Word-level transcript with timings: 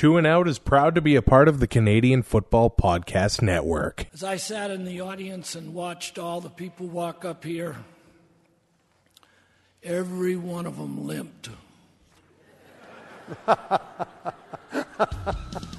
Two 0.00 0.16
and 0.16 0.26
Out 0.26 0.48
is 0.48 0.58
proud 0.58 0.94
to 0.94 1.02
be 1.02 1.14
a 1.14 1.20
part 1.20 1.46
of 1.46 1.60
the 1.60 1.66
Canadian 1.66 2.22
Football 2.22 2.70
Podcast 2.70 3.42
Network. 3.42 4.06
As 4.14 4.24
I 4.24 4.36
sat 4.36 4.70
in 4.70 4.86
the 4.86 5.02
audience 5.02 5.54
and 5.54 5.74
watched 5.74 6.18
all 6.18 6.40
the 6.40 6.48
people 6.48 6.86
walk 6.86 7.26
up 7.26 7.44
here, 7.44 7.76
every 9.82 10.36
one 10.36 10.64
of 10.64 10.78
them 10.78 11.06
limped. 11.06 11.50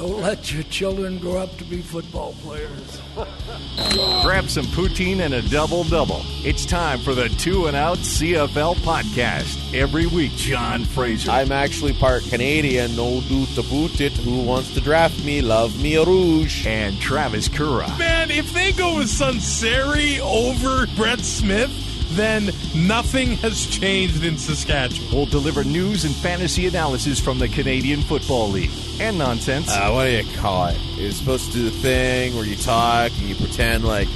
Don't 0.00 0.22
let 0.22 0.50
your 0.50 0.62
children 0.62 1.18
grow 1.18 1.36
up 1.36 1.54
to 1.58 1.64
be 1.64 1.82
football 1.82 2.32
players. 2.42 3.02
Grab 4.22 4.48
some 4.48 4.64
poutine 4.64 5.20
and 5.20 5.34
a 5.34 5.42
double 5.50 5.84
double. 5.84 6.22
It's 6.42 6.64
time 6.64 7.00
for 7.00 7.14
the 7.14 7.28
Two 7.28 7.66
and 7.66 7.76
Out 7.76 7.98
CFL 7.98 8.76
podcast. 8.76 9.74
Every 9.74 10.06
week, 10.06 10.32
John 10.36 10.86
Fraser. 10.86 11.30
I'm 11.30 11.52
actually 11.52 11.92
part 11.92 12.22
Canadian, 12.22 12.96
no 12.96 13.20
doute 13.20 13.58
about 13.58 14.00
it. 14.00 14.12
Who 14.12 14.42
wants 14.42 14.72
to 14.72 14.80
draft 14.80 15.22
me? 15.22 15.42
Love 15.42 15.78
me 15.82 15.96
a 15.96 16.04
rouge. 16.06 16.66
and 16.66 16.98
Travis 16.98 17.48
Kura. 17.48 17.94
Man, 17.98 18.30
if 18.30 18.54
they 18.54 18.72
go 18.72 18.96
with 18.96 19.08
Sunseri 19.08 20.18
over 20.20 20.86
Brett 20.96 21.20
Smith, 21.20 21.70
then 22.16 22.50
nothing 22.74 23.32
has 23.38 23.66
changed 23.66 24.24
in 24.24 24.36
Saskatchewan. 24.38 25.10
We'll 25.12 25.26
deliver 25.26 25.64
news 25.64 26.04
and 26.04 26.14
fantasy 26.14 26.66
analysis 26.66 27.18
from 27.20 27.38
the 27.38 27.48
Canadian 27.48 28.02
Football 28.02 28.48
League 28.50 28.70
and 29.00 29.16
nonsense. 29.18 29.70
Uh, 29.70 29.90
what 29.92 30.04
do 30.04 30.10
you 30.10 30.24
call 30.36 30.66
it? 30.68 30.78
You're 30.96 31.12
supposed 31.12 31.46
to 31.46 31.52
do 31.52 31.64
the 31.64 31.70
thing 31.70 32.34
where 32.34 32.44
you 32.44 32.56
talk 32.56 33.12
and 33.18 33.28
you 33.28 33.34
pretend 33.34 33.84
like 33.84 34.08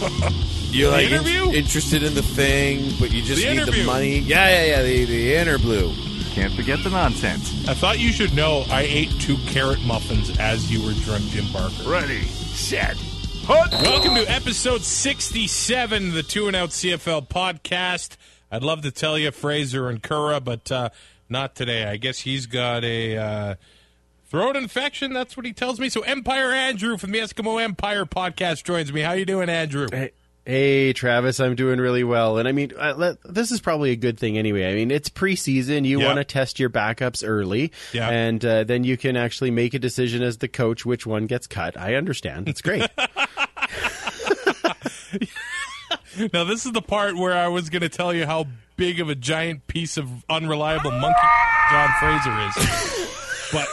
you're 0.70 0.90
like 0.90 1.10
in- 1.10 1.54
interested 1.54 2.02
in 2.02 2.14
the 2.14 2.22
thing, 2.22 2.90
but 2.98 3.12
you 3.12 3.22
just 3.22 3.42
The 3.42 3.48
need 3.50 3.60
interview. 3.62 3.80
the 3.82 3.86
money. 3.86 4.18
Yeah, 4.20 4.48
yeah, 4.48 4.64
yeah. 4.64 4.82
The 4.82 5.04
the 5.04 5.32
interblue. 5.34 6.34
Can't 6.34 6.52
forget 6.52 6.82
the 6.84 6.90
nonsense. 6.90 7.66
I 7.66 7.72
thought 7.72 7.98
you 7.98 8.12
should 8.12 8.34
know 8.34 8.66
I 8.70 8.82
ate 8.82 9.10
two 9.20 9.38
carrot 9.46 9.82
muffins 9.86 10.36
as 10.38 10.70
you 10.70 10.82
were 10.84 10.92
drunk, 10.92 11.24
Jim 11.30 11.46
Barker. 11.50 11.88
Ready, 11.88 12.24
set, 12.24 12.98
Welcome 13.48 14.16
to 14.16 14.24
episode 14.28 14.82
67 14.82 16.08
of 16.08 16.14
the 16.14 16.24
Two 16.24 16.48
and 16.48 16.56
Out 16.56 16.70
CFL 16.70 17.28
podcast. 17.28 18.16
I'd 18.50 18.64
love 18.64 18.82
to 18.82 18.90
tell 18.90 19.16
you 19.16 19.30
Fraser 19.30 19.88
and 19.88 20.02
Kura, 20.02 20.40
but 20.40 20.72
uh, 20.72 20.88
not 21.28 21.54
today. 21.54 21.84
I 21.84 21.96
guess 21.96 22.18
he's 22.18 22.46
got 22.46 22.82
a 22.82 23.16
uh, 23.16 23.54
throat 24.28 24.56
infection. 24.56 25.12
That's 25.12 25.36
what 25.36 25.46
he 25.46 25.52
tells 25.52 25.78
me. 25.78 25.88
So 25.88 26.00
Empire 26.00 26.50
Andrew 26.50 26.96
from 26.96 27.12
the 27.12 27.20
Eskimo 27.20 27.62
Empire 27.62 28.04
podcast 28.04 28.64
joins 28.64 28.92
me. 28.92 29.02
How 29.02 29.12
you 29.12 29.24
doing, 29.24 29.48
Andrew? 29.48 29.86
Hey, 29.92 30.10
hey, 30.46 30.92
Travis, 30.92 31.40
I'm 31.40 31.56
doing 31.56 31.78
really 31.80 32.04
well. 32.04 32.38
And 32.38 32.46
I 32.48 32.52
mean, 32.52 32.72
uh, 32.78 32.94
let, 32.96 33.16
this 33.24 33.50
is 33.50 33.60
probably 33.60 33.90
a 33.90 33.96
good 33.96 34.18
thing 34.18 34.38
anyway. 34.38 34.70
I 34.70 34.74
mean, 34.74 34.90
it's 34.90 35.08
preseason. 35.10 35.84
You 35.84 36.00
Yeah. 36.00 36.06
want 36.06 36.18
to 36.18 36.24
test 36.24 36.58
your 36.60 36.70
backups 36.70 37.22
early. 37.26 37.72
Yeah. 37.92 38.08
And 38.08 38.42
uh, 38.44 38.64
then 38.64 38.84
you 38.84 38.96
can 38.96 39.16
actually 39.16 39.50
make 39.50 39.74
a 39.74 39.78
decision 39.78 40.22
as 40.22 40.38
the 40.38 40.48
coach 40.48 40.86
which 40.86 41.04
one 41.04 41.26
gets 41.26 41.46
cut. 41.46 41.76
I 41.76 41.96
understand. 41.96 42.48
It's 42.48 42.62
great. 42.62 42.88
Now, 46.32 46.44
this 46.44 46.64
is 46.64 46.72
the 46.72 46.80
part 46.82 47.14
where 47.16 47.34
I 47.36 47.48
was 47.48 47.68
going 47.68 47.82
to 47.82 47.90
tell 47.90 48.12
you 48.14 48.24
how 48.24 48.46
big 48.76 49.00
of 49.00 49.10
a 49.10 49.14
giant 49.14 49.66
piece 49.66 49.98
of 49.98 50.08
unreliable 50.30 50.90
monkey 50.90 51.20
John 51.70 51.88
Fraser 51.98 52.48
is. 52.48 53.50
but 53.52 53.68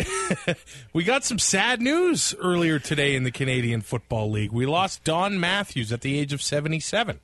we, 0.92 1.04
got 1.04 1.24
some 1.24 1.38
sad 1.38 1.80
news 1.80 2.34
earlier 2.38 2.78
today 2.78 3.14
in 3.14 3.24
the 3.24 3.30
Canadian 3.30 3.80
Football 3.80 4.30
League. 4.30 4.52
We 4.52 4.66
lost 4.66 5.04
Don 5.04 5.38
Matthews 5.38 5.92
at 5.92 6.00
the 6.00 6.18
age 6.18 6.32
of 6.32 6.42
77. 6.42 7.20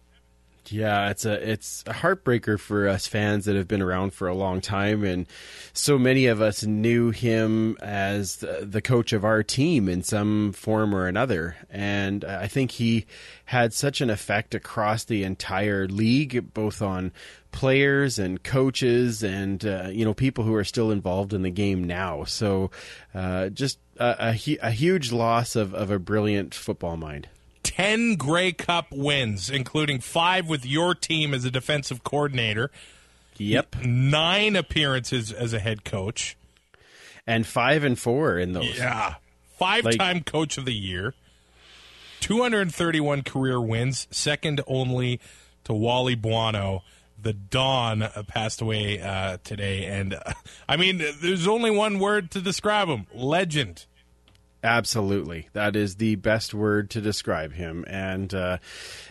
Yeah, 0.71 1.09
it's 1.09 1.25
a 1.25 1.51
it's 1.51 1.83
a 1.87 1.95
heartbreaker 1.95 2.61
for 2.61 2.89
us 2.89 3.07
fans 3.07 3.47
that 3.47 3.57
have 3.57 3.69
been 3.69 3.81
around 3.81 4.13
for 4.13 4.29
a 4.29 4.35
long 4.35 4.61
time, 4.61 5.03
and 5.03 5.27
so 5.73 5.99
many 5.99 6.27
of 6.27 6.43
us 6.43 6.63
knew 6.63 7.11
him 7.11 7.79
as 7.81 8.37
the, 8.37 8.67
the 8.69 8.83
coach 8.83 9.15
of 9.15 9.25
our 9.25 9.43
team 9.43 9.89
in 9.89 10.03
some 10.03 10.53
form 10.53 10.95
or 10.95 11.07
another. 11.07 11.57
And 11.71 12.25
I 12.25 12.49
think 12.49 12.73
he 12.73 13.07
had 13.47 13.73
such 13.73 14.03
an 14.03 14.11
effect 14.11 14.55
across 14.55 15.05
the 15.05 15.25
entire 15.25 15.89
league, 15.89 16.53
both 16.53 16.83
on 16.83 17.13
players 17.59 18.21
and 18.21 18.41
coaches, 18.45 19.25
and 19.25 19.67
uh, 19.67 19.89
you 19.91 20.05
know 20.05 20.15
people 20.15 20.45
who 20.45 20.55
are 20.55 20.63
still 20.63 20.93
involved 20.93 21.33
in 21.35 21.43
the 21.43 21.51
game 21.51 21.83
now. 21.83 22.23
So, 22.23 22.71
uh, 23.13 23.49
just 23.49 23.81
a, 23.99 24.35
a, 24.47 24.59
a 24.63 24.71
huge 24.71 25.11
loss 25.11 25.57
of, 25.57 25.75
of 25.75 25.91
a 25.91 25.99
brilliant 25.99 26.55
football 26.55 26.97
mind. 26.97 27.29
10 27.65 28.15
Grey 28.15 28.53
Cup 28.53 28.87
wins, 28.93 29.51
including 29.51 29.99
five 29.99 30.49
with 30.49 30.65
your 30.65 30.95
team 30.95 31.35
as 31.35 31.45
a 31.45 31.51
defensive 31.51 32.05
coordinator, 32.05 32.71
Yep, 33.39 33.83
nine 33.85 34.55
appearances 34.55 35.33
as 35.33 35.53
a 35.53 35.59
head 35.59 35.85
coach. 35.85 36.37
and 37.27 37.45
five 37.45 37.83
and 37.83 37.99
four 37.99 38.39
in 38.39 38.53
those. 38.53 38.79
Yeah. 38.79 39.17
Five 39.59 39.97
time 39.97 40.23
coach 40.23 40.59
of 40.59 40.65
the 40.65 40.73
year, 40.73 41.15
231 42.21 43.23
career 43.23 43.61
wins, 43.61 44.07
second 44.13 44.61
only 44.69 45.19
to 45.65 45.73
Wally 45.75 46.15
Buono. 46.15 46.85
The 47.21 47.33
Don 47.33 48.03
uh, 48.03 48.23
passed 48.27 48.61
away 48.61 49.01
uh, 49.01 49.39
today. 49.45 49.87
And 49.87 50.15
uh, 50.15 50.33
I 50.69 50.77
mean, 50.77 51.03
there's 51.21 51.49
only 51.49 51.71
one 51.71 51.99
word 51.99 52.31
to 52.33 52.41
describe 52.41 52.89
him 52.89 53.07
legend. 53.15 53.87
Absolutely, 54.63 55.49
that 55.53 55.77
is 55.77 55.97
the 55.97 56.17
best 56.17 56.53
word 56.53 56.91
to 56.91 57.01
describe 57.01 57.53
him, 57.53 57.85
and 57.87 58.35
uh, 58.35 58.59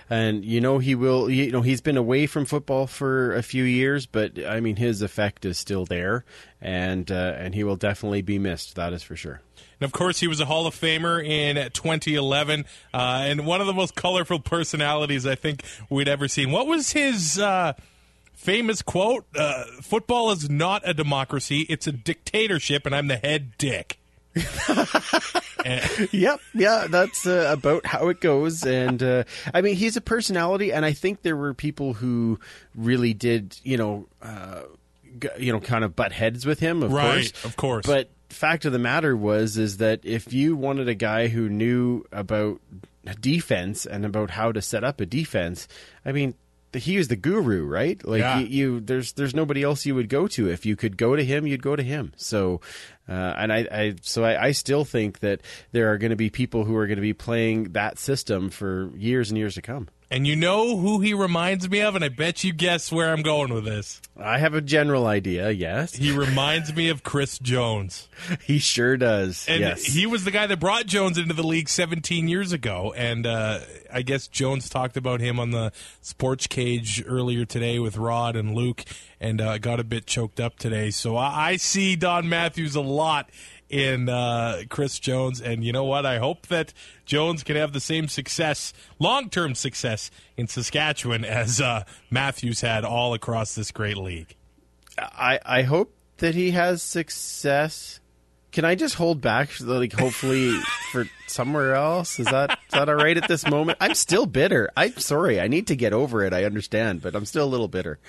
and 0.10 0.44
you 0.44 0.60
know 0.60 0.80
he 0.80 0.94
will. 0.94 1.30
You 1.30 1.52
know 1.52 1.62
he's 1.62 1.80
been 1.80 1.96
away 1.96 2.28
from 2.28 2.44
football 2.44 2.86
for 2.86 3.34
a 3.34 3.42
few 3.42 3.64
years, 3.64 4.06
but 4.06 4.38
I 4.46 4.60
mean 4.60 4.76
his 4.76 5.02
effect 5.02 5.46
is 5.46 5.58
still 5.58 5.86
there, 5.86 6.26
and 6.60 7.10
uh, 7.10 7.34
and 7.38 7.56
he 7.56 7.64
will 7.64 7.78
definitely 7.78 8.22
be 8.22 8.38
missed. 8.38 8.76
That 8.76 8.92
is 8.92 9.04
for 9.04 9.16
sure. 9.16 9.40
And 9.80 9.86
of 9.86 9.94
course, 9.94 10.20
he 10.20 10.28
was 10.28 10.42
a 10.42 10.46
Hall 10.46 10.68
of 10.68 10.76
Famer 10.76 11.26
in 11.26 11.56
2011, 11.72 12.66
uh, 12.94 12.98
and 12.98 13.46
one 13.46 13.62
of 13.62 13.68
the 13.68 13.74
most 13.74 13.96
colorful 13.96 14.42
personalities 14.42 15.26
I 15.26 15.36
think 15.36 15.64
we'd 15.90 16.10
ever 16.10 16.28
seen. 16.28 16.52
What 16.52 16.68
was 16.68 16.92
his 16.92 17.40
uh, 17.40 17.72
famous 18.38 18.82
quote? 18.82 19.26
Uh, 19.36 19.66
Football 19.82 20.32
is 20.32 20.50
not 20.50 20.82
a 20.88 20.94
democracy; 20.94 21.66
it's 21.68 21.88
a 21.88 21.92
dictatorship, 21.92 22.86
and 22.86 22.96
I'm 22.96 23.08
the 23.08 23.18
head 23.18 23.58
dick. 23.58 24.00
Yep, 26.12 26.40
yeah, 26.54 26.88
that's 26.90 27.28
uh, 27.28 27.50
about 27.52 27.86
how 27.86 28.08
it 28.08 28.22
goes. 28.22 28.64
And 28.66 29.04
uh, 29.04 29.24
I 29.54 29.62
mean, 29.62 29.76
he's 29.76 29.98
a 29.98 30.02
personality, 30.02 30.72
and 30.72 30.86
I 30.86 30.94
think 30.94 31.24
there 31.24 31.36
were 31.36 31.54
people 31.54 31.94
who 31.94 32.40
really 32.74 33.14
did, 33.14 33.60
you 33.64 33.76
know, 33.76 34.08
uh, 34.22 34.62
you 35.38 35.52
know, 35.52 35.60
kind 35.60 35.84
of 35.84 35.94
butt 35.96 36.14
heads 36.14 36.46
with 36.46 36.60
him. 36.60 36.84
Of 36.84 36.94
Right, 36.94 37.34
course, 37.34 37.46
of 37.46 37.58
course. 37.58 37.86
But 37.86 38.10
fact 38.30 38.64
of 38.64 38.72
the 38.72 38.80
matter 38.80 39.18
was, 39.18 39.58
is 39.58 39.78
that 39.78 40.00
if 40.04 40.32
you 40.32 40.56
wanted 40.56 40.88
a 40.88 40.96
guy 40.96 41.28
who 41.28 41.50
knew 41.50 42.06
about 42.14 42.62
defense 43.20 43.86
and 43.86 44.06
about 44.06 44.30
how 44.30 44.54
to 44.54 44.62
set 44.62 44.84
up 44.86 45.02
a 45.02 45.06
defense, 45.06 45.68
I 46.06 46.14
mean. 46.14 46.36
He 46.74 46.98
was 46.98 47.08
the 47.08 47.16
guru, 47.16 47.66
right? 47.66 48.04
Like 48.06 48.20
Yeah. 48.20 48.40
you, 48.40 48.46
you, 48.48 48.80
there's 48.82 49.14
there's 49.14 49.34
nobody 49.34 49.64
else 49.64 49.86
you 49.86 49.96
would 49.96 50.10
go 50.10 50.28
to 50.28 50.50
if 50.50 50.66
you 50.66 50.76
could 50.76 50.98
go 50.98 51.16
to 51.16 51.24
him, 51.24 51.48
you'd 51.48 51.64
go 51.64 51.76
to 51.76 51.84
him. 51.84 52.12
So, 52.18 52.62
uh, 53.08 53.12
and 53.38 53.54
I, 53.54 53.68
I 53.72 53.96
so 54.02 54.24
I, 54.24 54.48
I 54.48 54.52
still 54.52 54.84
think 54.86 55.20
that 55.20 55.42
there 55.72 55.92
are 55.92 55.98
going 55.98 56.10
to 56.12 56.16
be 56.18 56.30
people 56.30 56.66
who 56.66 56.76
are 56.76 56.86
going 56.88 56.98
to 56.98 57.02
be 57.02 57.14
playing 57.14 57.72
that 57.74 57.98
system 57.98 58.50
for 58.50 58.92
years 58.96 59.30
and 59.30 59.38
years 59.38 59.56
to 59.56 59.62
come. 59.62 59.88
And 60.10 60.26
you 60.26 60.38
know 60.38 60.78
who 60.78 61.02
he 61.02 61.14
reminds 61.14 61.70
me 61.70 61.82
of, 61.82 61.96
and 61.96 62.04
I 62.04 62.08
bet 62.08 62.42
you 62.42 62.54
guess 62.54 62.94
where 62.94 63.12
I'm 63.12 63.24
going 63.24 63.54
with 63.54 63.66
this. 63.66 64.02
I 64.18 64.38
have 64.38 64.54
a 64.54 64.62
general 64.62 65.06
idea. 65.06 65.52
Yes, 65.52 65.94
He 65.96 66.12
reminds 66.12 66.74
me 66.74 66.88
of 66.88 67.04
Chris 67.04 67.38
Jones. 67.40 68.08
he 68.46 68.58
sure 68.58 68.96
does. 68.96 69.46
And 69.50 69.60
yes, 69.60 69.84
he 69.84 70.06
was 70.06 70.24
the 70.24 70.32
guy 70.32 70.48
that 70.48 70.62
brought 70.62 70.86
Jones 70.86 71.18
into 71.18 71.34
the 71.34 71.44
league 71.44 71.68
17 71.68 72.30
years 72.30 72.54
ago. 72.54 72.94
And 72.96 73.28
uh, 73.28 73.60
I 73.92 74.02
guess 74.02 74.28
Jones 74.28 74.70
talked 74.70 74.96
about 74.96 75.20
him 75.20 75.42
on 75.42 75.52
the 75.52 75.74
sports 76.02 76.48
cage 76.48 77.04
earlier 77.06 77.44
today 77.44 77.78
with 77.78 77.98
Rod 77.98 78.38
and 78.38 78.56
Luke 78.56 78.86
and 79.20 79.42
uh, 79.42 79.58
got 79.58 79.82
a 79.82 79.84
bit 79.84 80.06
choked 80.06 80.40
up 80.40 80.58
today. 80.58 80.90
So 80.90 81.18
I, 81.18 81.50
I 81.50 81.56
see 81.58 81.98
Don 81.98 82.30
Matthews 82.30 82.76
a 82.76 82.82
lot 82.82 83.30
in 83.70 84.10
uh, 84.10 84.64
Chris 84.70 85.00
Jones. 85.00 85.42
And 85.42 85.64
you 85.64 85.72
know 85.72 85.84
what? 85.84 86.06
I 86.06 86.20
hope 86.20 86.48
that 86.48 86.74
Jones 87.06 87.44
can 87.44 87.56
have 87.56 87.74
the 87.74 87.80
same 87.80 88.08
success, 88.08 88.74
long 89.00 89.30
term 89.30 89.56
success 89.56 90.10
in 90.36 90.48
Saskatchewan 90.48 91.26
as 91.26 91.62
uh, 91.62 91.84
Matthews 92.10 92.62
had 92.62 92.86
all 92.86 93.14
across 93.14 93.56
this 93.56 93.72
great 93.72 93.98
league. 93.98 94.36
I 94.98 95.40
I 95.46 95.62
hope 95.64 95.94
that 96.18 96.36
he 96.36 96.52
has 96.52 96.82
success. 96.82 98.00
Can 98.52 98.66
I 98.66 98.76
just 98.76 98.96
hold 98.96 99.22
back, 99.22 99.50
like 99.60 99.94
hopefully 99.94 100.54
for 100.92 101.06
somewhere 101.28 101.76
else? 101.76 102.20
Is 102.20 102.28
that 102.28 102.52
is 102.52 102.72
that 102.72 102.90
all 102.90 102.96
right 102.96 103.18
at 103.18 103.28
this 103.28 103.46
moment? 103.48 103.78
I'm 103.82 103.94
still 103.94 104.26
bitter. 104.26 104.70
I'm 104.76 104.98
sorry. 104.98 105.40
I 105.40 105.48
need 105.48 105.68
to 105.68 105.76
get 105.76 105.94
over 105.94 106.24
it. 106.24 106.34
I 106.34 106.46
understand, 106.46 107.02
but 107.02 107.16
I'm 107.16 107.26
still 107.26 107.46
a 107.46 107.52
little 107.52 107.68
bitter. 107.68 108.00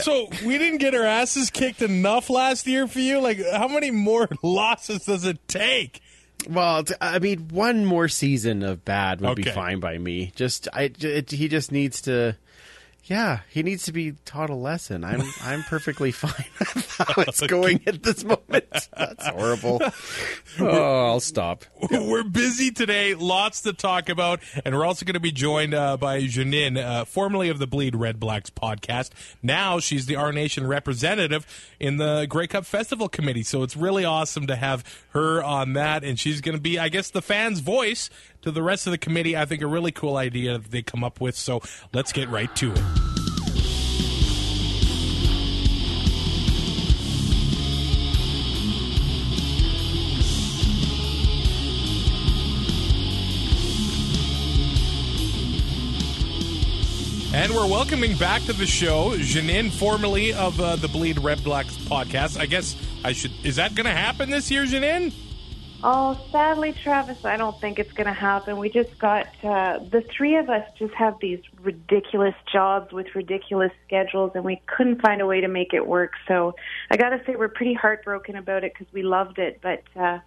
So 0.00 0.28
we 0.46 0.58
didn't 0.58 0.78
get 0.78 0.94
our 0.94 1.04
asses 1.04 1.50
kicked 1.50 1.82
enough 1.82 2.30
last 2.30 2.66
year 2.66 2.86
for 2.86 3.00
you. 3.00 3.20
Like, 3.20 3.38
how 3.52 3.68
many 3.68 3.90
more 3.90 4.28
losses 4.42 5.04
does 5.04 5.24
it 5.24 5.46
take? 5.48 6.00
Well, 6.48 6.84
I 7.00 7.18
mean, 7.18 7.48
one 7.48 7.84
more 7.84 8.08
season 8.08 8.62
of 8.62 8.84
bad 8.84 9.20
would 9.20 9.36
be 9.36 9.42
fine 9.42 9.80
by 9.80 9.98
me. 9.98 10.32
Just, 10.34 10.68
I, 10.72 10.90
it, 10.98 11.30
he 11.30 11.48
just 11.48 11.70
needs 11.70 12.00
to. 12.02 12.36
Yeah, 13.10 13.40
he 13.48 13.64
needs 13.64 13.86
to 13.86 13.92
be 13.92 14.12
taught 14.24 14.50
a 14.50 14.54
lesson. 14.54 15.02
I'm 15.02 15.22
I'm 15.42 15.64
perfectly 15.64 16.12
fine 16.12 16.46
with 16.60 16.94
how 16.96 17.22
it's 17.22 17.44
going 17.44 17.80
at 17.84 18.04
this 18.04 18.22
moment. 18.22 18.66
That's 18.96 19.26
horrible. 19.26 19.82
Oh, 20.58 21.06
I'll 21.06 21.20
stop. 21.20 21.64
We're 21.90 22.24
busy 22.24 22.72
today, 22.72 23.14
lots 23.14 23.62
to 23.62 23.72
talk 23.72 24.08
about, 24.08 24.40
and 24.64 24.74
we're 24.74 24.84
also 24.84 25.06
going 25.06 25.14
to 25.14 25.20
be 25.20 25.30
joined 25.30 25.74
uh, 25.74 25.96
by 25.96 26.26
Jeannine, 26.26 26.76
uh, 26.76 27.04
formerly 27.04 27.48
of 27.50 27.60
the 27.60 27.68
Bleed 27.68 27.94
Red 27.94 28.18
Blacks 28.18 28.50
podcast. 28.50 29.10
Now 29.44 29.78
she's 29.78 30.06
the 30.06 30.16
Our 30.16 30.32
Nation 30.32 30.66
representative 30.66 31.46
in 31.78 31.98
the 31.98 32.26
Grey 32.28 32.48
Cup 32.48 32.66
Festival 32.66 33.08
Committee, 33.08 33.44
so 33.44 33.62
it's 33.62 33.76
really 33.76 34.04
awesome 34.04 34.48
to 34.48 34.56
have 34.56 34.84
her 35.10 35.42
on 35.42 35.74
that, 35.74 36.02
and 36.02 36.18
she's 36.18 36.40
going 36.40 36.56
to 36.56 36.60
be, 36.60 36.78
I 36.80 36.88
guess, 36.88 37.10
the 37.10 37.22
fans' 37.22 37.60
voice 37.60 38.10
to 38.42 38.50
the 38.50 38.62
rest 38.62 38.86
of 38.86 38.90
the 38.90 38.98
committee. 38.98 39.36
I 39.36 39.44
think 39.44 39.62
a 39.62 39.66
really 39.66 39.92
cool 39.92 40.16
idea 40.16 40.58
that 40.58 40.70
they 40.70 40.82
come 40.82 41.04
up 41.04 41.20
with, 41.20 41.36
so 41.36 41.62
let's 41.92 42.12
get 42.12 42.28
right 42.28 42.54
to 42.56 42.72
it. 42.72 42.82
And 57.32 57.54
we're 57.54 57.66
welcoming 57.68 58.16
back 58.16 58.42
to 58.46 58.52
the 58.52 58.66
show 58.66 59.16
Jeannine, 59.16 59.70
formerly 59.70 60.32
of 60.32 60.60
uh, 60.60 60.74
the 60.74 60.88
Bleed 60.88 61.18
Red 61.20 61.44
Blacks 61.44 61.76
podcast. 61.76 62.38
I 62.38 62.46
guess 62.46 62.74
I 63.04 63.12
should. 63.12 63.30
Is 63.44 63.56
that 63.56 63.76
going 63.76 63.86
to 63.86 63.92
happen 63.92 64.30
this 64.30 64.50
year, 64.50 64.66
Jeannine? 64.66 65.12
Oh, 65.82 66.18
sadly, 66.30 66.72
Travis, 66.72 67.24
I 67.24 67.36
don't 67.36 67.58
think 67.58 67.78
it's 67.78 67.92
going 67.92 68.06
to 68.06 68.12
happen. 68.12 68.58
We 68.58 68.68
just 68.68 68.98
got 68.98 69.26
uh, 69.42 69.78
the 69.78 70.02
three 70.14 70.36
of 70.36 70.50
us 70.50 70.68
just 70.78 70.92
have 70.94 71.16
these 71.20 71.40
ridiculous 71.62 72.34
jobs 72.52 72.92
with 72.92 73.14
ridiculous 73.14 73.72
schedules, 73.86 74.32
and 74.34 74.44
we 74.44 74.60
couldn't 74.66 75.00
find 75.00 75.22
a 75.22 75.26
way 75.26 75.40
to 75.40 75.48
make 75.48 75.72
it 75.72 75.86
work. 75.86 76.12
So 76.28 76.54
I 76.90 76.96
got 76.96 77.10
to 77.10 77.22
say, 77.24 77.34
we're 77.34 77.48
pretty 77.48 77.74
heartbroken 77.74 78.36
about 78.36 78.62
it 78.62 78.74
because 78.74 78.92
we 78.92 79.02
loved 79.02 79.38
it, 79.38 79.60
but. 79.62 79.82
Uh, 79.98 80.18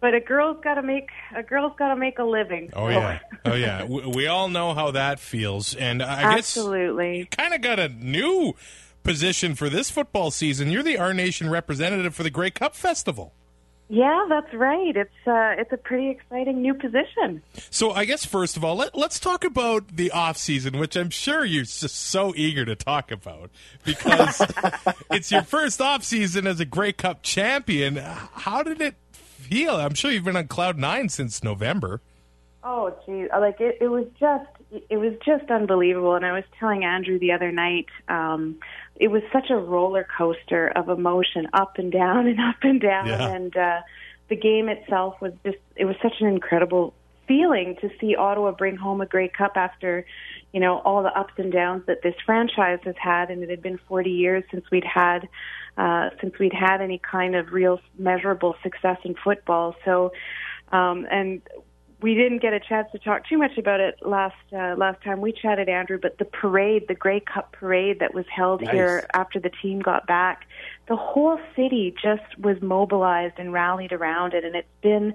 but 0.00 0.12
a 0.12 0.20
girl's 0.20 0.62
got 0.62 0.74
to 0.74 0.82
make 0.82 1.08
a 1.34 1.42
girl's 1.42 1.72
got 1.78 1.88
to 1.88 1.96
make 1.96 2.18
a 2.18 2.24
living. 2.24 2.68
Oh 2.74 2.88
yeah, 2.88 3.20
oh 3.46 3.54
yeah. 3.54 3.84
We, 3.88 4.06
we 4.06 4.26
all 4.26 4.48
know 4.48 4.74
how 4.74 4.90
that 4.90 5.18
feels, 5.18 5.74
and 5.74 6.02
I 6.02 6.34
guess 6.34 6.58
absolutely. 6.58 7.26
kind 7.30 7.54
of 7.54 7.62
got 7.62 7.78
a 7.78 7.88
new 7.88 8.54
position 9.02 9.54
for 9.54 9.70
this 9.70 9.90
football 9.90 10.30
season. 10.30 10.70
You're 10.70 10.82
the 10.82 10.98
Our 10.98 11.14
Nation 11.14 11.48
representative 11.48 12.14
for 12.14 12.22
the 12.22 12.28
Grey 12.28 12.50
Cup 12.50 12.76
Festival. 12.76 13.32
Yeah, 13.88 14.24
that's 14.28 14.52
right. 14.54 14.96
It's 14.96 15.26
uh, 15.26 15.54
it's 15.58 15.72
a 15.72 15.76
pretty 15.76 16.08
exciting 16.08 16.62
new 16.62 16.72
position. 16.72 17.42
So 17.70 17.92
I 17.92 18.06
guess 18.06 18.24
first 18.24 18.56
of 18.56 18.64
all, 18.64 18.76
let, 18.76 18.96
let's 18.96 19.20
talk 19.20 19.44
about 19.44 19.96
the 19.96 20.10
off 20.10 20.38
season, 20.38 20.78
which 20.78 20.96
I'm 20.96 21.10
sure 21.10 21.44
you're 21.44 21.64
just 21.64 21.94
so 21.94 22.32
eager 22.34 22.64
to 22.64 22.76
talk 22.76 23.10
about 23.10 23.50
because 23.84 24.40
it's 25.10 25.30
your 25.30 25.42
first 25.42 25.82
off 25.82 26.02
season 26.02 26.46
as 26.46 26.60
a 26.60 26.64
Grey 26.64 26.92
Cup 26.92 27.22
champion. 27.22 27.96
How 27.96 28.62
did 28.62 28.80
it 28.80 28.94
feel? 29.12 29.76
I'm 29.76 29.94
sure 29.94 30.10
you've 30.10 30.24
been 30.24 30.36
on 30.36 30.48
cloud 30.48 30.78
nine 30.78 31.10
since 31.10 31.44
November. 31.44 32.00
Oh, 32.62 32.96
geez, 33.04 33.28
like 33.38 33.60
it, 33.60 33.76
it 33.82 33.88
was 33.88 34.06
just 34.18 34.48
it 34.88 34.96
was 34.96 35.12
just 35.26 35.50
unbelievable. 35.50 36.14
And 36.14 36.24
I 36.24 36.32
was 36.32 36.44
telling 36.58 36.84
Andrew 36.84 37.18
the 37.18 37.32
other 37.32 37.52
night, 37.52 37.86
um, 38.08 38.56
it 38.96 39.08
was 39.08 39.22
such 39.32 39.50
a 39.50 39.56
roller 39.56 40.06
coaster 40.16 40.68
of 40.68 40.88
emotion, 40.88 41.48
up 41.52 41.78
and 41.78 41.90
down 41.90 42.26
and 42.26 42.40
up 42.48 42.62
and 42.62 42.80
down. 42.80 43.06
Yeah. 43.06 43.28
And 43.28 43.56
uh, 43.56 43.80
the 44.28 44.36
game 44.36 44.68
itself 44.68 45.20
was 45.20 45.32
just 45.44 45.58
it 45.76 45.84
was 45.84 45.96
such 46.02 46.20
an 46.20 46.28
incredible 46.28 46.94
feeling 47.26 47.76
to 47.80 47.90
see 48.00 48.14
Ottawa 48.14 48.52
bring 48.52 48.76
home 48.76 49.00
a 49.00 49.06
Grey 49.06 49.28
Cup 49.28 49.52
after, 49.56 50.04
you 50.52 50.60
know, 50.60 50.78
all 50.80 51.02
the 51.02 51.18
ups 51.18 51.32
and 51.38 51.50
downs 51.50 51.82
that 51.86 52.02
this 52.02 52.14
franchise 52.24 52.80
has 52.84 52.94
had, 52.98 53.30
and 53.30 53.42
it 53.42 53.48
had 53.48 53.62
been 53.62 53.78
40 53.88 54.10
years 54.10 54.44
since 54.50 54.64
we'd 54.70 54.84
had 54.84 55.28
uh, 55.76 56.10
since 56.20 56.38
we'd 56.38 56.52
had 56.52 56.80
any 56.80 56.98
kind 56.98 57.34
of 57.34 57.52
real 57.52 57.80
measurable 57.98 58.54
success 58.62 58.98
in 59.04 59.14
football. 59.24 59.74
So, 59.84 60.12
um, 60.70 61.06
and 61.10 61.42
we 62.04 62.14
didn't 62.14 62.42
get 62.42 62.52
a 62.52 62.60
chance 62.60 62.86
to 62.92 62.98
talk 62.98 63.26
too 63.26 63.38
much 63.38 63.56
about 63.56 63.80
it 63.80 63.94
last 64.02 64.36
uh, 64.52 64.74
last 64.76 65.02
time 65.02 65.22
we 65.22 65.32
chatted, 65.32 65.70
Andrew. 65.70 65.98
But 66.00 66.18
the 66.18 66.26
parade, 66.26 66.86
the 66.86 66.94
Grey 66.94 67.18
Cup 67.18 67.52
parade 67.52 68.00
that 68.00 68.12
was 68.12 68.26
held 68.28 68.60
Nice. 68.60 68.74
here 68.74 69.06
after 69.14 69.40
the 69.40 69.48
team 69.62 69.80
got 69.80 70.06
back, 70.06 70.42
the 70.86 70.96
whole 70.96 71.40
city 71.56 71.94
just 72.02 72.38
was 72.38 72.60
mobilized 72.60 73.38
and 73.38 73.54
rallied 73.54 73.90
around 73.90 74.34
it, 74.34 74.44
and 74.44 74.54
it's 74.54 74.68
been 74.82 75.14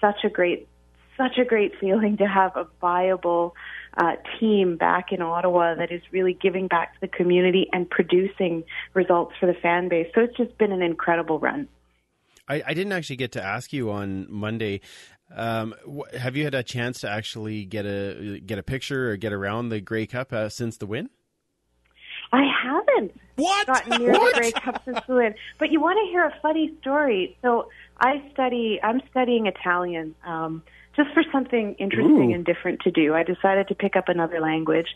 such 0.00 0.22
a 0.22 0.28
great 0.28 0.68
such 1.16 1.38
a 1.38 1.44
great 1.44 1.72
feeling 1.80 2.16
to 2.18 2.28
have 2.28 2.56
a 2.56 2.68
viable 2.80 3.56
uh, 3.96 4.12
team 4.38 4.76
back 4.76 5.10
in 5.10 5.20
Ottawa 5.20 5.74
that 5.74 5.90
is 5.90 6.02
really 6.12 6.34
giving 6.40 6.68
back 6.68 6.94
to 6.94 7.00
the 7.00 7.08
community 7.08 7.68
and 7.72 7.90
producing 7.90 8.62
results 8.94 9.32
for 9.40 9.46
the 9.46 9.54
fan 9.54 9.88
base. 9.88 10.06
So 10.14 10.20
it's 10.20 10.36
just 10.36 10.56
been 10.56 10.70
an 10.70 10.82
incredible 10.82 11.40
run. 11.40 11.66
I, 12.48 12.62
I 12.66 12.74
didn't 12.74 12.92
actually 12.92 13.16
get 13.16 13.32
to 13.32 13.42
ask 13.42 13.72
you 13.72 13.90
on 13.90 14.26
Monday. 14.30 14.80
Um, 15.34 15.74
wh- 15.86 16.14
have 16.16 16.36
you 16.36 16.44
had 16.44 16.54
a 16.54 16.62
chance 16.62 17.00
to 17.00 17.10
actually 17.10 17.64
get 17.64 17.84
a 17.86 18.40
get 18.44 18.58
a 18.58 18.62
picture 18.62 19.10
or 19.10 19.16
get 19.16 19.32
around 19.32 19.68
the 19.68 19.80
Grey 19.80 20.06
Cup 20.06 20.32
uh, 20.32 20.48
since 20.48 20.76
the 20.78 20.86
win? 20.86 21.10
I 22.32 22.42
haven't 22.62 23.18
What? 23.36 23.66
gotten 23.66 24.02
near 24.02 24.12
the 24.12 24.32
Grey 24.34 24.52
Cup 24.52 24.82
since 24.84 24.98
the 25.06 25.14
win. 25.14 25.34
But 25.58 25.70
you 25.72 25.80
want 25.80 25.98
to 26.04 26.10
hear 26.10 26.24
a 26.24 26.34
funny 26.42 26.74
story? 26.80 27.36
So 27.42 27.68
I 28.00 28.22
study. 28.32 28.80
I'm 28.82 29.00
studying 29.10 29.46
Italian. 29.46 30.14
Um, 30.24 30.62
just 30.96 31.14
for 31.14 31.22
something 31.30 31.74
interesting 31.78 32.32
Ooh. 32.32 32.34
and 32.34 32.44
different 32.44 32.80
to 32.80 32.90
do, 32.90 33.14
I 33.14 33.22
decided 33.22 33.68
to 33.68 33.74
pick 33.76 33.94
up 33.94 34.08
another 34.08 34.40
language. 34.40 34.88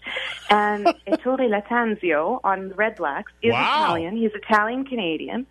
And 0.50 0.86
Ettore 1.06 1.38
Lattanzio 1.48 2.40
on 2.42 2.70
the 2.70 2.74
Red 2.74 2.96
Blacks 2.96 3.30
is 3.40 3.52
Wow. 3.52 3.84
Italian. 3.84 4.16
He's 4.16 4.32
Italian 4.34 4.84
Canadian, 4.84 5.46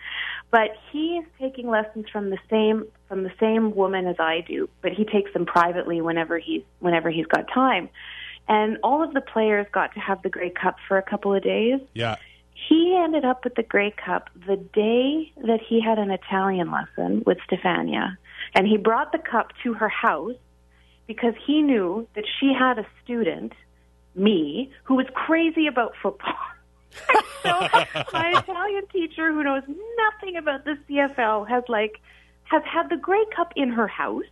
but 0.51 0.71
he 0.91 1.19
is 1.19 1.25
taking 1.39 1.69
lessons 1.69 2.07
from 2.11 2.31
the 2.31 2.37
same 2.49 2.85
from 3.11 3.23
the 3.23 3.31
same 3.41 3.75
woman 3.75 4.07
as 4.07 4.15
I 4.19 4.39
do. 4.47 4.69
But 4.81 4.93
he 4.93 5.03
takes 5.03 5.33
them 5.33 5.45
privately 5.45 5.99
whenever 5.99 6.39
he's 6.39 6.61
whenever 6.79 7.09
he's 7.09 7.25
got 7.25 7.45
time. 7.53 7.89
And 8.47 8.77
all 8.83 9.03
of 9.03 9.13
the 9.13 9.19
players 9.19 9.67
got 9.73 9.93
to 9.95 9.99
have 9.99 10.21
the 10.21 10.29
Grey 10.29 10.49
Cup 10.49 10.77
for 10.87 10.97
a 10.97 11.01
couple 11.01 11.35
of 11.35 11.43
days. 11.43 11.81
Yeah. 11.93 12.15
He 12.69 12.97
ended 12.97 13.25
up 13.25 13.43
with 13.43 13.55
the 13.55 13.63
Grey 13.63 13.91
Cup 13.91 14.29
the 14.47 14.55
day 14.55 15.29
that 15.43 15.59
he 15.67 15.81
had 15.81 15.99
an 15.99 16.09
Italian 16.09 16.71
lesson 16.71 17.23
with 17.25 17.37
Stefania. 17.49 18.15
And 18.55 18.65
he 18.65 18.77
brought 18.77 19.11
the 19.11 19.17
cup 19.17 19.51
to 19.63 19.73
her 19.73 19.89
house 19.89 20.37
because 21.05 21.33
he 21.45 21.61
knew 21.61 22.07
that 22.15 22.23
she 22.39 22.53
had 22.57 22.79
a 22.79 22.85
student, 23.03 23.51
me, 24.15 24.71
who 24.83 24.95
was 24.95 25.07
crazy 25.13 25.67
about 25.67 25.95
football. 26.01 26.39
so 27.43 27.67
my 28.13 28.41
Italian 28.47 28.87
teacher 28.87 29.33
who 29.33 29.43
knows 29.43 29.63
nothing 29.67 30.37
about 30.37 30.63
the 30.63 30.77
CFL 30.87 31.49
has 31.49 31.63
like 31.67 31.99
has 32.51 32.63
had 32.65 32.89
the 32.89 32.97
Grey 32.97 33.23
Cup 33.33 33.53
in 33.55 33.69
her 33.69 33.87
house 33.87 34.25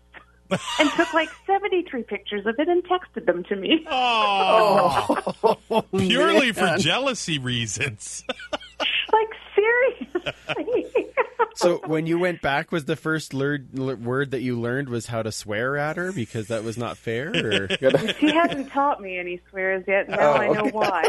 and 0.51 0.89
took 0.91 1.13
like 1.13 1.29
73 1.47 2.03
pictures 2.03 2.45
of 2.45 2.55
it 2.59 2.67
and 2.67 2.83
texted 2.83 3.25
them 3.25 3.45
to 3.45 3.55
me. 3.55 3.85
Oh, 3.89 5.83
purely 5.97 6.51
for 6.51 6.75
jealousy 6.77 7.39
reasons. 7.39 8.25
like 9.13 9.29
seriously. 9.55 10.85
So 11.55 11.81
when 11.85 12.05
you 12.05 12.19
went 12.19 12.41
back, 12.41 12.73
was 12.73 12.85
the 12.85 12.95
first 12.97 13.33
lear- 13.33 13.65
l- 13.77 13.95
word 13.95 14.31
that 14.31 14.41
you 14.41 14.59
learned 14.59 14.89
was 14.89 15.07
how 15.07 15.23
to 15.23 15.31
swear 15.31 15.77
at 15.77 15.95
her 15.95 16.11
because 16.11 16.47
that 16.47 16.63
was 16.63 16.77
not 16.77 16.97
fair? 16.97 17.29
Or? 17.29 17.67
She 18.19 18.33
hasn't 18.33 18.69
taught 18.71 19.01
me 19.01 19.17
any 19.17 19.41
swears 19.49 19.85
yet. 19.88 20.09
Now 20.09 20.19
oh, 20.19 20.33
I 20.35 20.47
know 20.49 20.69
why. 20.71 21.03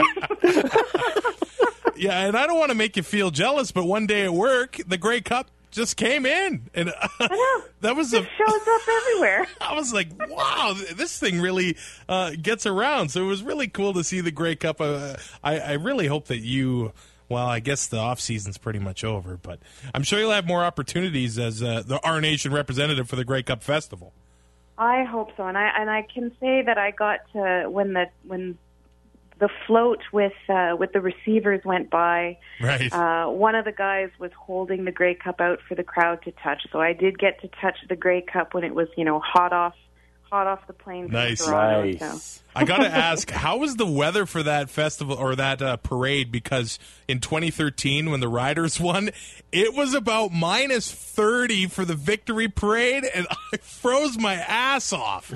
yeah, 1.97 2.27
and 2.27 2.37
I 2.37 2.47
don't 2.47 2.59
want 2.59 2.71
to 2.71 2.77
make 2.77 2.97
you 2.97 3.03
feel 3.03 3.31
jealous, 3.31 3.73
but 3.73 3.85
one 3.85 4.07
day 4.07 4.25
at 4.25 4.33
work, 4.33 4.79
the 4.87 4.99
Grey 4.99 5.21
Cup 5.21 5.51
just 5.71 5.97
came 5.97 6.27
in, 6.27 6.69
and 6.75 6.89
know. 7.21 7.63
that 7.81 7.97
was 7.97 8.13
a. 8.13 8.23
Shows 8.23 8.69
up 8.69 8.89
everywhere. 8.89 9.47
I 9.61 9.75
was 9.75 9.93
like, 9.93 10.09
wow, 10.29 10.75
this 10.95 11.19
thing 11.19 11.41
really 11.41 11.77
uh, 12.09 12.33
gets 12.41 12.67
around. 12.67 13.11
So 13.11 13.23
it 13.23 13.27
was 13.27 13.43
really 13.43 13.69
cool 13.69 13.93
to 13.95 14.05
see 14.05 14.21
the 14.21 14.31
Grey 14.31 14.57
Cup. 14.57 14.81
Uh, 14.81 15.17
I, 15.43 15.59
I 15.59 15.73
really 15.75 16.07
hope 16.07 16.27
that 16.27 16.41
you. 16.41 16.93
Well, 17.29 17.47
I 17.47 17.61
guess 17.61 17.87
the 17.87 17.99
off 17.99 18.19
season's 18.19 18.59
pretty 18.59 18.81
much 18.81 19.05
over, 19.05 19.37
but 19.37 19.61
I'm 19.95 20.03
sure 20.03 20.19
you'll 20.19 20.33
have 20.33 20.49
more 20.49 20.65
opportunities 20.65 21.39
as 21.39 21.63
uh, 21.63 21.85
the 21.87 22.01
Our 22.05 22.21
Nation 22.21 22.53
representative 22.53 23.09
for 23.09 23.15
the 23.15 23.25
Grey 23.25 23.45
Cup 23.45 23.63
Festival. 23.63 24.13
I 24.77 25.05
hope 25.05 25.31
so, 25.37 25.47
and 25.47 25.57
I 25.57 25.71
and 25.79 25.89
I 25.89 26.03
can 26.03 26.33
say 26.41 26.63
that 26.63 26.79
I 26.79 26.91
got 26.91 27.21
to 27.35 27.69
when 27.71 27.93
the 27.93 28.07
when 28.25 28.59
the 29.41 29.49
float 29.67 30.01
with 30.13 30.33
uh, 30.49 30.77
with 30.79 30.93
the 30.93 31.01
receivers 31.01 31.61
went 31.65 31.91
by. 31.91 32.39
Right. 32.61 32.93
Uh, 32.93 33.27
one 33.29 33.55
of 33.55 33.65
the 33.65 33.73
guys 33.73 34.11
was 34.19 34.31
holding 34.39 34.85
the 34.85 34.93
Grey 34.93 35.15
Cup 35.15 35.41
out 35.41 35.59
for 35.67 35.75
the 35.75 35.83
crowd 35.83 36.23
to 36.23 36.33
touch, 36.33 36.67
so 36.71 36.81
I 36.81 36.93
did 36.93 37.19
get 37.19 37.41
to 37.41 37.49
touch 37.61 37.79
the 37.89 37.97
Grey 37.97 38.23
Cup 38.23 38.55
when 38.55 38.65
it 38.65 38.75
was 38.75 38.89
you 38.97 39.05
know 39.05 39.21
hot 39.21 39.53
off 39.53 39.75
hot 40.31 40.47
off 40.47 40.67
the 40.67 40.73
plane. 40.73 41.05
from 41.07 41.13
Nice. 41.15 41.45
Toronto, 41.45 41.99
so. 41.99 42.07
Nice. 42.07 42.43
I 42.55 42.65
got 42.65 42.79
to 42.79 42.89
ask, 42.89 43.31
how 43.31 43.59
was 43.59 43.77
the 43.77 43.87
weather 43.87 44.27
for 44.27 44.43
that 44.43 44.71
festival 44.71 45.17
or 45.17 45.37
that 45.37 45.63
uh, 45.63 45.77
parade? 45.77 46.33
Because 46.33 46.79
in 47.07 47.21
2013, 47.21 48.11
when 48.11 48.19
the 48.21 48.29
Riders 48.29 48.81
won, 48.81 49.11
it 49.53 49.73
was 49.75 49.95
about 49.95 50.33
minus 50.33 50.91
30 50.91 51.67
for 51.69 51.85
the 51.85 51.95
victory 51.95 52.49
parade, 52.49 53.05
and 53.05 53.27
I 53.53 53.57
froze 53.59 54.19
my 54.19 54.35
ass 54.35 54.93
off. 54.93 55.33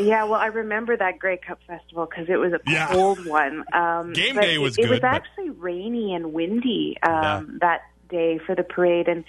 yeah, 0.00 0.24
well, 0.24 0.34
I 0.40 0.46
remember 0.46 0.96
that 0.96 1.18
Grey 1.20 1.36
Cup 1.36 1.60
festival 1.68 2.06
because 2.06 2.28
it 2.28 2.36
was 2.36 2.52
a 2.52 2.60
Yeah. 2.66 2.88
cold 2.88 3.24
one. 3.26 3.64
Um, 3.72 4.12
Game 4.12 4.34
but 4.34 4.40
day 4.42 4.58
was 4.58 4.76
it, 4.76 4.86
It 4.86 4.90
was 4.90 4.98
good, 4.98 5.02
but- 5.02 5.14
actually 5.14 5.50
rainy 5.50 6.14
and 6.14 6.32
windy 6.32 6.96
um, 7.02 7.12
Yeah. 7.12 7.42
that 7.60 7.80
day 8.08 8.38
for 8.44 8.54
the 8.56 8.64
parade, 8.64 9.06
and 9.08 9.24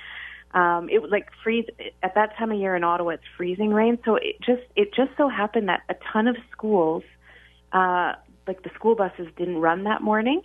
um, 0.53 0.89
it 0.89 1.01
was 1.01 1.11
like 1.11 1.27
freeze 1.43 1.65
at 2.01 2.15
that 2.15 2.37
time 2.37 2.51
of 2.51 2.59
year 2.59 2.75
in 2.75 2.83
Ottawa. 2.83 3.11
It's 3.11 3.23
freezing 3.35 3.71
rain, 3.73 3.99
so 4.05 4.15
it 4.15 4.39
just 4.41 4.63
it 4.75 4.93
just 4.93 5.11
so 5.17 5.29
happened 5.29 5.69
that 5.69 5.81
a 5.89 5.95
ton 6.11 6.27
of 6.27 6.37
schools, 6.51 7.03
uh, 7.73 8.13
like 8.47 8.63
the 8.63 8.69
school 8.75 8.95
buses, 8.95 9.27
didn't 9.37 9.57
run 9.57 9.83
that 9.83 10.01
morning. 10.01 10.41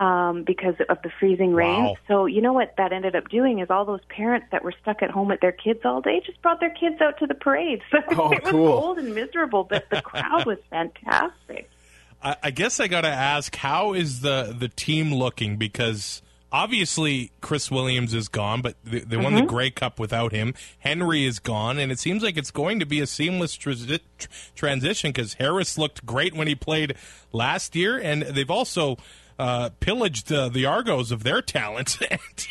Um, 0.00 0.42
because 0.42 0.74
of 0.88 0.98
the 1.04 1.10
freezing 1.20 1.52
rain. 1.52 1.84
Wow. 1.84 1.96
So, 2.08 2.26
you 2.26 2.40
know 2.40 2.52
what 2.52 2.74
that 2.76 2.92
ended 2.92 3.14
up 3.14 3.28
doing 3.28 3.60
is 3.60 3.70
all 3.70 3.84
those 3.84 4.00
parents 4.08 4.48
that 4.50 4.64
were 4.64 4.74
stuck 4.82 5.00
at 5.00 5.10
home 5.10 5.28
with 5.28 5.38
their 5.40 5.52
kids 5.52 5.80
all 5.84 6.00
day 6.00 6.20
just 6.26 6.42
brought 6.42 6.58
their 6.58 6.70
kids 6.74 7.00
out 7.00 7.18
to 7.20 7.26
the 7.28 7.34
parade. 7.34 7.82
So 7.92 7.98
Oh, 8.16 8.32
it 8.32 8.42
was 8.42 8.50
cool. 8.50 8.80
cold 8.80 8.98
and 8.98 9.14
miserable, 9.14 9.62
but 9.62 9.88
the 9.90 10.00
crowd 10.02 10.44
was 10.44 10.58
fantastic. 10.70 11.70
I, 12.22 12.36
I 12.42 12.50
guess 12.50 12.80
I 12.80 12.88
got 12.88 13.02
to 13.02 13.10
ask, 13.10 13.54
how 13.54 13.92
is 13.92 14.22
the 14.22 14.52
the 14.58 14.66
team 14.68 15.14
looking? 15.14 15.56
Because 15.56 16.20
obviously 16.52 17.32
Chris 17.40 17.70
Williams 17.70 18.14
is 18.14 18.28
gone, 18.28 18.60
but 18.60 18.76
they, 18.84 19.00
they 19.00 19.16
won 19.16 19.34
the 19.34 19.40
mm-hmm. 19.40 19.48
Grey 19.48 19.70
Cup 19.70 19.98
without 19.98 20.32
him. 20.32 20.54
Henry 20.78 21.24
is 21.24 21.38
gone, 21.38 21.78
and 21.78 21.90
it 21.90 21.98
seems 21.98 22.22
like 22.22 22.36
it's 22.36 22.50
going 22.50 22.78
to 22.78 22.86
be 22.86 23.00
a 23.00 23.06
seamless 23.06 23.56
transi- 23.56 24.00
tr- 24.18 24.28
transition 24.54 25.10
because 25.10 25.34
Harris 25.34 25.78
looked 25.78 26.04
great 26.04 26.34
when 26.34 26.46
he 26.46 26.54
played 26.54 26.94
last 27.32 27.74
year, 27.74 27.98
and 27.98 28.22
they've 28.22 28.50
also. 28.50 28.98
Uh, 29.38 29.70
pillaged 29.80 30.32
uh, 30.32 30.48
the 30.48 30.66
Argos 30.66 31.10
of 31.10 31.24
their 31.24 31.42
talent. 31.42 31.98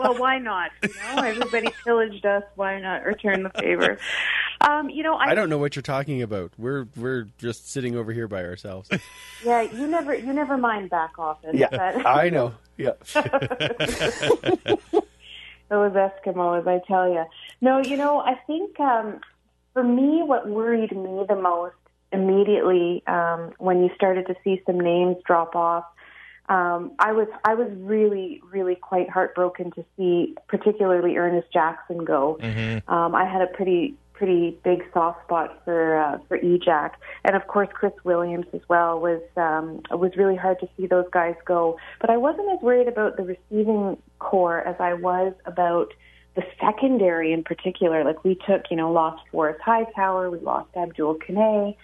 well, 0.00 0.18
why 0.18 0.38
not? 0.38 0.70
You 0.82 0.88
know, 1.16 1.22
everybody 1.22 1.68
pillaged 1.84 2.26
us. 2.26 2.42
Why 2.54 2.80
not 2.80 3.04
return 3.04 3.42
the 3.42 3.50
favor? 3.50 3.98
Um, 4.60 4.90
you 4.90 5.02
know, 5.02 5.14
I, 5.14 5.30
I 5.30 5.34
don't 5.34 5.48
know 5.48 5.58
what 5.58 5.74
you're 5.74 5.82
talking 5.82 6.22
about. 6.22 6.52
We're 6.58 6.86
we're 6.96 7.26
just 7.38 7.70
sitting 7.70 7.96
over 7.96 8.12
here 8.12 8.28
by 8.28 8.44
ourselves. 8.44 8.88
Yeah, 9.44 9.62
you 9.62 9.88
never, 9.88 10.14
you 10.14 10.32
never 10.32 10.56
mind 10.56 10.88
back 10.88 11.18
office. 11.18 11.56
but 11.70 12.06
I 12.06 12.28
know. 12.28 12.54
Yeah. 12.76 12.92
those 15.68 15.92
Eskimos, 15.92 16.66
I 16.68 16.80
tell 16.86 17.08
you. 17.12 17.24
No, 17.60 17.80
you 17.80 17.96
know, 17.96 18.20
I 18.20 18.36
think 18.46 18.78
um, 18.78 19.20
for 19.72 19.82
me, 19.82 20.22
what 20.22 20.48
worried 20.48 20.92
me 20.96 21.24
the 21.28 21.34
most 21.34 21.74
immediately 22.12 23.02
um, 23.06 23.52
when 23.58 23.82
you 23.82 23.90
started 23.94 24.26
to 24.26 24.34
see 24.44 24.62
some 24.66 24.78
names 24.78 25.16
drop 25.26 25.54
off, 25.54 25.84
um, 26.48 26.92
I 26.98 27.12
was 27.12 27.28
I 27.44 27.54
was 27.54 27.68
really 27.76 28.42
really 28.50 28.74
quite 28.74 29.08
heartbroken 29.08 29.70
to 29.72 29.84
see 29.96 30.34
particularly 30.48 31.16
Ernest 31.16 31.52
Jackson 31.52 32.04
go. 32.04 32.38
Um, 32.88 33.14
I 33.14 33.24
had 33.24 33.42
a 33.42 33.46
pretty 33.46 33.94
pretty 34.12 34.56
big 34.62 34.84
soft 34.92 35.24
spot 35.24 35.60
for 35.64 35.98
uh, 35.98 36.18
for 36.28 36.38
EJack, 36.38 36.92
and 37.24 37.34
of 37.34 37.46
course 37.46 37.68
Chris 37.72 37.92
Williams 38.04 38.46
as 38.52 38.60
well 38.68 39.00
was 39.00 39.22
um, 39.36 39.82
was 39.90 40.12
really 40.16 40.36
hard 40.36 40.60
to 40.60 40.68
see 40.76 40.86
those 40.86 41.06
guys 41.12 41.34
go. 41.44 41.78
But 42.00 42.10
I 42.10 42.16
wasn't 42.16 42.50
as 42.52 42.60
worried 42.60 42.88
about 42.88 43.16
the 43.16 43.22
receiving 43.24 43.96
core 44.18 44.60
as 44.60 44.76
I 44.78 44.94
was 44.94 45.32
about 45.46 45.92
the 46.34 46.42
secondary 46.60 47.32
in 47.32 47.44
particular. 47.44 48.04
Like 48.04 48.24
we 48.24 48.36
took, 48.46 48.70
you 48.70 48.76
know, 48.76 48.92
lost 48.92 49.22
Forrest 49.30 49.60
Hightower, 49.60 50.30
we 50.30 50.38
lost 50.38 50.70
Abdul 50.76 51.16
Kanneh. 51.16 51.76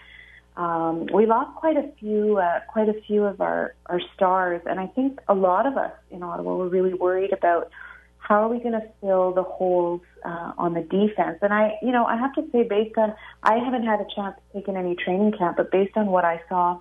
Um, 0.59 1.07
we 1.15 1.25
lost 1.25 1.55
quite 1.55 1.77
a 1.77 1.89
few, 2.01 2.39
uh, 2.39 2.61
quite 2.67 2.89
a 2.89 3.01
few 3.07 3.25
of 3.25 3.41
our, 3.41 3.77
our 3.87 4.01
stars, 4.15 4.61
and 4.67 4.81
I 4.81 4.89
think 4.89 5.21
a 5.29 5.35
lot 5.35 5.67
of 5.67 5.77
us 5.77 5.93
in 6.11 6.25
Ottawa 6.25 6.57
were 6.57 6.69
really 6.69 6.95
worried 6.95 7.33
about 7.33 7.71
how 8.19 8.43
are 8.43 8.49
we 8.49 8.59
going 8.59 8.73
to 8.73 8.83
fill 9.01 9.33
the 9.33 9.45
holes 9.45 10.01
uh, 10.25 10.53
on 10.59 10.75
the 10.75 10.81
defense. 10.81 11.39
And 11.43 11.55
I, 11.55 11.79
you 11.81 11.93
know, 11.93 12.05
I 12.05 12.17
have 12.17 12.35
to 12.35 12.45
say, 12.51 12.65
based 12.65 12.99
on 12.99 13.15
I 13.45 13.59
haven't 13.59 13.85
had 13.85 14.01
a 14.01 14.07
chance 14.15 14.35
to 14.37 14.59
take 14.59 14.69
in 14.69 14.77
any 14.77 14.97
training 14.97 15.33
camp, 15.39 15.57
but 15.57 15.71
based 15.71 15.97
on 15.97 16.09
what 16.09 16.25
I 16.25 16.43
saw 16.49 16.81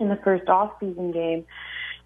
in 0.00 0.08
the 0.08 0.16
first 0.16 0.48
off-season 0.48 1.12
game, 1.12 1.46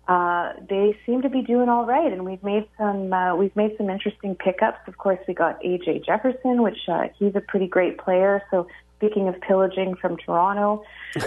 uh, 0.09 0.53
they 0.69 0.95
seem 1.07 1.23
to 1.23 1.31
be 1.31 1.41
doing 1.41 1.71
all 1.71 1.87
right, 1.87 2.13
and 2.13 2.27
we've 2.27 2.43
made 2.43 2.67
some 2.79 3.13
uh, 3.13 3.35
we've 3.35 3.55
made 3.57 3.77
some 3.77 3.91
interesting 3.91 4.35
pickups. 4.35 4.79
Of 4.87 4.97
course, 4.99 5.19
we 5.27 5.35
got 5.35 5.63
AJ 5.63 6.05
Jefferson, 6.05 6.63
which 6.63 6.79
uh, 6.87 7.09
he's 7.19 7.35
a 7.35 7.41
pretty 7.41 7.67
great 7.67 7.99
player. 7.99 8.43
So 8.51 8.69
speaking 8.99 9.29
of 9.29 9.41
pillaging 9.41 9.95
from 9.97 10.17
Toronto, 10.17 10.85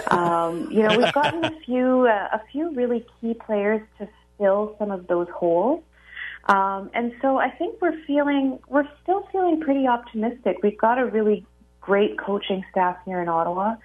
um, 0.08 0.70
you 0.70 0.82
know 0.82 0.96
we've 0.96 1.12
gotten 1.12 1.44
a 1.44 1.60
few 1.64 2.06
uh, 2.06 2.28
a 2.32 2.40
few 2.52 2.72
really 2.74 3.04
key 3.20 3.34
players 3.34 3.80
to 3.98 4.08
fill 4.38 4.76
some 4.78 4.90
of 4.90 5.06
those 5.06 5.28
holes. 5.34 5.82
Um, 6.46 6.90
and 6.92 7.12
so 7.22 7.38
I 7.38 7.50
think 7.50 7.80
we're 7.80 8.00
feeling 8.04 8.58
we're 8.68 8.88
still 9.02 9.28
feeling 9.32 9.60
pretty 9.60 9.86
optimistic. 9.86 10.58
We've 10.62 10.78
got 10.78 10.98
a 10.98 11.06
really 11.06 11.46
great 11.80 12.18
coaching 12.18 12.64
staff 12.70 12.96
here 13.04 13.20
in 13.20 13.28
Ottawa. 13.28 13.76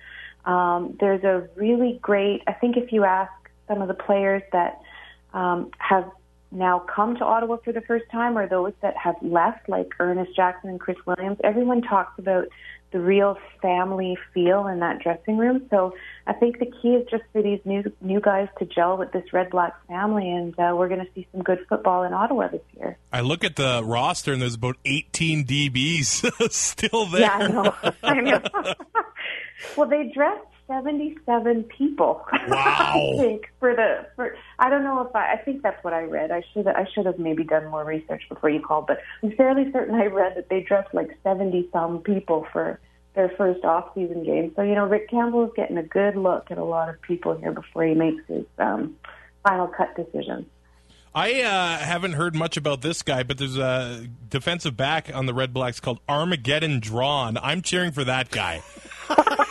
Um, 0.46 0.98
there's 1.00 1.24
a 1.24 1.48
really 1.56 2.00
great. 2.02 2.42
I 2.48 2.54
think 2.54 2.78
if 2.78 2.92
you 2.92 3.04
ask 3.04 3.32
some 3.68 3.82
of 3.82 3.88
the 3.88 3.94
players 3.94 4.42
that 4.54 4.82
um, 5.34 5.72
have 5.78 6.10
now 6.52 6.80
come 6.80 7.16
to 7.18 7.26
Ottawa 7.26 7.58
for 7.58 7.72
the 7.74 7.82
first 7.82 8.06
time 8.12 8.38
or 8.38 8.48
those 8.48 8.74
that 8.82 8.96
have 8.98 9.16
left, 9.22 9.68
like 9.68 9.94
Ernest 10.00 10.36
Jackson 10.36 10.70
and 10.70 10.80
Chris 10.80 10.98
Williams. 11.06 11.38
Everyone 11.44 11.82
talks 11.82 12.18
about 12.18 12.48
the 12.92 13.00
real 13.00 13.38
family 13.62 14.18
feel 14.34 14.68
in 14.68 14.80
that 14.80 15.00
dressing 15.00 15.38
room. 15.38 15.66
So 15.70 15.94
I 16.26 16.34
think 16.34 16.60
the 16.60 16.66
key 16.66 16.90
is 16.90 17.08
just 17.10 17.24
for 17.34 17.42
these 17.42 17.60
new 17.66 17.84
new 18.02 18.22
guys 18.22 18.48
to 18.60 18.66
gel 18.66 18.98
with 18.98 19.12
this 19.12 19.34
Red 19.34 19.50
black 19.50 19.74
family, 19.88 20.30
and 20.30 20.58
uh, 20.58 20.74
we're 20.76 20.88
going 20.88 21.06
to 21.06 21.12
see 21.14 21.28
some 21.32 21.44
good 21.44 21.66
football 21.68 22.04
in 22.04 22.14
Ottawa 22.14 22.48
this 22.48 22.62
year. 22.78 22.98
I 23.12 23.22
look 23.22 23.44
at 23.44 23.56
the 23.58 23.82
roster, 23.84 24.32
and 24.32 24.42
there's 24.42 24.56
about 24.56 24.78
18 24.86 25.46
DBs 25.46 26.52
still 26.52 27.06
there. 27.08 27.22
Yeah, 27.22 27.34
I 27.34 27.48
know. 27.48 27.76
I 28.04 28.22
know. 28.22 28.42
well, 29.78 29.88
they 29.88 30.10
dress 30.14 30.40
77 30.68 31.64
people. 31.64 32.26
Wow. 32.48 33.14
I 33.14 33.18
think 33.18 33.52
for 33.60 33.74
the 33.76 34.06
for 34.16 34.36
I 34.60 34.70
don't 34.70 34.84
know 34.84 35.02
if 35.02 35.16
I 35.16 35.34
I 35.34 35.38
think 35.38 35.64
that's 35.64 35.82
what 35.84 35.94
I 35.94 36.04
read. 36.04 36.32
I 36.32 36.44
should 36.54 36.68
I 36.68 36.86
should 36.94 37.06
have 37.06 37.18
maybe 37.18 37.44
done 37.44 37.68
more 37.68 37.86
research 37.86 38.24
before 38.30 38.50
you 38.50 38.62
called, 38.62 38.88
but 38.88 39.00
I'm 39.24 39.32
fairly 39.36 39.72
certain 39.72 39.96
I 39.96 40.06
read 40.06 40.36
that 40.36 40.50
they 40.50 40.62
dressed 40.62 40.94
like 40.94 41.18
70 41.24 41.70
some 41.72 42.00
people 42.00 42.46
for 42.52 42.80
their 43.18 43.30
first 43.36 43.66
off-season 43.66 44.24
game. 44.24 44.54
So, 44.56 44.62
you 44.62 44.76
know, 44.76 44.86
Rick 44.86 45.10
Campbell 45.10 45.46
is 45.46 45.52
getting 45.56 45.78
a 45.78 45.84
good 45.84 46.16
look 46.16 46.52
at 46.52 46.60
a 46.60 46.64
lot 46.64 46.88
of 46.88 47.02
people 47.02 47.36
here 47.36 47.52
before 47.52 47.84
he 47.84 47.96
makes 47.96 48.24
his 48.28 48.46
um, 48.60 48.96
final 49.44 49.68
cut 49.68 49.96
decision. 49.96 50.46
I 51.16 51.42
uh, 51.42 51.78
haven't 51.80 52.14
heard 52.14 52.36
much 52.36 52.58
about 52.58 52.82
this 52.82 53.02
guy, 53.02 53.24
but 53.24 53.40
there's 53.40 53.58
a 53.58 54.08
defensive 54.30 54.78
back 54.78 55.10
on 55.12 55.26
the 55.26 55.34
Red 55.34 55.52
Blacks 55.52 55.80
called 55.80 56.00
Armagedon 56.08 56.80
Draughn. 56.80 57.40
I'm 57.42 57.64
cheering 57.64 57.92
for 57.92 58.04
that 58.04 58.30
guy. 58.30 58.62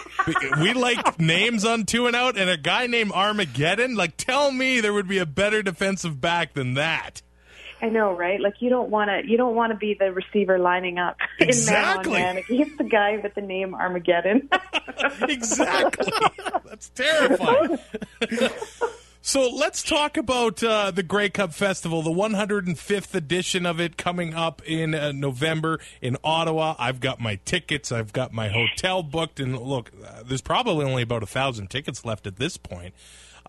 we 0.60 0.72
like 0.72 1.18
names 1.18 1.64
on 1.64 1.84
two 1.84 2.06
and 2.06 2.16
out, 2.16 2.36
and 2.36 2.50
a 2.50 2.56
guy 2.56 2.86
named 2.86 3.12
Armagedon. 3.12 3.94
Like, 3.94 4.16
tell 4.16 4.50
me 4.50 4.80
there 4.80 4.92
would 4.92 5.08
be 5.08 5.18
a 5.18 5.26
better 5.26 5.62
defensive 5.62 6.20
back 6.20 6.54
than 6.54 6.74
that. 6.74 7.22
I 7.82 7.88
know, 7.90 8.12
right? 8.16 8.40
Like 8.40 8.54
you 8.60 8.70
don't 8.70 8.90
want 8.90 9.10
to 9.10 9.30
you 9.30 9.36
don't 9.36 9.54
want 9.54 9.72
to 9.72 9.76
be 9.76 9.94
the 9.94 10.12
receiver 10.12 10.58
lining 10.58 10.98
up 10.98 11.18
Exactly. 11.38 12.14
in 12.16 12.22
man 12.22 12.28
on 12.28 12.34
man 12.36 12.44
against 12.48 12.78
the 12.78 12.84
guy 12.84 13.18
with 13.22 13.34
the 13.34 13.42
name 13.42 13.74
Armagedon. 13.74 14.48
exactly. 15.28 16.12
That's 16.64 16.88
terrifying. 16.90 17.78
so 19.26 19.50
let's 19.50 19.82
talk 19.82 20.16
about 20.16 20.62
uh, 20.62 20.92
the 20.92 21.02
Grey 21.02 21.30
Cup 21.30 21.52
Festival, 21.52 22.00
the 22.00 22.12
105th 22.12 23.12
edition 23.12 23.66
of 23.66 23.80
it 23.80 23.96
coming 23.96 24.34
up 24.34 24.62
in 24.64 24.94
uh, 24.94 25.10
November 25.10 25.80
in 26.00 26.16
Ottawa. 26.22 26.76
I've 26.78 27.00
got 27.00 27.18
my 27.18 27.40
tickets, 27.44 27.90
I've 27.90 28.12
got 28.12 28.32
my 28.32 28.46
hotel 28.46 29.02
booked, 29.02 29.40
and 29.40 29.58
look, 29.58 29.90
uh, 30.06 30.22
there's 30.24 30.42
probably 30.42 30.84
only 30.84 31.02
about 31.02 31.24
a 31.24 31.26
thousand 31.26 31.70
tickets 31.70 32.04
left 32.04 32.28
at 32.28 32.36
this 32.36 32.56
point. 32.56 32.94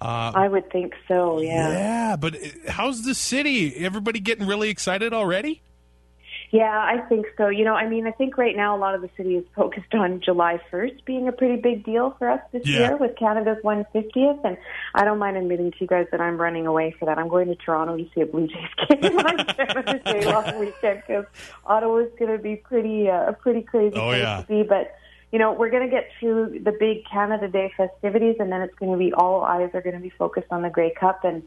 Uh, 0.01 0.31
I 0.33 0.47
would 0.47 0.67
think 0.71 0.95
so, 1.07 1.39
yeah. 1.39 1.69
yeah, 1.69 2.15
but 2.15 2.33
uh, 2.33 2.71
how's 2.71 3.03
the 3.03 3.13
city? 3.13 3.75
Everybody 3.75 4.19
getting 4.19 4.47
really 4.47 4.69
excited 4.69 5.13
already? 5.13 5.61
Yeah, 6.51 6.71
I 6.77 6.99
think 7.09 7.25
so. 7.35 7.49
You 7.49 7.65
know, 7.65 7.73
I 7.73 7.89
mean, 7.89 8.07
I 8.07 8.11
think 8.11 8.37
right 8.37 8.55
now 8.55 8.73
a 8.75 8.79
lot 8.79 8.95
of 8.95 9.01
the 9.01 9.09
city 9.17 9.35
is 9.35 9.43
focused 9.53 9.93
on 9.93 10.21
July 10.23 10.61
1st 10.71 11.03
being 11.03 11.27
a 11.27 11.33
pretty 11.33 11.57
big 11.61 11.83
deal 11.83 12.15
for 12.17 12.29
us 12.29 12.39
this 12.53 12.65
Yeah. 12.65 12.79
year 12.79 12.97
with 12.97 13.17
Canada's 13.17 13.57
150th. 13.65 14.39
And 14.45 14.57
I 14.95 15.03
don't 15.03 15.19
mind 15.19 15.35
admitting 15.35 15.71
to 15.71 15.77
you 15.81 15.87
guys 15.87 16.07
that 16.11 16.21
I'm 16.21 16.37
running 16.37 16.65
away 16.65 16.95
for 16.97 17.03
that. 17.05 17.17
I'm 17.17 17.27
going 17.27 17.47
to 17.49 17.55
Toronto 17.55 17.97
to 17.97 18.05
see 18.15 18.21
a 18.21 18.25
Blue 18.25 18.47
Jays 18.47 18.69
game 19.01 19.17
on 19.19 19.37
Canada's 19.45 20.03
Day 20.05 20.25
long 20.25 20.57
weekend 20.59 21.03
because 21.05 21.25
Ottawa's 21.65 22.09
going 22.17 22.31
to 22.31 22.41
be 22.41 22.55
pretty 22.55 23.09
uh, 23.09 23.29
a 23.31 23.33
pretty 23.33 23.61
crazy 23.61 23.95
Oh, 23.97 24.07
place 24.09 24.21
yeah. 24.21 24.41
to 24.41 24.47
be. 24.47 24.63
But 24.63 24.95
you 25.33 25.39
know, 25.39 25.51
we're 25.51 25.69
going 25.69 25.83
to 25.83 25.89
get 25.93 26.07
through 26.17 26.59
the 26.63 26.71
big 26.71 27.03
Canada 27.11 27.49
Day 27.49 27.73
festivities, 27.75 28.37
and 28.39 28.49
then 28.49 28.61
it's 28.61 28.75
going 28.75 28.93
to 28.93 28.97
be 28.97 29.11
all 29.11 29.41
eyes 29.41 29.69
are 29.73 29.81
going 29.81 29.95
to 29.97 30.01
be 30.01 30.11
focused 30.11 30.47
on 30.51 30.61
the 30.61 30.69
Grey 30.69 30.93
Cup 30.97 31.25
and. 31.25 31.43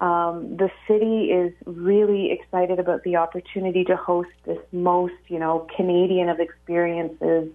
Um, 0.00 0.56
the 0.56 0.70
city 0.88 1.30
is 1.30 1.52
really 1.64 2.32
excited 2.32 2.78
about 2.78 3.04
the 3.04 3.16
opportunity 3.16 3.84
to 3.84 3.96
host 3.96 4.30
this 4.44 4.58
most, 4.72 5.14
you 5.28 5.38
know, 5.38 5.66
Canadian 5.76 6.28
of 6.28 6.40
experiences 6.40 7.50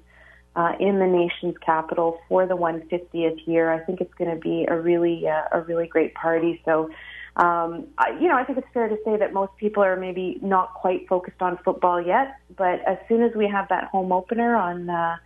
uh, 0.55 0.71
in 0.79 0.99
the 0.99 1.05
nation's 1.05 1.57
capital 1.59 2.19
for 2.29 2.47
the 2.47 2.55
150th 2.55 3.45
year. 3.45 3.71
I 3.71 3.79
think 3.79 4.01
it's 4.01 4.13
going 4.13 4.31
to 4.31 4.39
be 4.39 4.65
a 4.67 4.79
really, 4.79 5.27
uh, 5.27 5.43
a 5.51 5.61
really 5.61 5.87
great 5.87 6.13
party. 6.15 6.61
So, 6.65 6.89
um, 7.35 7.85
I, 7.99 8.17
you 8.19 8.27
know, 8.27 8.35
I 8.35 8.43
think 8.43 8.57
it's 8.57 8.67
fair 8.73 8.87
to 8.87 8.97
say 9.05 9.17
that 9.17 9.33
most 9.33 9.51
people 9.57 9.83
are 9.83 9.95
maybe 9.95 10.39
not 10.41 10.73
quite 10.73 11.07
focused 11.07 11.41
on 11.41 11.59
football 11.63 12.01
yet, 12.01 12.37
but 12.55 12.81
as 12.87 12.97
soon 13.07 13.21
as 13.21 13.35
we 13.35 13.47
have 13.47 13.69
that 13.69 13.85
home 13.85 14.11
opener 14.11 14.55
on 14.55 14.89
uh, 14.89 15.17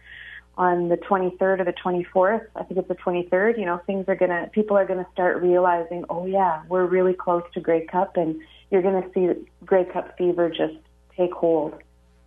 on 0.57 0.89
the 0.89 0.97
23rd 0.97 1.59
or 1.59 1.63
the 1.63 1.73
24th. 1.73 2.45
I 2.55 2.63
think 2.63 2.79
it's 2.79 2.87
the 2.87 2.95
23rd. 2.95 3.57
You 3.57 3.65
know, 3.65 3.79
things 3.85 4.05
are 4.07 4.15
gonna, 4.15 4.49
people 4.51 4.77
are 4.77 4.85
gonna 4.85 5.07
start 5.13 5.41
realizing, 5.41 6.05
oh 6.09 6.25
yeah, 6.25 6.63
we're 6.67 6.85
really 6.85 7.13
close 7.13 7.43
to 7.53 7.59
Grey 7.59 7.85
Cup, 7.85 8.17
and 8.17 8.41
you're 8.69 8.81
gonna 8.81 9.07
see 9.13 9.29
Grey 9.65 9.85
Cup 9.85 10.17
fever 10.17 10.49
just 10.49 10.75
take 11.15 11.33
hold. 11.33 11.75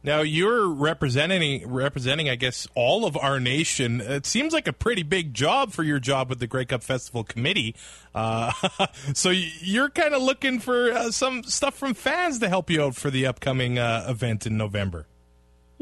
Now 0.04 0.21
you're 0.21 0.69
representing 0.69 1.66
representing, 1.66 2.28
I 2.28 2.35
guess, 2.35 2.69
all 2.75 3.07
of 3.07 3.16
our 3.16 3.40
nation. 3.40 4.02
It 4.02 4.26
seems 4.26 4.52
like 4.52 4.69
a 4.69 4.73
pretty 4.73 5.02
big 5.02 5.33
job 5.33 5.73
for 5.73 5.83
your 5.83 5.99
job 5.99 6.28
with 6.28 6.40
the 6.40 6.47
Grey 6.47 6.66
Cup 6.66 6.83
Festival 6.83 7.25
Committee. 7.25 7.75
Uh, 8.14 8.52
so 9.14 9.31
you're 9.31 9.88
kind 9.88 10.12
of 10.12 10.21
looking 10.21 10.61
for 10.61 10.93
uh, 10.93 11.11
some 11.11 11.43
stuff 11.43 11.75
from 11.75 11.95
fans 11.95 12.38
to 12.40 12.50
help 12.50 12.69
you 12.69 12.83
out 12.83 12.97
for 12.97 13.11
the 13.11 13.25
upcoming 13.25 13.78
uh, 13.78 14.04
event 14.07 14.47
in 14.47 14.59
November. 14.59 15.07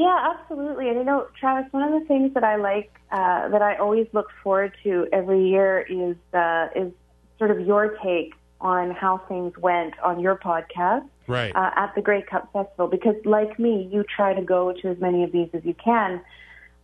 Yeah, 0.03 0.35
absolutely. 0.35 0.89
And 0.89 0.99
you 0.99 1.05
know, 1.05 1.29
Travis, 1.39 1.73
one 1.73 1.85
of 1.85 2.01
the 2.01 2.07
things 2.09 2.35
that 2.35 2.43
I 2.43 2.57
like 2.57 2.91
uh, 3.13 3.49
that 3.51 3.63
I 3.63 3.77
always 3.77 4.09
look 4.13 4.27
forward 4.43 4.73
to 4.83 5.07
every 5.13 5.49
year 5.49 5.87
is 5.89 6.17
uh, 6.35 6.69
is 6.75 6.93
sort 7.39 7.53
of 7.53 7.61
your 7.61 7.97
take 8.03 8.35
on 8.61 8.91
how 8.91 9.19
things 9.29 9.57
went 9.59 9.95
on 10.01 10.19
your 10.19 10.37
podcast 10.37 11.07
right. 11.29 11.55
uh, 11.55 11.71
at 11.77 11.95
the 11.95 12.03
Grey 12.03 12.23
Cup 12.23 12.53
Festival 12.53 12.89
because, 12.89 13.15
like 13.25 13.61
me, 13.61 13.89
you 13.93 14.05
try 14.05 14.35
to 14.35 14.43
go 14.43 14.73
to 14.73 14.89
as 14.89 14.99
many 14.99 15.23
of 15.23 15.31
these 15.31 15.49
as 15.53 15.65
you 15.65 15.75
can. 15.75 16.21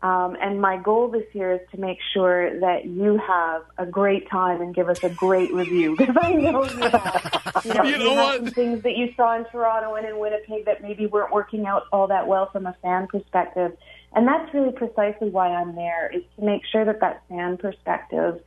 Um, 0.00 0.36
and 0.40 0.60
my 0.60 0.76
goal 0.76 1.08
this 1.08 1.24
year 1.32 1.54
is 1.54 1.60
to 1.72 1.80
make 1.80 1.98
sure 2.14 2.60
that 2.60 2.84
you 2.84 3.18
have 3.18 3.62
a 3.78 3.86
great 3.86 4.30
time 4.30 4.60
and 4.60 4.72
give 4.72 4.88
us 4.88 5.02
a 5.02 5.10
great 5.10 5.52
review 5.52 5.96
because 5.98 6.16
I 6.20 6.32
know 6.34 6.64
you 6.64 6.78
have. 6.78 7.62
You 7.64 7.74
know, 7.74 7.82
You 7.84 7.98
know 7.98 8.12
you 8.12 8.16
have 8.16 8.36
some 8.36 8.46
things 8.50 8.82
that 8.84 8.96
you 8.96 9.12
saw 9.16 9.36
in 9.36 9.44
Toronto 9.46 9.96
and 9.96 10.06
in 10.06 10.18
Winnipeg 10.18 10.66
that 10.66 10.82
maybe 10.82 11.06
weren't 11.06 11.32
working 11.32 11.66
out 11.66 11.84
all 11.92 12.06
that 12.06 12.28
well 12.28 12.48
from 12.50 12.66
a 12.66 12.76
fan 12.80 13.08
perspective. 13.08 13.76
And 14.14 14.26
that's 14.26 14.54
really 14.54 14.72
precisely 14.72 15.30
why 15.30 15.48
I'm 15.48 15.74
there 15.74 16.10
is 16.14 16.22
to 16.36 16.44
make 16.44 16.62
sure 16.70 16.84
that 16.84 17.00
that 17.00 17.24
fan 17.28 17.56
perspective 17.56 18.40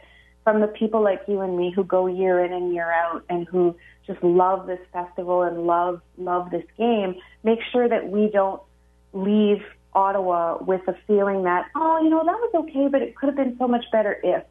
from 0.46 0.62
the 0.62 0.68
people 0.68 1.04
like 1.04 1.22
you 1.28 1.42
and 1.42 1.58
me 1.58 1.72
who 1.76 1.84
go 1.84 2.08
year 2.08 2.44
in 2.44 2.54
and 2.54 2.74
year 2.74 2.92
out 2.92 3.24
and 3.30 3.46
who 3.48 3.76
just 4.08 4.24
love 4.24 4.68
this 4.68 4.80
festival 4.92 5.44
and 5.44 5.68
love 5.68 6.02
love 6.18 6.50
this 6.50 6.66
game, 6.78 7.16
make 7.44 7.60
sure 7.72 7.88
that 7.88 8.10
we 8.10 8.30
don't 8.32 8.62
leave 9.14 9.62
Ottawa 9.94 10.64
with 10.64 10.82
a 10.88 10.96
feeling 11.08 11.44
that, 11.44 11.68
oh, 11.76 12.02
you 12.02 12.10
know, 12.10 12.24
that 12.24 12.32
was 12.32 12.52
okay, 12.56 12.88
but 12.90 13.02
it 13.02 13.16
could 13.16 13.28
have 13.28 13.36
been 13.36 13.58
so 13.58 13.68
much 13.68 13.86
better 13.92 14.18
if. 14.24 14.44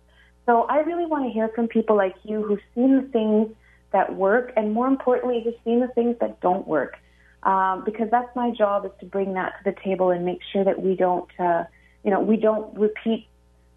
So 0.46 0.62
I 0.62 0.78
really 0.78 1.06
want 1.06 1.24
to 1.24 1.30
hear 1.30 1.48
from 1.54 1.68
people 1.68 1.96
like 1.96 2.14
you 2.24 2.42
who've 2.42 2.60
seen 2.74 3.02
the 3.02 3.08
things 3.08 3.48
that 3.92 4.14
work 4.14 4.52
and 4.56 4.72
more 4.72 4.86
importantly, 4.86 5.42
who've 5.44 5.54
seen 5.64 5.80
the 5.80 5.88
things 5.88 6.16
that 6.20 6.40
don't 6.40 6.66
work. 6.66 6.96
Um, 7.42 7.84
because 7.84 8.08
that's 8.10 8.34
my 8.36 8.50
job 8.50 8.84
is 8.84 8.90
to 9.00 9.06
bring 9.06 9.32
that 9.34 9.54
to 9.58 9.70
the 9.70 9.76
table 9.82 10.10
and 10.10 10.26
make 10.26 10.40
sure 10.52 10.62
that 10.64 10.82
we 10.82 10.94
don't, 10.94 11.30
uh, 11.38 11.64
you 12.04 12.10
know, 12.10 12.20
we 12.20 12.36
don't 12.36 12.76
repeat 12.78 13.28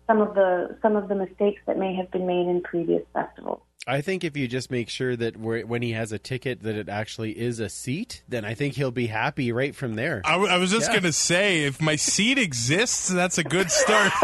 some 0.06 0.20
of 0.20 0.36
the 0.36 0.78
some 0.82 0.98
of 0.98 1.08
the 1.08 1.16
mistakes 1.16 1.62
that 1.66 1.78
may 1.78 1.96
have 1.96 2.12
been 2.12 2.28
made 2.28 2.48
in 2.48 2.62
previous 2.62 3.04
festivals. 3.14 3.62
I 3.86 4.00
think 4.02 4.24
if 4.24 4.38
you 4.38 4.48
just 4.48 4.72
make 4.72 4.88
sure 4.88 5.16
that 5.18 5.36
when 5.36 5.82
he 5.82 5.92
has 5.92 6.12
a 6.14 6.20
ticket 6.20 6.62
that 6.64 6.76
it 6.76 6.88
actually 6.88 7.32
is 7.38 7.60
a 7.60 7.68
seat, 7.68 8.24
then 8.30 8.46
I 8.46 8.54
think 8.54 8.76
he'll 8.76 8.92
be 8.92 9.08
happy 9.08 9.52
right 9.52 9.76
from 9.76 9.96
there. 9.96 10.22
I, 10.24 10.32
w- 10.34 10.50
I 10.50 10.58
was 10.58 10.72
just 10.72 10.88
Yeah. 10.88 10.94
going 10.94 11.04
to 11.04 11.12
say, 11.12 11.64
if 11.66 11.82
my 11.82 11.98
seat 11.98 12.38
exists, 12.38 13.10
that's 13.10 13.38
a 13.38 13.44
good 13.44 13.70
start. 13.70 14.12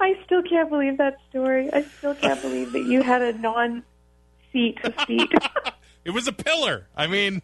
I 0.00 0.18
still 0.24 0.42
can't 0.42 0.68
believe 0.68 0.98
that 0.98 1.16
story. 1.30 1.72
I 1.72 1.82
still 1.82 2.14
can't 2.16 2.40
believe 2.42 2.72
that 2.72 2.82
you 2.84 3.02
had 3.02 3.22
a 3.22 3.32
non-seat 3.38 4.78
seat. 5.06 5.30
it 6.04 6.10
was 6.10 6.26
a 6.26 6.32
pillar. 6.32 6.88
I 6.96 7.06
mean, 7.06 7.42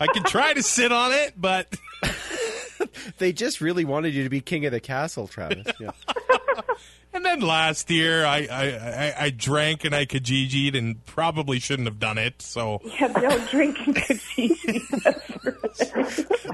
I 0.00 0.06
could 0.06 0.24
try 0.24 0.54
to 0.54 0.62
sit 0.62 0.92
on 0.92 1.12
it, 1.12 1.34
but 1.36 1.74
They 3.18 3.32
just 3.32 3.60
really 3.60 3.84
wanted 3.84 4.14
you 4.14 4.24
to 4.24 4.28
be 4.30 4.40
king 4.40 4.66
of 4.66 4.72
the 4.72 4.80
castle, 4.80 5.26
Travis. 5.28 5.66
Yeah. 5.80 5.90
And 7.12 7.24
then 7.24 7.40
last 7.40 7.90
year, 7.92 8.24
I 8.26 8.48
I, 8.50 8.64
I, 8.64 9.14
I 9.26 9.30
drank 9.30 9.84
and 9.84 9.94
I 9.94 10.04
Kijiji'd 10.04 10.74
and 10.74 11.04
probably 11.06 11.60
shouldn't 11.60 11.86
have 11.86 12.00
done 12.00 12.18
it. 12.18 12.42
So 12.42 12.80
yeah, 12.84 13.06
no 13.06 13.38
drinking 13.46 13.94
Kijiji. 13.94 14.56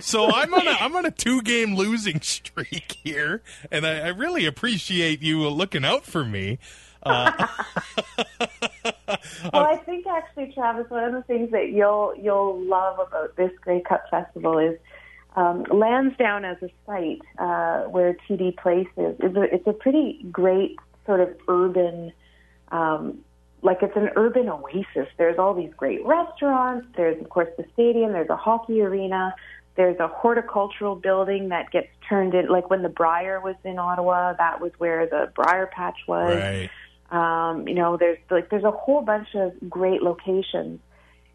so 0.03 0.31
I'm 0.31 0.53
on 0.53 0.69
a 0.69 0.73
I'm 0.73 0.95
on 0.97 1.07
a 1.07 1.11
two 1.11 1.41
game 1.41 1.77
losing 1.77 2.21
streak 2.21 2.99
here, 3.03 3.43
and 3.73 3.87
I, 3.87 4.01
I 4.01 4.09
really 4.09 4.45
appreciate 4.45 5.23
you 5.23 5.49
looking 5.49 5.85
out 5.85 6.05
for 6.05 6.27
me. 6.27 6.59
Uh, 7.03 7.47
well, 9.53 9.65
I 9.65 9.77
think 9.87 10.07
actually, 10.07 10.53
Travis, 10.53 10.91
one 10.91 11.05
of 11.05 11.15
the 11.15 11.23
things 11.23 11.51
that 11.53 11.71
you'll 11.71 12.15
you'll 12.21 12.61
love 12.61 12.99
about 12.99 13.35
this 13.37 13.53
Grey 13.63 13.81
Cup 13.81 14.05
Festival 14.11 14.59
is 14.59 14.79
um, 15.37 15.65
Lansdowne 15.71 16.45
as 16.45 16.57
a 16.63 16.71
site 16.87 17.21
uh, 17.39 17.83
where 17.85 18.17
TD 18.29 18.57
Place 18.57 18.89
is. 18.97 19.15
is 19.21 19.37
a, 19.37 19.43
it's 19.55 19.67
a 19.67 19.73
pretty 19.73 20.25
great 20.31 20.77
sort 21.07 21.21
of 21.21 21.29
urban, 21.49 22.13
um, 22.73 23.19
like 23.63 23.79
it's 23.83 23.97
an 23.97 24.11
urban 24.17 24.49
oasis. 24.49 25.09
There's 25.19 25.39
all 25.39 25.55
these 25.55 25.73
great 25.77 26.05
restaurants. 26.05 26.87
There's 26.97 27.21
of 27.21 27.29
course 27.29 27.49
the 27.57 27.65
stadium. 27.73 28.13
There's 28.13 28.31
a 28.31 28.37
hockey 28.37 28.81
arena. 28.81 29.35
There's 29.77 29.99
a 30.01 30.09
horticultural 30.09 30.97
building 30.97 31.51
that 31.51 31.71
gets 31.71 31.89
turned 32.09 32.35
in. 32.35 32.49
Like 32.49 32.69
when 32.69 32.83
the 32.83 32.89
Brier 32.89 33.41
was 33.41 33.55
in 33.65 33.79
Ottawa, 33.79 34.35
that 34.35 34.61
was 34.61 34.73
where 34.79 35.07
the 35.07 35.31
Brier 35.35 35.67
Patch 35.67 35.99
was. 36.09 36.37
Right. 36.37 36.71
Um, 37.11 37.67
you 37.69 37.75
know, 37.75 37.97
there's 37.97 38.19
like 38.31 38.51
there's 38.51 38.65
a 38.65 38.71
whole 38.71 39.03
bunch 39.03 39.29
of 39.35 39.53
great 39.69 40.03
locations, 40.03 40.81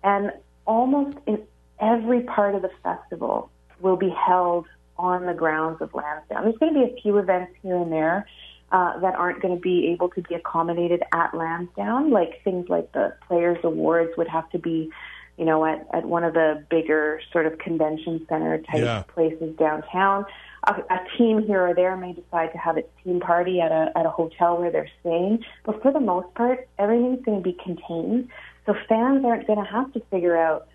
and 0.03 0.31
almost 0.65 1.17
in 1.27 1.43
every 1.79 2.21
part 2.21 2.55
of 2.55 2.62
the 2.62 2.71
festival 2.84 3.49
will 3.81 3.97
be 3.97 4.09
held 4.09 4.65
on 4.97 5.25
the 5.25 5.33
grounds 5.33 5.81
of 5.81 5.93
Lansdowne. 5.93 6.43
There's 6.43 6.57
going 6.57 6.73
to 6.73 6.79
be 6.79 6.85
a 6.93 7.01
few 7.01 7.17
events 7.17 7.53
here 7.61 7.75
and 7.75 7.91
there 7.91 8.25
uh, 8.71 8.99
that 8.99 9.15
aren't 9.15 9.41
going 9.41 9.55
to 9.55 9.61
be 9.61 9.88
able 9.89 10.09
to 10.09 10.21
be 10.21 10.35
accommodated 10.35 11.03
at 11.13 11.33
Lansdowne, 11.33 12.11
like 12.11 12.41
things 12.43 12.67
like 12.69 12.91
the 12.93 13.13
Players 13.27 13.57
Awards 13.63 14.11
would 14.17 14.27
have 14.27 14.49
to 14.51 14.57
be, 14.59 14.89
you 15.38 15.45
know, 15.45 15.65
at, 15.65 15.85
at 15.93 16.05
one 16.05 16.23
of 16.23 16.33
the 16.33 16.63
bigger 16.69 17.21
sort 17.31 17.45
of 17.45 17.57
convention 17.59 18.25
center 18.29 18.57
type 18.59 18.81
Yeah. 18.81 19.03
places 19.13 19.55
downtown. 19.57 20.25
A, 20.67 20.73
a 20.89 20.99
team 21.17 21.43
here 21.45 21.67
or 21.67 21.75
there 21.75 21.95
may 21.95 22.13
decide 22.13 22.51
to 22.53 22.57
have 22.57 22.77
its 22.77 22.89
team 23.03 23.19
party 23.19 23.61
at 23.61 23.71
a 23.71 23.91
at 23.95 24.05
a 24.07 24.09
hotel 24.09 24.57
where 24.57 24.71
they're 24.71 24.89
staying, 25.01 25.45
but 25.63 25.79
for 25.83 25.91
the 25.91 25.99
most 25.99 26.33
part, 26.33 26.67
everything's 26.79 27.23
going 27.23 27.38
to 27.38 27.43
be 27.43 27.53
contained. 27.63 28.29
So 28.65 28.73
fans 28.89 29.23
aren't 29.23 29.45
going 29.45 29.63
to 29.63 29.71
have 29.71 29.93
to 29.93 29.99
figure 30.09 30.35
out 30.35 30.67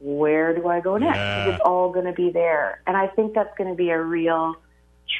where 0.00 0.54
do 0.54 0.68
I 0.68 0.80
go 0.80 0.96
next. 0.96 1.16
Yeah. 1.16 1.50
It's 1.50 1.60
all 1.64 1.90
going 1.90 2.06
to 2.06 2.12
be 2.12 2.30
there, 2.30 2.80
and 2.86 2.96
I 2.96 3.08
think 3.08 3.34
that's 3.34 3.56
going 3.58 3.70
to 3.70 3.76
be 3.76 3.90
a 3.90 4.00
real 4.00 4.54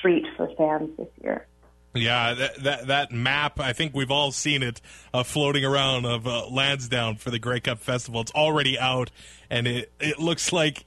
treat 0.00 0.24
for 0.36 0.48
fans 0.56 0.96
this 0.96 1.08
year. 1.22 1.46
Yeah, 1.94 2.34
that, 2.34 2.62
that 2.62 2.86
that 2.88 3.12
map. 3.12 3.58
I 3.58 3.72
think 3.72 3.94
we've 3.94 4.10
all 4.10 4.30
seen 4.30 4.62
it 4.62 4.80
uh, 5.12 5.22
floating 5.22 5.64
around 5.64 6.04
of 6.04 6.26
uh, 6.26 6.46
Lansdowne 6.48 7.16
for 7.16 7.30
the 7.30 7.38
Grey 7.38 7.60
Cup 7.60 7.78
Festival. 7.80 8.20
It's 8.20 8.32
already 8.32 8.78
out, 8.78 9.10
and 9.48 9.66
it 9.66 9.90
it 9.98 10.18
looks 10.18 10.52
like 10.52 10.84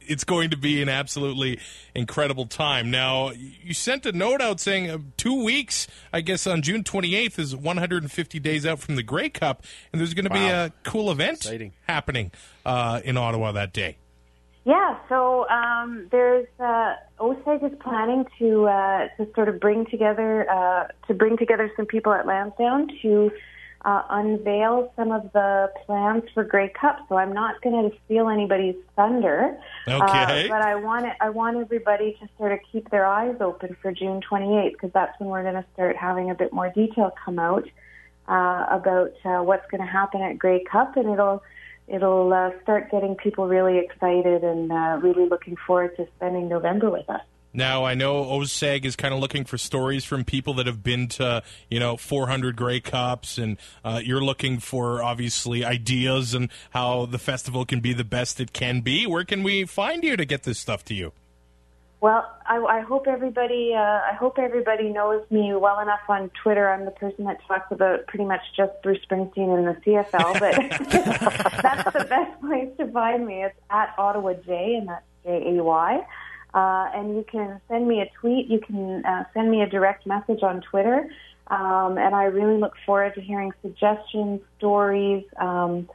it's 0.00 0.24
going 0.24 0.50
to 0.50 0.56
be 0.56 0.80
an 0.80 0.88
absolutely 0.88 1.58
incredible 1.94 2.46
time. 2.46 2.90
Now, 2.90 3.30
you 3.30 3.74
sent 3.74 4.06
a 4.06 4.12
note 4.12 4.40
out 4.40 4.60
saying 4.60 4.90
uh, 4.90 4.98
two 5.16 5.42
weeks. 5.44 5.86
I 6.12 6.20
guess 6.20 6.46
on 6.46 6.62
June 6.62 6.84
28th 6.84 7.38
is 7.38 7.56
150 7.56 8.38
days 8.38 8.64
out 8.64 8.78
from 8.78 8.96
the 8.96 9.02
Grey 9.02 9.30
Cup, 9.30 9.64
and 9.92 10.00
there's 10.00 10.14
going 10.14 10.26
to 10.26 10.30
be 10.30 10.46
a 10.46 10.72
cool 10.84 11.10
event 11.10 11.38
Exciting. 11.38 11.72
happening 11.82 12.30
uh, 12.64 13.00
in 13.04 13.16
Ottawa 13.16 13.52
that 13.52 13.72
day. 13.72 13.96
Yeah, 14.64 14.96
so 15.10 15.46
um, 15.50 16.08
there's 16.10 16.46
uh, 16.58 16.94
OSEG 17.20 17.70
is 17.70 17.78
planning 17.80 18.24
to 18.38 18.66
uh, 18.66 19.08
to 19.18 19.28
sort 19.34 19.48
of 19.50 19.60
bring 19.60 19.84
together 19.86 20.50
uh, 20.50 20.88
to 21.06 21.14
bring 21.14 21.36
together 21.36 21.70
some 21.76 21.84
people 21.84 22.12
at 22.14 22.26
Lansdowne 22.26 22.88
to 23.02 23.30
uh, 23.84 24.02
unveil 24.08 24.90
some 24.96 25.12
of 25.12 25.30
the 25.32 25.70
plans 25.84 26.22
for 26.32 26.44
Grey 26.44 26.70
Cup. 26.70 26.98
So 27.08 27.16
I'm 27.16 27.32
not 27.32 27.60
going 27.60 27.90
to 27.90 27.96
steal 28.06 28.28
anybody's 28.28 28.76
thunder, 28.96 29.56
Okay. 29.86 30.46
uh, 30.46 30.48
but 30.48 30.62
I 30.62 30.76
want 30.76 31.06
it, 31.06 31.12
I 31.20 31.28
want 31.28 31.58
everybody 31.58 32.16
to 32.20 32.28
sort 32.38 32.52
of 32.52 32.60
keep 32.72 32.90
their 32.90 33.06
eyes 33.06 33.36
open 33.40 33.76
for 33.82 33.92
June 33.92 34.22
28th 34.22 34.72
because 34.72 34.92
that's 34.92 35.18
when 35.20 35.28
we're 35.28 35.42
going 35.42 35.62
to 35.62 35.64
start 35.74 35.96
having 35.96 36.30
a 36.30 36.34
bit 36.34 36.52
more 36.52 36.70
detail 36.70 37.12
come 37.22 37.38
out 37.38 37.68
uh, 38.28 38.64
about 38.70 39.12
uh, 39.26 39.42
what's 39.42 39.70
going 39.70 39.82
to 39.82 39.90
happen 39.92 40.22
at 40.22 40.38
Grey 40.38 40.64
Cup, 40.64 40.96
and 40.96 41.10
it'll 41.10 41.42
it'll 41.86 42.32
uh, 42.32 42.50
start 42.62 42.90
getting 42.90 43.14
people 43.16 43.46
really 43.46 43.78
excited 43.78 44.42
and 44.42 44.70
uh, 44.72 44.98
really 45.02 45.28
looking 45.28 45.56
forward 45.66 45.96
to 45.96 46.06
spending 46.16 46.48
November 46.48 46.90
with 46.90 47.08
us. 47.08 47.22
Now 47.56 47.84
I 47.84 47.94
know 47.94 48.24
OSEG 48.24 48.84
is 48.84 48.96
kind 48.96 49.14
of 49.14 49.20
looking 49.20 49.44
for 49.44 49.56
stories 49.56 50.04
from 50.04 50.24
people 50.24 50.54
that 50.54 50.66
have 50.66 50.82
been 50.82 51.06
to 51.08 51.42
you 51.70 51.78
know 51.78 51.96
400 51.96 52.56
Grey 52.56 52.80
Cups, 52.80 53.38
and 53.38 53.58
uh, 53.84 54.00
you're 54.02 54.24
looking 54.24 54.58
for 54.58 55.00
obviously 55.00 55.64
ideas 55.64 56.34
and 56.34 56.50
how 56.70 57.06
the 57.06 57.18
festival 57.18 57.64
can 57.64 57.78
be 57.78 57.92
the 57.92 58.04
best 58.04 58.40
it 58.40 58.52
can 58.52 58.80
be. 58.80 59.06
Where 59.06 59.24
can 59.24 59.44
we 59.44 59.64
find 59.66 60.02
you 60.02 60.16
to 60.16 60.24
get 60.24 60.42
this 60.42 60.58
stuff 60.58 60.84
to 60.86 60.94
you? 60.94 61.12
Well, 62.04 62.30
I, 62.44 62.58
I 62.58 62.80
hope 62.82 63.06
everybody 63.06 63.72
uh, 63.72 63.78
I 63.80 64.12
hope 64.12 64.38
everybody 64.38 64.90
knows 64.90 65.24
me 65.30 65.54
well 65.54 65.80
enough 65.80 66.02
on 66.06 66.30
Twitter. 66.42 66.68
I'm 66.68 66.84
the 66.84 66.90
person 66.90 67.24
that 67.24 67.38
talks 67.48 67.72
about 67.72 68.06
pretty 68.08 68.26
much 68.26 68.42
just 68.54 68.72
Bruce 68.82 68.98
Springsteen 69.10 69.56
and 69.56 69.66
the 69.68 69.80
CFL, 69.80 70.38
but 70.38 70.54
that's 71.62 71.92
the 71.94 72.04
best 72.04 72.38
place 72.42 72.68
to 72.76 72.92
find 72.92 73.26
me. 73.26 73.44
It's 73.44 73.56
at 73.70 73.94
Ottawa 73.96 74.34
J, 74.34 74.74
and 74.74 74.88
that's 74.90 75.06
J 75.24 75.56
A 75.56 75.64
Y. 75.64 76.06
Uh, 76.52 76.90
and 76.94 77.16
you 77.16 77.24
can 77.26 77.58
send 77.68 77.88
me 77.88 78.02
a 78.02 78.10
tweet. 78.20 78.48
You 78.48 78.60
can 78.60 79.02
uh, 79.06 79.24
send 79.32 79.50
me 79.50 79.62
a 79.62 79.66
direct 79.66 80.06
message 80.06 80.42
on 80.42 80.60
Twitter. 80.60 81.08
Um, 81.46 81.96
and 81.96 82.14
I 82.14 82.24
really 82.24 82.60
look 82.60 82.74
forward 82.84 83.14
to 83.14 83.22
hearing 83.22 83.52
suggestions, 83.62 84.42
stories, 84.58 85.24
um, 85.38 85.88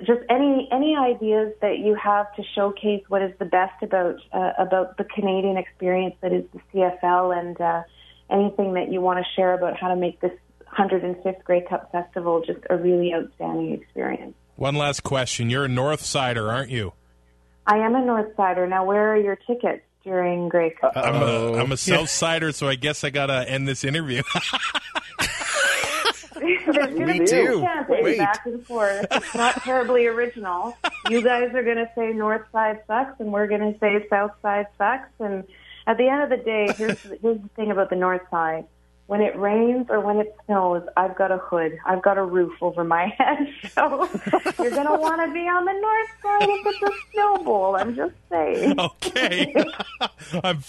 just 0.00 0.20
any 0.30 0.68
any 0.70 0.96
ideas 0.96 1.52
that 1.60 1.78
you 1.78 1.94
have 1.94 2.32
to 2.36 2.42
showcase 2.54 3.02
what 3.08 3.22
is 3.22 3.32
the 3.38 3.44
best 3.44 3.82
about 3.82 4.16
uh, 4.32 4.52
about 4.58 4.96
the 4.96 5.04
Canadian 5.04 5.56
experience 5.56 6.14
that 6.20 6.32
is 6.32 6.44
the 6.52 6.60
CFL, 6.72 7.38
and 7.38 7.60
uh, 7.60 7.82
anything 8.30 8.74
that 8.74 8.92
you 8.92 9.00
want 9.00 9.18
to 9.18 9.24
share 9.34 9.54
about 9.54 9.76
how 9.76 9.88
to 9.88 9.96
make 9.96 10.20
this 10.20 10.32
105th 10.76 11.42
Grey 11.44 11.62
Cup 11.62 11.90
Festival 11.90 12.42
just 12.46 12.60
a 12.70 12.76
really 12.76 13.12
outstanding 13.12 13.72
experience. 13.72 14.34
One 14.56 14.74
last 14.74 15.02
question. 15.02 15.50
You're 15.50 15.64
a 15.64 15.68
North 15.68 16.02
Sider, 16.04 16.50
aren't 16.50 16.70
you? 16.70 16.92
I 17.66 17.78
am 17.78 17.94
a 17.94 18.04
North 18.04 18.34
Sider. 18.36 18.66
Now, 18.66 18.84
where 18.84 19.12
are 19.12 19.16
your 19.16 19.36
tickets 19.36 19.82
during 20.04 20.48
Grey 20.48 20.70
Cup? 20.70 20.92
I'm 20.96 21.22
a, 21.22 21.52
I'm 21.60 21.72
a 21.72 21.76
South 21.76 22.08
Sider, 22.08 22.52
so 22.52 22.68
I 22.68 22.74
guess 22.74 23.04
I 23.04 23.10
got 23.10 23.26
to 23.26 23.48
end 23.48 23.68
this 23.68 23.84
interview. 23.84 24.22
There's 26.38 26.94
going 26.94 27.06
to 27.06 27.18
be 27.18 27.26
too. 27.26 27.66
Wait. 27.88 28.18
back 28.18 28.46
and 28.46 28.64
forth. 28.66 29.06
It's 29.10 29.34
not 29.34 29.54
terribly 29.62 30.06
original. 30.06 30.76
You 31.08 31.22
guys 31.22 31.54
are 31.54 31.62
going 31.62 31.76
to 31.76 31.90
say 31.94 32.12
North 32.12 32.46
Side 32.52 32.80
sucks, 32.86 33.18
and 33.20 33.32
we're 33.32 33.46
going 33.46 33.72
to 33.72 33.78
say 33.78 34.06
South 34.08 34.32
Side 34.42 34.66
sucks. 34.76 35.08
And 35.20 35.44
at 35.86 35.96
the 35.98 36.08
end 36.08 36.22
of 36.22 36.30
the 36.30 36.44
day, 36.44 36.72
here's 36.76 37.00
here's 37.22 37.40
the 37.40 37.50
thing 37.56 37.70
about 37.70 37.90
the 37.90 37.96
North 37.96 38.22
Side. 38.30 38.66
When 39.06 39.22
it 39.22 39.38
rains 39.38 39.86
or 39.88 40.00
when 40.00 40.18
it 40.18 40.36
snows, 40.44 40.86
I've 40.94 41.16
got 41.16 41.32
a 41.32 41.38
hood. 41.38 41.78
I've 41.86 42.02
got 42.02 42.18
a 42.18 42.22
roof 42.22 42.52
over 42.60 42.84
my 42.84 43.06
head. 43.18 43.48
So 43.72 44.06
you're 44.62 44.70
going 44.70 44.86
to 44.86 44.96
want 45.00 45.22
to 45.26 45.32
be 45.32 45.48
on 45.48 45.64
the 45.64 45.72
north 45.72 46.08
side 46.22 46.48
if 46.50 46.66
it's 46.66 46.82
a 46.82 47.10
snow 47.14 47.38
bowl. 47.42 47.74
I'm 47.76 47.96
just 47.96 48.12
saying. 48.30 48.78
okay. 48.78 49.54
I'm 50.44 50.62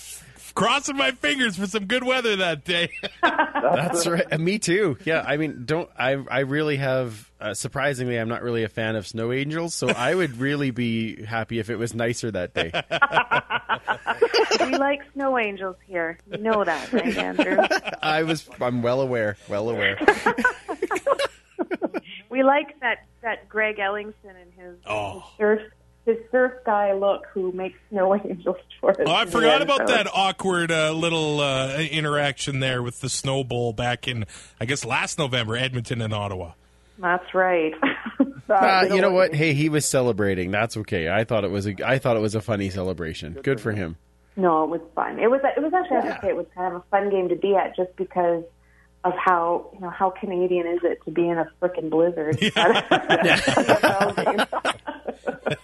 crossing 0.53 0.97
my 0.97 1.11
fingers 1.11 1.55
for 1.57 1.65
some 1.67 1.85
good 1.85 2.03
weather 2.03 2.35
that 2.37 2.63
day. 2.65 2.89
That's 3.21 4.05
right. 4.07 4.25
Uh, 4.31 4.37
Me 4.37 4.59
too. 4.59 4.97
Yeah, 5.05 5.23
I 5.25 5.37
mean, 5.37 5.63
don't 5.65 5.89
I? 5.97 6.11
I 6.29 6.39
really 6.39 6.77
have. 6.77 7.29
Uh, 7.41 7.53
surprisingly, 7.53 8.17
I'm 8.17 8.27
not 8.27 8.41
really 8.43 8.63
a 8.65 8.69
fan 8.69 8.97
of 8.97 9.07
snow 9.07 9.31
angels, 9.31 9.73
so 9.73 9.87
I 9.87 10.13
would 10.13 10.37
really 10.39 10.71
be 10.71 11.23
happy 11.23 11.59
if 11.59 11.69
it 11.69 11.77
was 11.77 11.93
nicer 11.93 12.29
that 12.31 12.53
day. 12.53 12.71
we 14.65 14.77
like 14.77 15.01
snow 15.13 15.37
angels 15.37 15.77
here. 15.87 16.17
You 16.29 16.39
know 16.39 16.63
that, 16.65 16.91
right, 16.91 17.17
Andrew? 17.17 17.57
I 18.01 18.23
was. 18.23 18.49
I'm 18.59 18.81
well 18.81 18.99
aware. 19.01 19.37
Well 19.47 19.69
aware. 19.69 19.97
We 22.29 22.43
like 22.43 22.79
that 22.81 23.05
that 23.21 23.49
Greg 23.49 23.77
Ellingson 23.77 24.13
and 24.25 24.53
his, 24.55 24.75
Oh. 24.85 25.19
his 25.19 25.37
surf 25.37 25.61
his 26.09 26.17
surf 26.31 26.53
guy 26.65 26.93
look 26.93 27.27
who 27.33 27.51
makes 27.51 27.77
snow 27.89 28.15
angels 28.25 28.57
for 28.79 28.91
us. 28.91 28.97
Oh, 29.05 29.13
I 29.13 29.25
forgot 29.25 29.61
end 29.61 29.63
about 29.63 29.77
zone. 29.79 29.87
that 29.87 30.07
awkward 30.13 30.71
uh, 30.71 30.91
little 30.91 31.39
uh, 31.39 31.77
interaction 31.77 32.59
there 32.59 32.81
with 32.81 33.01
the 33.01 33.09
Snow 33.09 33.43
Bowl 33.43 33.73
back 33.73 34.07
in, 34.07 34.25
I 34.59 34.65
guess, 34.65 34.83
last 34.83 35.19
November, 35.19 35.55
Edmonton 35.55 36.01
and 36.01 36.13
Ottawa. 36.13 36.53
That's 36.97 37.33
right. 37.33 37.73
Uh, 38.49 38.87
you 38.89 38.99
know 38.99 39.11
what? 39.11 39.35
Hey, 39.35 39.53
he 39.53 39.69
was 39.69 39.85
celebrating. 39.85 40.49
That's 40.49 40.75
okay. 40.75 41.07
I 41.07 41.23
thought 41.23 41.43
it 41.43 41.51
was 41.51 41.67
a. 41.67 41.75
I 41.85 41.99
thought 41.99 42.17
it 42.17 42.19
was 42.19 42.33
a 42.33 42.41
funny 42.41 42.71
celebration. 42.71 43.33
Good 43.43 43.61
for 43.61 43.71
him. 43.71 43.95
No, 44.35 44.63
it 44.63 44.71
was 44.71 44.81
fun. 44.95 45.19
It 45.19 45.29
was 45.29 45.39
it 45.55 45.61
was 45.61 45.71
actually 45.71 45.97
I 45.97 46.05
have 46.13 46.21
say 46.23 46.29
it 46.29 46.35
was 46.35 46.47
kind 46.55 46.73
of 46.73 46.81
a 46.81 46.85
fun 46.89 47.11
game 47.11 47.29
to 47.29 47.35
be 47.35 47.55
at 47.55 47.75
just 47.75 47.95
because 47.95 48.43
of 49.03 49.13
how 49.23 49.69
you 49.73 49.81
know 49.81 49.91
how 49.91 50.09
Canadian 50.09 50.65
is 50.65 50.79
it 50.81 50.97
to 51.05 51.11
be 51.11 51.29
in 51.29 51.37
a 51.37 51.47
frickin' 51.61 51.91
blizzard. 51.91 52.39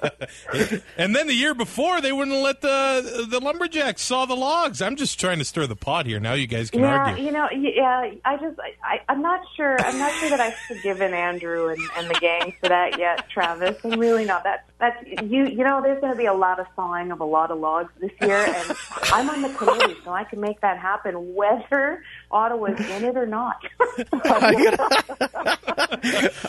And 0.98 1.16
then 1.16 1.28
the 1.28 1.34
year 1.34 1.54
before, 1.54 2.02
they 2.02 2.12
wouldn't 2.12 2.38
let 2.42 2.62
the 2.62 3.28
the 3.30 3.40
lumberjacks 3.40 4.02
saw 4.02 4.26
the 4.26 4.36
logs. 4.36 4.82
I'm 4.82 4.96
just 4.96 5.20
trying 5.20 5.40
to 5.40 5.46
stir 5.46 5.68
the 5.68 5.76
pot 5.76 6.06
here. 6.06 6.20
Now 6.20 6.34
you 6.34 6.48
guys 6.48 6.70
can 6.70 6.82
Yeah, 6.82 6.98
argue. 6.98 7.26
you 7.26 7.32
know, 7.32 7.48
yeah. 7.52 8.12
I 8.24 8.38
just, 8.38 8.60
I, 8.60 8.74
I, 8.84 9.02
I'm 9.10 9.22
not 9.22 9.42
sure. 9.56 9.80
I'm 9.82 9.98
not 10.00 10.12
sure 10.20 10.30
that 10.30 10.40
I've 10.40 10.56
forgiven 10.68 11.14
Andrew 11.14 11.70
and, 11.70 11.80
and 11.98 12.10
the 12.10 12.16
gang 12.16 12.54
for 12.60 12.70
that 12.70 12.98
yet, 13.00 13.30
Travis. 13.30 13.78
I'm 13.84 14.00
really 14.00 14.26
not. 14.26 14.44
That, 14.44 14.66
that's 14.80 15.06
you. 15.24 15.46
You 15.48 15.64
know, 15.64 15.82
there's 15.82 16.00
going 16.02 16.14
to 16.14 16.18
be 16.18 16.26
a 16.26 16.34
lot 16.34 16.60
of 16.60 16.68
sawing 16.76 17.12
of 17.12 17.20
a 17.20 17.26
lot 17.26 17.52
of 17.52 17.60
logs 17.60 17.92
this 18.00 18.12
year, 18.22 18.38
and 18.38 18.78
I'm 19.14 19.30
on 19.30 19.42
the 19.42 19.50
committee, 19.50 19.96
so 20.04 20.12
I 20.12 20.24
can 20.24 20.40
make 20.42 20.62
that 20.62 20.78
happen, 20.80 21.34
whether 21.36 22.04
Ottawa's 22.32 22.80
in 22.80 23.06
it 23.06 23.16
or 23.18 23.26
not. 23.26 23.58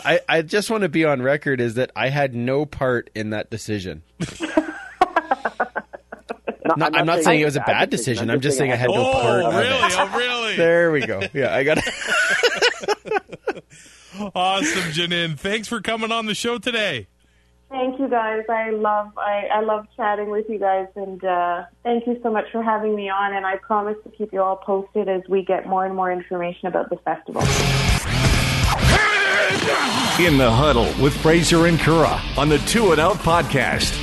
I, 0.05 0.19
I 0.27 0.41
just 0.41 0.69
want 0.69 0.83
to 0.83 0.89
be 0.89 1.05
on 1.05 1.21
record 1.21 1.61
is 1.61 1.75
that 1.75 1.91
I 1.95 2.09
had 2.09 2.33
no 2.35 2.65
part 2.65 3.09
in 3.15 3.31
that 3.31 3.46
decision. 3.49 4.03
No, 6.75 6.89
I'm, 6.93 7.05
not 7.05 7.23
saying 7.23 7.39
it 7.39 7.45
was 7.45 7.55
a 7.55 7.61
bad 7.61 7.89
decision. 7.89 8.29
I'm 8.29 8.41
just 8.41 8.57
saying 8.57 8.71
I 8.71 8.75
had 8.75 8.89
no 8.89 9.11
part 9.11 9.43
oh, 9.43 9.47
of 9.47 9.55
it. 9.55 9.67
Oh, 9.71 10.17
really? 10.17 10.55
There 10.57 10.91
we 10.91 11.05
go. 11.05 11.21
Yeah, 11.33 11.55
I 11.55 11.63
got. 11.63 11.77
it. 11.77 13.63
Awesome, 14.33 14.91
Jeannine. 14.93 15.35
Thanks 15.35 15.67
for 15.67 15.79
coming 15.79 16.11
on 16.11 16.25
the 16.25 16.33
show 16.33 16.57
today. 16.57 17.07
Thank 17.69 17.99
you 17.99 18.07
guys. 18.07 18.43
I 18.49 18.71
love 18.71 19.11
I, 19.15 19.47
I 19.53 19.61
love 19.61 19.85
chatting 19.95 20.31
with 20.31 20.49
you 20.49 20.57
guys 20.57 20.87
and 20.95 21.23
uh, 21.23 21.65
thank 21.83 22.07
you 22.07 22.19
so 22.23 22.31
much 22.31 22.45
for 22.51 22.63
having 22.63 22.95
me 22.95 23.09
on 23.09 23.35
and 23.35 23.45
I 23.45 23.57
promise 23.57 23.97
to 24.05 24.09
keep 24.09 24.33
you 24.33 24.41
all 24.41 24.55
posted 24.55 25.07
as 25.07 25.21
we 25.29 25.43
get 25.43 25.67
more 25.67 25.85
and 25.85 25.95
more 25.95 26.11
information 26.11 26.67
about 26.67 26.89
the 26.89 26.97
festival. 26.97 27.43
In 30.19 30.37
the 30.37 30.51
huddle 30.51 30.91
with 31.01 31.15
Fraser 31.21 31.67
and 31.67 31.79
Kura 31.79 32.21
on 32.37 32.49
the 32.49 32.57
Two 32.59 32.91
and 32.91 32.99
Out 32.99 33.17
podcast. 33.17 33.93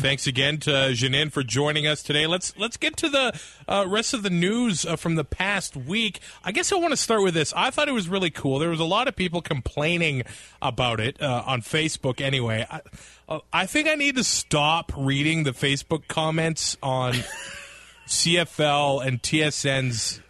Thanks 0.00 0.26
again 0.26 0.58
to 0.58 0.92
Jeannine 0.92 1.30
for 1.30 1.42
joining 1.42 1.86
us 1.86 2.02
today. 2.02 2.26
Let's 2.26 2.56
let's 2.56 2.76
get 2.76 2.96
to 2.98 3.08
the 3.08 3.40
uh, 3.66 3.86
rest 3.88 4.12
of 4.12 4.22
the 4.22 4.30
news 4.30 4.84
uh, 4.84 4.96
from 4.96 5.14
the 5.14 5.24
past 5.24 5.76
week. 5.76 6.20
I 6.44 6.52
guess 6.52 6.72
I 6.72 6.76
want 6.76 6.92
to 6.92 6.96
start 6.96 7.22
with 7.22 7.34
this. 7.34 7.52
I 7.56 7.70
thought 7.70 7.88
it 7.88 7.92
was 7.92 8.08
really 8.08 8.30
cool. 8.30 8.58
There 8.58 8.70
was 8.70 8.80
a 8.80 8.84
lot 8.84 9.08
of 9.08 9.16
people 9.16 9.40
complaining 9.40 10.22
about 10.60 11.00
it 11.00 11.20
uh, 11.20 11.42
on 11.46 11.60
Facebook. 11.62 12.20
Anyway, 12.20 12.66
I, 12.70 12.80
uh, 13.28 13.40
I 13.52 13.66
think 13.66 13.88
I 13.88 13.94
need 13.94 14.16
to 14.16 14.24
stop 14.24 14.92
reading 14.96 15.44
the 15.44 15.52
Facebook 15.52 16.06
comments 16.08 16.76
on 16.82 17.14
CFL 18.06 19.04
and 19.04 19.22
TSN's 19.22 20.20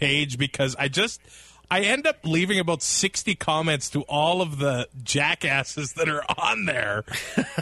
page 0.00 0.38
because 0.38 0.74
I 0.78 0.88
just 0.88 1.20
I 1.70 1.80
end 1.82 2.06
up 2.06 2.16
leaving 2.24 2.58
about 2.58 2.82
60 2.82 3.34
comments 3.36 3.90
to 3.90 4.00
all 4.02 4.42
of 4.42 4.58
the 4.58 4.88
jackasses 5.04 5.92
that 5.92 6.08
are 6.08 6.24
on 6.36 6.64
there. 6.64 7.04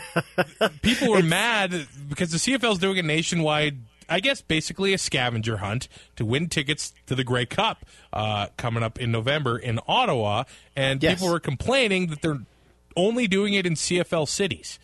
People 0.83 1.11
were 1.11 1.22
mad 1.22 1.87
because 2.09 2.31
the 2.31 2.38
CFL 2.38 2.72
is 2.72 2.79
doing 2.79 2.98
a 2.98 3.03
nationwide 3.03 3.79
I 4.11 4.20
guess 4.20 4.40
basically 4.40 4.94
a 4.94 4.98
scavenger 4.98 5.59
hunt 5.59 5.87
to 6.16 6.24
win 6.24 6.48
tickets 6.48 6.94
to 7.09 7.14
the 7.14 7.24
Grey 7.24 7.44
Cup 7.44 7.85
uh, 8.11 8.46
coming 8.57 8.83
up 8.83 8.98
in 8.98 9.12
November 9.12 9.59
in 9.59 9.79
Ottawa, 9.87 10.44
and 10.74 11.03
Yes. 11.03 11.18
people 11.18 11.31
were 11.31 11.38
complaining 11.40 12.07
that 12.07 12.22
they're 12.22 12.40
only 12.96 13.27
doing 13.29 13.53
it 13.53 13.66
in 13.66 13.74
CFL 13.74 14.27
cities. 14.27 14.79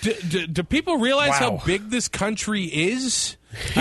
Do, 0.00 0.14
do, 0.26 0.46
do 0.46 0.62
people 0.62 0.96
realize 0.96 1.38
Wow. 1.38 1.58
how 1.58 1.66
big 1.66 1.90
this 1.90 2.08
country 2.08 2.64
is? 2.64 3.36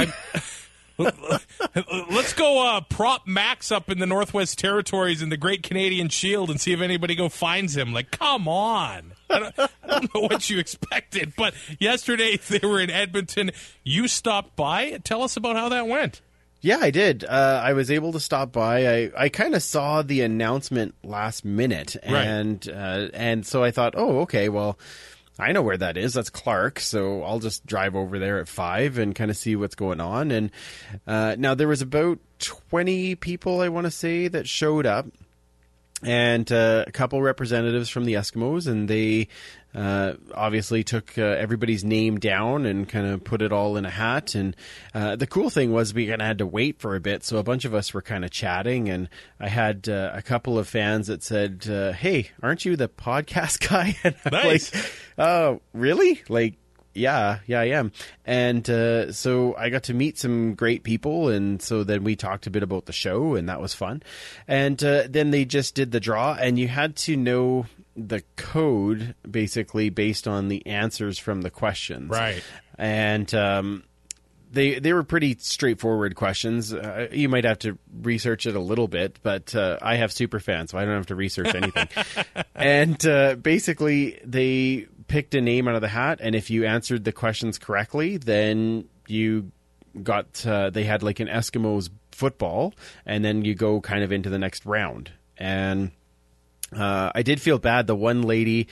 Let's 0.97 2.33
go 2.33 2.67
uh, 2.67 2.81
prop 2.81 3.25
Max 3.27 3.71
up 3.71 3.89
in 3.89 3.99
the 3.99 4.05
Northwest 4.05 4.59
Territories 4.59 5.21
in 5.21 5.29
the 5.29 5.37
Great 5.37 5.63
Canadian 5.63 6.09
Shield 6.09 6.49
and 6.49 6.59
see 6.61 6.71
if 6.73 6.81
anybody 6.81 7.15
go 7.15 7.29
finds 7.29 7.75
him. 7.75 7.93
Like, 7.93 8.11
come 8.11 8.47
on. 8.47 9.13
I 9.29 9.39
don't, 9.39 9.59
I 9.59 9.69
don't 9.87 10.13
know 10.15 10.21
what 10.21 10.49
you 10.49 10.59
expected, 10.59 11.33
but 11.35 11.53
yesterday 11.79 12.37
they 12.49 12.65
were 12.67 12.79
in 12.79 12.89
Edmonton. 12.89 13.51
You 13.83 14.07
stopped 14.07 14.55
by. 14.55 14.99
Tell 15.03 15.23
us 15.23 15.35
about 15.37 15.55
how 15.55 15.69
that 15.69 15.87
went. 15.87 16.21
Yeah, 16.61 16.77
I 16.79 16.91
did. 16.91 17.25
Uh, 17.25 17.61
I 17.61 17.73
was 17.73 17.91
able 17.91 18.13
to 18.13 18.21
stop 18.21 18.53
by. 18.53 18.87
I, 18.87 19.11
I 19.17 19.29
kind 19.29 19.53
of 19.53 19.61
saw 19.61 20.01
the 20.01 20.21
announcement 20.21 20.95
last 21.03 21.43
minute, 21.43 21.97
Right. 22.07 22.25
and 22.25 22.69
uh, 22.69 23.07
and 23.13 23.45
so 23.45 23.61
I 23.63 23.71
thought, 23.71 23.95
oh, 23.97 24.19
okay, 24.21 24.47
well, 24.47 24.79
I 25.39 25.51
know 25.51 25.63
where 25.63 25.77
that 25.77 25.97
is. 25.97 26.13
That's 26.13 26.29
Clarke, 26.29 26.79
so 26.79 27.23
I'll 27.23 27.39
just 27.39 27.65
drive 27.65 27.95
over 27.95 28.19
there 28.19 28.39
at 28.39 28.47
five 28.47 28.97
and 28.97 29.15
kind 29.15 29.31
of 29.31 29.37
see 29.37 29.55
what's 29.55 29.75
going 29.75 29.99
on. 29.99 30.29
And 30.31 30.51
uh, 31.07 31.35
now 31.39 31.55
there 31.55 31.67
was 31.67 31.81
about 31.81 32.19
twenty 32.39 33.15
people, 33.15 33.61
I 33.61 33.69
want 33.69 33.85
to 33.85 33.91
say, 33.91 34.27
that 34.27 34.47
showed 34.47 34.85
up 34.85 35.07
and 36.03 36.51
uh, 36.51 36.83
a 36.85 36.91
couple 36.91 37.21
representatives 37.21 37.89
from 37.89 38.05
the 38.05 38.13
Eskimos, 38.13 38.67
and 38.67 38.87
they 38.87 39.27
uh, 39.75 40.13
obviously 40.33 40.83
took 40.83 41.17
uh, 41.17 41.21
everybody's 41.21 41.83
name 41.83 42.19
down 42.19 42.65
and 42.65 42.87
kind 42.87 43.07
of 43.07 43.23
put 43.23 43.41
it 43.41 43.51
all 43.51 43.75
in 43.77 43.85
a 43.85 43.89
hat. 43.89 44.35
And 44.35 44.55
uh, 44.93 45.15
the 45.15 45.27
cool 45.27 45.49
thing 45.49 45.71
was 45.71 45.93
we 45.93 46.07
kind 46.07 46.21
of 46.21 46.27
had 46.27 46.37
to 46.39 46.45
wait 46.45 46.79
for 46.79 46.95
a 46.95 46.99
bit, 46.99 47.23
so 47.23 47.37
a 47.37 47.43
bunch 47.43 47.65
of 47.65 47.73
us 47.73 47.93
were 47.93 48.01
kind 48.01 48.23
of 48.23 48.31
chatting, 48.31 48.89
and 48.89 49.09
I 49.39 49.47
had 49.49 49.89
uh, 49.89 50.11
a 50.13 50.21
couple 50.21 50.57
of 50.59 50.67
fans 50.67 51.07
that 51.07 51.23
said, 51.23 51.65
uh, 51.69 51.91
"Hey, 51.93 52.31
aren't 52.41 52.65
you 52.65 52.75
the 52.75 52.89
podcast 52.89 53.67
guy?" 53.69 53.95
And 54.03 54.15
I'm 54.25 54.31
Nice. 54.31 54.73
like, 54.73 54.91
"Oh, 55.17 55.61
really? 55.73 56.21
Like." 56.29 56.55
Yeah, 56.95 57.39
yeah, 57.47 57.59
I 57.59 57.69
am. 57.69 57.91
And 58.23 58.69
uh, 58.69 59.11
so 59.13 59.55
I 59.55 59.69
got 59.71 59.81
to 59.85 59.95
meet 59.95 60.19
some 60.19 60.53
great 60.53 60.83
people, 60.83 61.29
and 61.29 61.59
so 61.59 61.83
then 61.83 62.03
we 62.03 62.15
talked 62.15 62.45
a 62.45 62.51
bit 62.51 62.61
about 62.61 62.85
the 62.85 62.93
show, 62.93 63.33
and 63.33 63.49
that 63.49 63.59
was 63.59 63.73
fun. 63.73 64.03
And 64.47 64.83
uh, 64.83 65.07
then 65.09 65.31
they 65.31 65.43
just 65.43 65.73
did 65.73 65.91
the 65.91 65.99
draw, 65.99 66.37
and 66.39 66.59
you 66.59 66.67
had 66.67 66.95
to 66.97 67.17
know 67.17 67.65
the 67.95 68.23
code 68.35 69.15
basically 69.29 69.89
based 69.89 70.27
on 70.27 70.47
the 70.47 70.65
answers 70.65 71.19
from 71.19 71.41
the 71.41 71.49
questions. 71.49 72.09
Right. 72.09 72.43
And 72.77 73.33
um, 73.35 73.83
they 74.53 74.79
they 74.79 74.93
were 74.93 75.03
pretty 75.03 75.35
straightforward 75.39 76.15
questions. 76.15 76.73
Uh, 76.73 77.07
you 77.11 77.27
might 77.27 77.43
have 77.43 77.59
to 77.59 77.77
research 78.01 78.45
it 78.45 78.55
a 78.55 78.59
little 78.59 78.87
bit, 78.87 79.19
but 79.23 79.53
uh, 79.55 79.77
I 79.81 79.95
have 79.95 80.11
super 80.11 80.39
fans, 80.39 80.71
so 80.71 80.77
I 80.77 80.85
don't 80.85 80.95
have 80.95 81.07
to 81.07 81.15
research 81.15 81.53
anything. 81.53 81.87
and 82.55 83.05
uh, 83.05 83.35
basically, 83.35 84.19
they 84.23 84.87
picked 85.07 85.33
a 85.35 85.41
name 85.41 85.67
out 85.67 85.75
of 85.75 85.81
the 85.81 85.87
hat, 85.87 86.19
and 86.21 86.35
if 86.35 86.49
you 86.49 86.65
answered 86.65 87.03
the 87.03 87.11
questions 87.11 87.57
correctly, 87.57 88.17
then 88.17 88.85
you 89.07 89.51
got 90.01 90.45
uh, 90.45 90.69
they 90.69 90.83
had 90.83 91.03
like 91.03 91.19
an 91.19 91.27
Eskimos 91.27 91.89
football, 92.11 92.73
and 93.05 93.25
then 93.25 93.43
you 93.43 93.55
go 93.55 93.81
kind 93.81 94.03
of 94.03 94.11
into 94.11 94.29
the 94.29 94.39
next 94.39 94.65
round. 94.65 95.11
And 95.37 95.91
uh, 96.75 97.11
I 97.13 97.21
did 97.21 97.41
feel 97.41 97.59
bad. 97.59 97.87
The 97.87 97.95
one 97.95 98.23
lady 98.23 98.67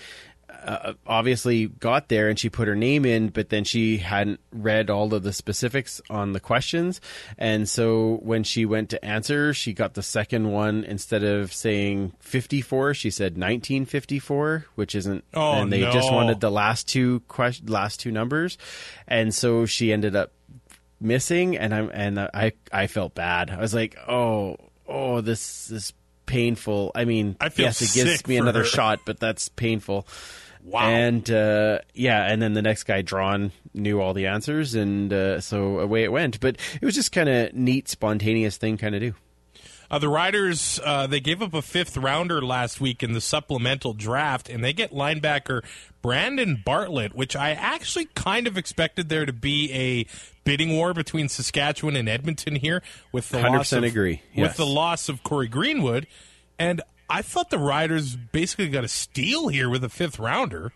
uh, 0.63 0.93
obviously 1.07 1.67
got 1.67 2.07
there 2.09 2.29
and 2.29 2.37
she 2.37 2.49
put 2.49 2.67
her 2.67 2.75
name 2.75 3.05
in, 3.05 3.29
but 3.29 3.49
then 3.49 3.63
she 3.63 3.97
hadn't 3.97 4.39
read 4.51 4.89
all 4.89 5.13
of 5.13 5.23
the 5.23 5.33
specifics 5.33 6.01
on 6.09 6.33
the 6.33 6.39
questions. 6.39 7.01
And 7.37 7.67
so 7.67 8.19
when 8.21 8.43
she 8.43 8.65
went 8.65 8.89
to 8.91 9.03
answer, 9.03 9.53
she 9.53 9.73
got 9.73 9.95
the 9.95 10.03
second 10.03 10.51
one 10.51 10.83
instead 10.83 11.23
of 11.23 11.53
saying 11.53 12.13
54, 12.19 12.93
she 12.93 13.09
said 13.09 13.33
1954, 13.33 14.65
which 14.75 14.95
isn't. 14.95 15.23
Oh, 15.33 15.53
and 15.53 15.71
they 15.71 15.81
no. 15.81 15.91
just 15.91 16.11
wanted 16.11 16.39
the 16.39 16.51
last 16.51 16.87
two 16.87 17.21
quest- 17.21 17.69
last 17.69 17.99
two 17.99 18.11
numbers, 18.11 18.57
and 19.07 19.33
so 19.33 19.65
she 19.65 19.91
ended 19.91 20.15
up 20.15 20.31
missing. 20.99 21.57
And 21.57 21.73
I'm 21.73 21.89
and 21.93 22.19
I 22.19 22.53
I 22.71 22.87
felt 22.87 23.15
bad. 23.15 23.49
I 23.49 23.59
was 23.59 23.73
like, 23.73 23.97
oh 24.07 24.57
oh 24.87 25.21
this 25.21 25.71
is 25.71 25.93
painful. 26.25 26.91
I 26.95 27.05
mean, 27.05 27.35
I 27.39 27.49
yes, 27.55 27.81
it 27.81 27.93
gives 27.93 28.25
me 28.27 28.37
another 28.37 28.59
her. 28.59 28.65
shot, 28.65 28.99
but 29.05 29.19
that's 29.19 29.49
painful. 29.49 30.07
Wow. 30.63 30.81
And 30.81 31.29
uh, 31.29 31.79
yeah, 31.93 32.31
and 32.31 32.41
then 32.41 32.53
the 32.53 32.61
next 32.61 32.83
guy 32.83 33.01
drawn 33.01 33.51
knew 33.73 33.99
all 33.99 34.13
the 34.13 34.27
answers, 34.27 34.75
and 34.75 35.11
uh, 35.11 35.41
so 35.41 35.79
away 35.79 36.03
it 36.03 36.11
went. 36.11 36.39
But 36.39 36.57
it 36.81 36.85
was 36.85 36.95
just 36.95 37.11
kind 37.11 37.29
of 37.29 37.53
neat, 37.53 37.89
spontaneous 37.89 38.57
thing, 38.57 38.77
kind 38.77 38.95
of 38.95 39.01
do. 39.01 39.13
Uh, 39.89 39.99
the 39.99 40.07
Riders 40.07 40.79
uh, 40.85 41.05
they 41.05 41.19
gave 41.19 41.41
up 41.41 41.53
a 41.53 41.61
fifth 41.61 41.97
rounder 41.97 42.41
last 42.41 42.79
week 42.79 43.03
in 43.03 43.11
the 43.11 43.19
supplemental 43.19 43.93
draft, 43.93 44.49
and 44.49 44.63
they 44.63 44.71
get 44.71 44.93
linebacker 44.93 45.63
Brandon 46.01 46.61
Bartlett, 46.63 47.13
which 47.13 47.35
I 47.35 47.51
actually 47.51 48.05
kind 48.15 48.47
of 48.47 48.57
expected 48.57 49.09
there 49.09 49.25
to 49.25 49.33
be 49.33 49.71
a 49.73 50.05
bidding 50.43 50.75
war 50.75 50.93
between 50.93 51.29
Saskatchewan 51.29 51.95
and 51.95 52.09
Edmonton 52.09 52.55
here 52.55 52.81
with 53.11 53.29
the 53.29 53.39
loss 53.39 53.69
100% 53.69 53.77
of, 53.77 53.83
agree, 53.83 54.21
with 54.35 54.57
the 54.57 54.65
loss 54.65 55.09
of 55.09 55.23
Cory 55.23 55.47
Greenwood, 55.47 56.07
and 56.57 56.81
I 57.09 57.21
thought 57.21 57.49
the 57.49 57.59
Riders 57.59 58.15
basically 58.15 58.69
got 58.69 58.83
a 58.83 58.87
steal 58.87 59.49
here 59.49 59.69
with 59.69 59.83
a 59.83 59.89
fifth 59.89 60.17
rounder. 60.17 60.71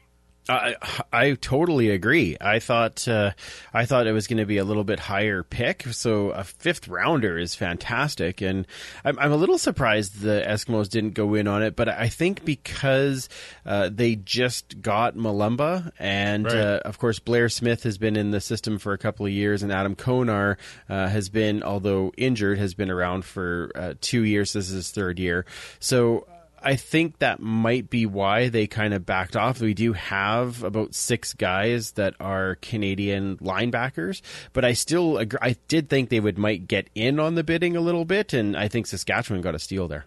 I 0.48 0.76
I 1.12 1.34
totally 1.34 1.90
agree. 1.90 2.38
I 2.40 2.60
thought 2.60 3.08
uh, 3.08 3.32
I 3.74 3.86
thought 3.86 4.06
it 4.06 4.12
was 4.12 4.28
going 4.28 4.38
to 4.38 4.46
be 4.46 4.58
a 4.58 4.64
little 4.64 4.84
bit 4.84 5.00
higher 5.00 5.42
pick, 5.42 5.84
so 5.92 6.30
a 6.30 6.44
fifth 6.44 6.88
rounder 6.88 7.38
is 7.40 7.56
fantastic, 7.56 8.42
and 8.42 8.68
I'm, 9.04 9.18
I'm 9.18 9.32
a 9.32 9.36
little 9.38 9.58
surprised 9.58 10.22
the 10.22 10.44
Eskimos 10.48 10.88
didn't 10.90 11.16
go 11.16 11.34
in 11.34 11.48
on 11.48 11.64
it. 11.64 11.76
But 11.76 11.90
I 11.90 12.10
think 12.10 12.46
because 12.46 13.28
uh, 13.66 13.90
they 13.92 14.16
just 14.16 14.82
got 14.82 15.16
Malumba, 15.16 15.92
and 15.98 16.46
Right. 16.46 16.56
uh, 16.56 16.80
of 16.86 17.00
course 17.00 17.18
Blair 17.18 17.50
Smith 17.50 17.82
has 17.84 17.98
been 17.98 18.16
in 18.16 18.30
the 18.32 18.42
system 18.42 18.78
for 18.78 18.94
a 18.94 18.98
couple 19.00 19.26
of 19.26 19.32
years, 19.32 19.64
and 19.64 19.72
Adam 19.72 19.96
Konar 19.96 20.58
uh, 20.90 21.08
has 21.08 21.30
been, 21.30 21.64
although 21.64 22.12
injured, 22.18 22.60
has 22.60 22.76
been 22.76 22.92
around 22.92 23.26
for 23.26 23.72
uh, 23.74 23.94
two 24.00 24.24
years. 24.24 24.54
This 24.54 24.68
is 24.70 24.76
his 24.76 24.92
third 24.92 25.18
year, 25.18 25.46
so. 25.80 26.28
I 26.66 26.76
think 26.76 27.20
that 27.20 27.40
might 27.40 27.92
be 27.92 28.08
why 28.08 28.50
they 28.50 28.66
kind 28.66 28.96
of 28.96 29.06
backed 29.06 29.36
off. 29.36 29.62
We 29.62 29.76
do 29.76 29.94
have 29.94 30.64
about 30.64 30.96
six 30.96 31.34
guys 31.34 31.92
that 31.92 32.16
are 32.20 32.56
Canadian 32.56 33.38
linebackers, 33.38 34.22
but 34.52 34.66
I 34.66 34.74
still 34.74 35.20
agree. 35.20 35.40
I 35.42 35.58
did 35.68 35.90
think 35.90 36.10
they 36.10 36.20
would 36.20 36.40
might 36.40 36.68
get 36.68 36.90
in 36.96 37.20
on 37.20 37.36
the 37.36 37.44
bidding 37.44 37.78
a 37.78 37.82
little 37.82 38.04
bit, 38.04 38.34
and 38.34 38.58
I 38.58 38.68
think 38.68 38.88
Saskatchewan 38.88 39.42
got 39.42 39.54
a 39.54 39.60
steal 39.60 39.88
there. 39.88 40.06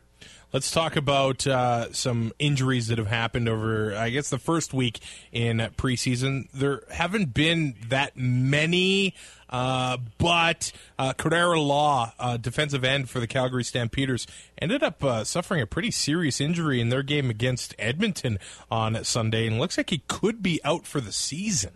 Let's 0.51 0.71
talk 0.71 0.97
about 0.97 1.47
uh, 1.47 1.93
some 1.93 2.33
injuries 2.39 2.87
that 2.89 2.97
have 2.97 3.07
happened 3.07 3.51
over, 3.51 3.95
I 3.95 4.09
guess, 4.09 4.31
the 4.31 4.39
first 4.39 4.73
week 4.73 4.99
in 5.31 5.59
preseason. 5.77 6.49
There 6.55 6.85
haven't 6.91 7.35
been 7.35 7.75
that 7.91 8.17
many, 8.17 9.15
uh, 9.51 9.99
but 10.17 10.73
uh, 10.99 11.13
Cordarro 11.13 11.63
Law, 11.67 12.15
uh, 12.19 12.39
defensive 12.39 12.83
end 12.83 13.11
for 13.11 13.21
the 13.21 13.27
Calgary 13.27 13.63
Stampeders, 13.63 14.27
ended 14.57 14.83
up 14.83 15.05
uh, 15.05 15.23
suffering 15.25 15.61
a 15.61 15.67
pretty 15.67 15.91
serious 15.91 16.41
injury 16.41 16.81
in 16.81 16.89
their 16.89 17.03
game 17.03 17.29
against 17.29 17.75
Edmonton 17.79 18.39
on 18.71 19.05
Sunday, 19.05 19.47
and 19.47 19.59
looks 19.59 19.77
like 19.77 19.91
he 19.91 20.03
could 20.09 20.43
be 20.43 20.61
out 20.65 20.87
for 20.87 21.03
the 21.03 21.13
season. 21.13 21.73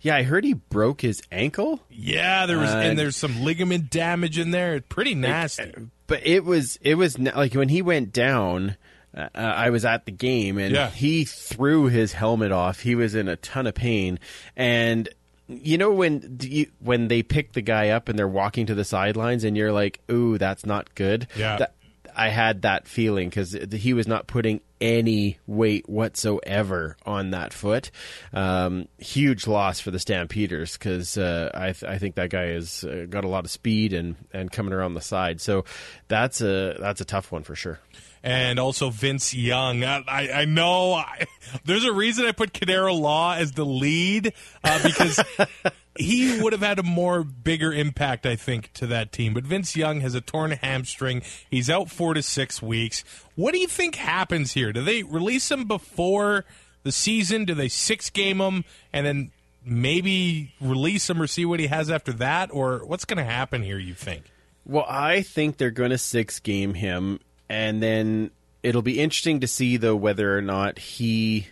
Yeah, 0.00 0.14
I 0.16 0.22
heard 0.22 0.44
he 0.44 0.52
broke 0.54 1.00
his 1.00 1.22
ankle. 1.32 1.80
Yeah, 1.90 2.46
there 2.46 2.58
was, 2.58 2.70
Uh, 2.70 2.78
and 2.78 2.98
there's 2.98 3.16
some 3.16 3.42
ligament 3.42 3.90
damage 3.90 4.38
in 4.38 4.52
there. 4.52 4.80
Pretty 4.80 5.14
nasty. 5.16 5.72
But 6.12 6.26
it 6.26 6.44
was 6.44 6.78
it 6.82 6.94
was 6.96 7.18
like 7.18 7.54
when 7.54 7.68
he 7.68 7.82
went 7.82 8.12
down 8.12 8.76
uh, 9.16 9.28
i 9.34 9.70
was 9.70 9.84
at 9.84 10.04
the 10.06 10.12
game 10.12 10.58
and 10.58 10.74
Yeah. 10.74 10.90
he 10.90 11.24
threw 11.24 11.86
his 11.86 12.12
helmet 12.12 12.52
off 12.52 12.80
he 12.80 12.94
was 12.94 13.14
in 13.14 13.28
a 13.28 13.36
ton 13.36 13.66
of 13.66 13.74
pain 13.74 14.18
and 14.56 15.08
you 15.48 15.76
know 15.78 15.90
when 15.92 16.38
you, 16.40 16.66
when 16.80 17.08
they 17.08 17.22
pick 17.22 17.52
the 17.52 17.60
guy 17.62 17.90
up 17.90 18.08
and 18.08 18.18
they're 18.18 18.28
walking 18.28 18.66
to 18.66 18.74
the 18.74 18.84
sidelines 18.84 19.44
and 19.44 19.56
you're 19.56 19.72
like 19.72 20.00
ooh 20.10 20.38
that's 20.38 20.64
not 20.66 20.94
good 20.94 21.26
Yeah. 21.36 21.56
That- 21.58 21.74
I 22.14 22.28
had 22.28 22.60
that 22.62 22.86
feeling 22.86 23.30
because 23.30 23.56
he 23.72 23.94
was 23.94 24.06
not 24.06 24.26
putting 24.26 24.60
any 24.82 25.38
weight 25.46 25.88
whatsoever 25.88 26.96
on 27.06 27.30
that 27.30 27.52
foot. 27.54 27.90
Um, 28.32 28.88
huge 28.98 29.46
loss 29.46 29.78
for 29.78 29.92
the 29.92 30.00
Stampeders 30.00 30.76
because 30.76 31.16
uh, 31.16 31.50
I, 31.54 31.72
th- 31.72 31.84
I 31.84 31.98
think 31.98 32.16
that 32.16 32.30
guy 32.30 32.48
has 32.48 32.82
uh, 32.84 33.06
got 33.08 33.24
a 33.24 33.28
lot 33.28 33.44
of 33.44 33.50
speed 33.50 33.92
and, 33.92 34.16
and 34.32 34.50
coming 34.50 34.74
around 34.74 34.94
the 34.94 35.00
side. 35.00 35.40
So 35.40 35.64
that's 36.08 36.40
a 36.40 36.76
that's 36.80 37.00
a 37.00 37.04
tough 37.04 37.30
one 37.30 37.44
for 37.44 37.54
sure. 37.54 37.78
and 38.24 38.58
also 38.58 38.90
Vince 38.90 39.32
Young. 39.32 39.84
I, 39.84 40.02
I, 40.08 40.30
I 40.32 40.44
know 40.44 40.94
I, 40.94 41.26
there's 41.64 41.84
a 41.84 41.92
reason 41.92 42.26
I 42.26 42.32
put 42.32 42.52
Cordarro 42.52 42.98
Law 42.98 43.34
as 43.34 43.52
the 43.52 43.64
lead 43.64 44.32
uh, 44.64 44.82
because 44.82 45.22
he 45.98 46.40
would 46.40 46.52
have 46.52 46.62
had 46.62 46.78
a 46.78 46.82
more 46.82 47.22
bigger 47.22 47.72
impact, 47.72 48.24
I 48.24 48.36
think, 48.36 48.72
to 48.74 48.86
that 48.88 49.12
team. 49.12 49.34
But 49.34 49.44
Vince 49.44 49.76
Young 49.76 50.00
has 50.00 50.14
a 50.14 50.20
torn 50.20 50.52
hamstring. 50.52 51.22
He's 51.50 51.68
out 51.68 51.90
four 51.90 52.14
to 52.14 52.22
six 52.22 52.62
weeks. 52.62 53.04
What 53.34 53.52
do 53.52 53.58
you 53.58 53.66
think 53.66 53.96
happens 53.96 54.52
here? 54.52 54.72
Do 54.72 54.82
they 54.82 55.02
release 55.02 55.50
him 55.50 55.64
before 55.64 56.44
the 56.82 56.92
season? 56.92 57.44
Do 57.44 57.54
they 57.54 57.68
six 57.68 58.10
game 58.10 58.40
him 58.40 58.64
and 58.92 59.06
then 59.06 59.30
maybe 59.64 60.54
release 60.60 61.08
him 61.08 61.20
or 61.20 61.26
see 61.26 61.44
what 61.44 61.60
he 61.60 61.66
has 61.66 61.90
after 61.90 62.12
that? 62.14 62.50
Or 62.52 62.84
what's 62.86 63.04
going 63.04 63.18
to 63.18 63.30
happen 63.30 63.62
here? 63.62 63.78
You 63.78 63.94
think? 63.94 64.24
Well, 64.64 64.86
I 64.88 65.22
think 65.22 65.58
they're 65.58 65.70
going 65.70 65.90
to 65.90 65.98
six 65.98 66.38
game 66.38 66.74
him, 66.74 67.18
and 67.48 67.82
then 67.82 68.30
it'll 68.62 68.82
be 68.82 69.00
interesting 69.00 69.40
to 69.40 69.48
see 69.48 69.76
though 69.76 69.96
whether 69.96 70.38
or 70.38 70.42
not 70.42 70.78
he 70.78 71.48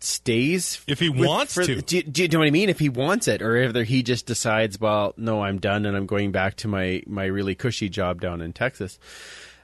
stays 0.00 0.80
If 0.86 1.00
he 1.00 1.08
with- 1.08 1.26
wants 1.28 1.54
for- 1.54 1.64
to. 1.64 1.80
Do, 1.82 1.96
you- 1.96 2.02
do 2.02 2.22
you 2.22 2.28
know 2.28 2.38
what 2.40 2.48
I 2.48 2.50
mean? 2.50 2.68
If 2.68 2.78
he 2.78 2.88
wants 2.88 3.28
it, 3.28 3.42
or 3.42 3.60
whether 3.66 3.84
he 3.84 4.02
just 4.02 4.26
decides, 4.26 4.80
well, 4.80 5.14
no, 5.16 5.42
I'm 5.42 5.58
done, 5.58 5.86
and 5.86 5.96
I'm 5.96 6.06
going 6.06 6.32
back 6.32 6.56
to 6.58 6.68
my 6.68 7.02
my 7.06 7.24
really 7.24 7.54
cushy 7.54 7.88
job 7.88 8.20
down 8.20 8.40
in 8.40 8.52
Texas. 8.52 8.98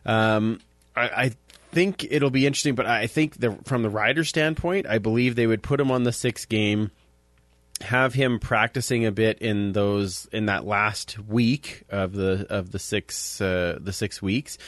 Um, 0.07 0.61
I, 0.97 1.03
I 1.09 1.33
think 1.73 2.07
it'll 2.11 2.31
be 2.31 2.47
interesting, 2.47 2.75
but 2.75 2.87
I 2.87 3.07
think 3.07 3.39
the, 3.41 3.59
from 3.65 3.83
the 3.83 3.91
rider 3.91 4.23
standpoint, 4.25 4.87
I 4.87 4.99
believe 4.99 5.35
they 5.35 5.47
would 5.47 5.63
put 5.63 5.81
him 5.81 5.91
on 5.91 6.05
the 6.05 6.13
six 6.13 6.45
game 6.45 6.91
have 7.81 8.15
him 8.15 8.39
practicing 8.39 9.05
a 9.05 9.13
bit 9.13 9.41
in 9.41 9.73
those 9.73 10.27
in 10.33 10.47
that 10.47 10.65
last 10.65 11.19
week 11.19 11.83
of 11.91 12.13
the 12.13 12.47
of 12.49 12.71
the 12.71 12.79
six 12.79 13.41
uh, 13.41 13.79
the 13.81 13.93
six 13.93 14.23
weeks, 14.23 14.59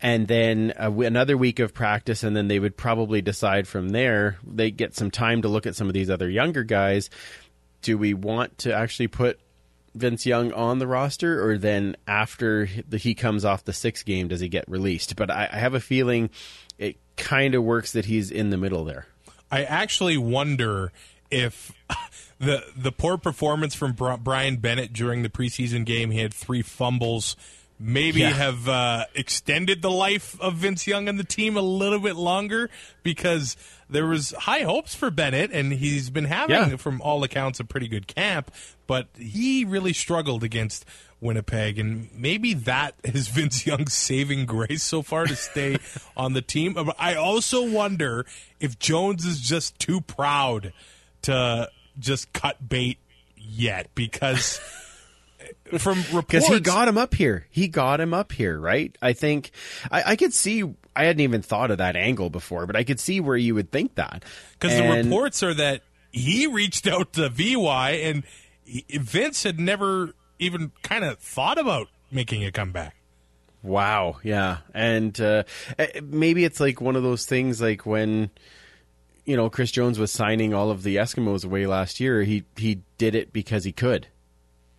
and 0.00 0.28
then 0.28 0.72
w 0.76 1.06
another 1.06 1.36
week 1.36 1.58
of 1.58 1.74
practice, 1.74 2.22
and 2.22 2.36
then 2.36 2.48
they 2.48 2.58
would 2.58 2.76
probably 2.76 3.20
decide 3.20 3.66
from 3.66 3.90
there. 3.90 4.38
They 4.46 4.70
get 4.70 4.94
some 4.94 5.10
time 5.10 5.42
to 5.42 5.48
look 5.48 5.66
at 5.66 5.74
some 5.74 5.88
of 5.88 5.94
these 5.94 6.10
other 6.10 6.30
younger 6.30 6.62
guys. 6.62 7.10
Do 7.82 7.98
we 7.98 8.14
want 8.14 8.58
to 8.58 8.72
actually 8.72 9.08
put 9.08 9.40
Vince 9.94 10.24
Young 10.24 10.52
on 10.52 10.78
the 10.78 10.86
roster, 10.86 11.46
or 11.46 11.58
then 11.58 11.96
after 12.06 12.68
the, 12.88 12.98
he 12.98 13.14
comes 13.14 13.44
off 13.44 13.64
the 13.64 13.72
six 13.72 14.02
game, 14.02 14.28
does 14.28 14.40
he 14.40 14.48
get 14.48 14.64
released? 14.68 15.16
But 15.16 15.30
I, 15.30 15.48
I 15.52 15.56
have 15.56 15.74
a 15.74 15.80
feeling 15.80 16.30
it 16.78 16.96
kind 17.16 17.54
of 17.54 17.62
works 17.62 17.92
that 17.92 18.04
he's 18.04 18.30
in 18.30 18.50
the 18.50 18.56
middle 18.56 18.84
there. 18.84 19.06
I 19.50 19.64
actually 19.64 20.16
wonder 20.16 20.92
if 21.30 21.72
the 22.38 22.62
the 22.76 22.92
poor 22.92 23.16
performance 23.18 23.74
from 23.74 23.92
Bryan 23.92 24.56
Bennett 24.56 24.92
during 24.92 25.22
the 25.22 25.28
preseason 25.28 25.84
game, 25.84 26.10
he 26.10 26.18
had 26.20 26.32
three 26.34 26.62
fumbles, 26.62 27.36
maybe 27.78 28.20
Yeah. 28.20 28.30
have 28.30 28.68
uh, 28.68 29.04
extended 29.14 29.82
the 29.82 29.90
life 29.90 30.38
of 30.40 30.54
Vince 30.54 30.86
Young 30.86 31.08
and 31.08 31.18
the 31.18 31.24
team 31.24 31.56
a 31.56 31.62
little 31.62 32.00
bit 32.00 32.16
longer 32.16 32.70
because 33.02 33.56
there 33.90 34.06
was 34.06 34.30
high 34.32 34.62
hopes 34.62 34.94
for 34.94 35.10
Bennett, 35.10 35.50
and 35.52 35.72
he's 35.72 36.10
been 36.10 36.24
having, 36.24 36.56
Yeah. 36.56 36.76
from 36.76 37.00
all 37.02 37.22
accounts, 37.22 37.60
a 37.60 37.64
pretty 37.64 37.86
good 37.88 38.06
camp. 38.06 38.50
But 38.86 39.08
he 39.18 39.64
really 39.64 39.92
struggled 39.92 40.42
against 40.44 40.84
Winnipeg, 41.20 41.78
and 41.78 42.08
maybe 42.14 42.52
that 42.54 42.94
is 43.04 43.28
Vince 43.34 43.66
Young's 43.66 43.94
saving 43.94 44.46
grace 44.46 44.82
so 44.82 45.00
far 45.02 45.26
to 45.26 45.36
stay 45.36 45.76
on 46.16 46.32
the 46.32 46.42
team. 46.42 46.76
I 46.98 47.14
also 47.14 47.66
wonder 47.68 48.26
if 48.60 48.78
Jones 48.78 49.24
is 49.24 49.40
just 49.40 49.78
too 49.78 50.00
proud 50.02 50.72
to 51.24 51.68
just 51.98 52.32
cut 52.32 52.66
bait 52.66 52.98
yet 53.36 53.88
because. 53.94 54.60
From 55.78 55.98
reports, 55.98 56.26
because 56.26 56.46
he 56.46 56.60
got 56.60 56.88
him 56.88 56.96
up 56.96 57.14
here. 57.14 57.46
He 57.50 57.68
got 57.68 58.00
him 58.00 58.14
up 58.14 58.32
here, 58.32 58.58
right? 58.58 58.96
I 59.02 59.12
think 59.12 59.50
I, 59.90 60.12
I 60.12 60.16
could 60.16 60.32
see. 60.32 60.62
I 60.96 61.04
hadn't 61.04 61.20
even 61.20 61.42
thought 61.42 61.70
of 61.70 61.78
that 61.78 61.96
angle 61.96 62.30
before, 62.30 62.66
but 62.66 62.76
I 62.76 62.84
could 62.84 63.00
see 63.00 63.20
where 63.20 63.36
you 63.36 63.54
would 63.54 63.70
think 63.70 63.96
that. 63.96 64.24
Because 64.52 64.76
the 64.76 64.88
reports 64.88 65.42
are 65.42 65.52
that 65.52 65.82
he 66.12 66.46
reached 66.46 66.86
out 66.86 67.14
to 67.14 67.28
VY 67.28 67.90
and 67.90 68.24
he- 68.64 68.86
Vince 68.90 69.42
had 69.42 69.58
never 69.58 70.14
even 70.38 70.72
kind 70.82 71.04
of 71.04 71.18
thought 71.18 71.58
about 71.58 71.88
making 72.10 72.44
a 72.44 72.52
comeback. 72.52 72.94
Wow, 73.62 74.18
yeah, 74.22 74.58
and 74.74 75.18
uh, 75.20 75.44
eh, 75.78 76.00
maybe 76.02 76.44
it's 76.44 76.60
like 76.60 76.80
one 76.80 76.96
of 76.96 77.02
those 77.02 77.24
things, 77.24 77.62
like 77.62 77.86
when 77.86 78.30
you 79.24 79.36
know 79.36 79.48
Chris 79.50 79.70
Jones 79.70 79.98
was 79.98 80.12
signing 80.12 80.54
all 80.54 80.70
of 80.70 80.82
the 80.82 80.96
Eskimos 80.96 81.44
away 81.44 81.66
last 81.66 82.00
year. 82.00 82.22
He 82.22 82.44
he 82.56 82.82
did 82.98 83.14
it 83.14 83.32
because 83.32 83.64
he 83.64 83.72
could, 83.72 84.08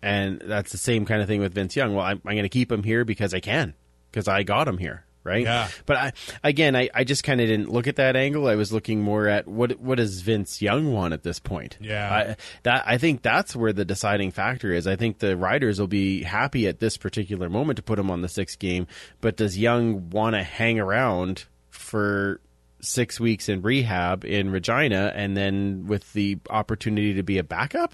and 0.02 0.40
that's 0.44 0.72
the 0.72 0.78
same 0.78 1.04
kind 1.04 1.20
of 1.20 1.28
thing 1.28 1.40
with 1.40 1.54
Vince 1.54 1.76
Young. 1.76 1.94
Well, 1.94 2.04
I'm, 2.04 2.20
I'm 2.24 2.34
going 2.34 2.42
to 2.42 2.48
keep 2.48 2.70
him 2.70 2.82
here 2.82 3.04
because 3.04 3.34
I 3.34 3.40
can, 3.40 3.74
because 4.10 4.28
I 4.28 4.42
got 4.42 4.68
him 4.68 4.78
here, 4.78 5.04
right? 5.24 5.42
Yeah. 5.42 5.68
But 5.84 5.96
I 5.96 6.12
again, 6.44 6.76
I, 6.76 6.88
I 6.94 7.04
just 7.04 7.24
kind 7.24 7.40
of 7.40 7.48
didn't 7.48 7.70
look 7.70 7.86
at 7.86 7.96
that 7.96 8.14
angle. 8.14 8.46
I 8.46 8.54
was 8.54 8.72
looking 8.72 9.02
more 9.02 9.26
at 9.26 9.48
what 9.48 9.80
what 9.80 9.98
does 9.98 10.20
Vince 10.20 10.62
Young 10.62 10.92
want 10.92 11.12
at 11.12 11.22
this 11.22 11.40
point? 11.40 11.76
Yeah. 11.80 12.14
I, 12.14 12.36
that 12.62 12.84
I 12.86 12.98
think 12.98 13.22
that's 13.22 13.56
where 13.56 13.72
the 13.72 13.84
deciding 13.84 14.30
factor 14.30 14.72
is. 14.72 14.86
I 14.86 14.96
think 14.96 15.18
the 15.18 15.36
Riders 15.36 15.80
will 15.80 15.88
be 15.88 16.22
happy 16.22 16.68
at 16.68 16.78
this 16.78 16.96
particular 16.96 17.48
moment 17.48 17.78
to 17.78 17.82
put 17.82 17.98
him 17.98 18.10
on 18.10 18.22
the 18.22 18.28
sixth 18.28 18.58
game, 18.58 18.86
but 19.20 19.36
does 19.36 19.58
Young 19.58 20.10
want 20.10 20.34
to 20.34 20.42
hang 20.42 20.78
around 20.78 21.44
for 21.70 22.40
six 22.80 23.18
weeks 23.18 23.48
in 23.48 23.62
rehab 23.62 24.24
in 24.24 24.50
Regina 24.50 25.12
and 25.14 25.36
then 25.36 25.86
with 25.86 26.12
the 26.12 26.38
opportunity 26.50 27.14
to 27.14 27.22
be 27.22 27.38
a 27.38 27.44
backup? 27.44 27.92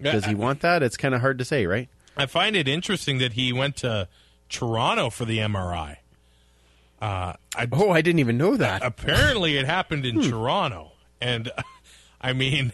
Does 0.00 0.24
he 0.26 0.34
want 0.34 0.60
that? 0.60 0.82
It's 0.82 0.96
kind 0.96 1.14
of 1.14 1.20
hard 1.22 1.38
to 1.38 1.44
say, 1.44 1.66
right? 1.66 1.88
I 2.16 2.26
find 2.26 2.54
it 2.56 2.68
interesting 2.68 3.18
that 3.18 3.32
he 3.34 3.52
went 3.52 3.76
to 3.76 4.08
Toronto 4.48 5.10
for 5.10 5.24
the 5.24 5.38
MRI. 5.38 5.96
Uh, 7.00 7.34
I, 7.54 7.68
Oh, 7.72 7.90
I 7.90 8.00
didn't 8.02 8.20
even 8.20 8.36
know 8.38 8.56
that. 8.56 8.82
apparently, 8.84 9.56
it 9.58 9.66
happened 9.66 10.04
in 10.06 10.20
Toronto, 10.22 10.92
and 11.20 11.50
I 12.20 12.32
mean, 12.32 12.72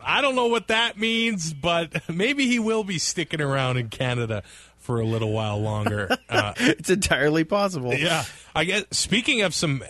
I 0.00 0.20
don't 0.20 0.36
know 0.36 0.46
what 0.48 0.68
that 0.68 0.98
means, 0.98 1.52
but 1.54 2.08
maybe 2.08 2.46
he 2.46 2.58
will 2.58 2.84
be 2.84 2.98
sticking 2.98 3.40
around 3.40 3.76
in 3.78 3.88
Canada 3.88 4.42
for 4.78 5.00
a 5.00 5.04
little 5.04 5.32
while 5.32 5.60
longer. 5.60 6.08
Uh, 6.28 6.52
it's 6.58 6.88
entirely 6.90 7.44
possible. 7.44 7.94
Yeah, 7.94 8.24
I 8.54 8.64
guess. 8.64 8.84
Speaking 8.90 9.42
of 9.42 9.54
some 9.54 9.82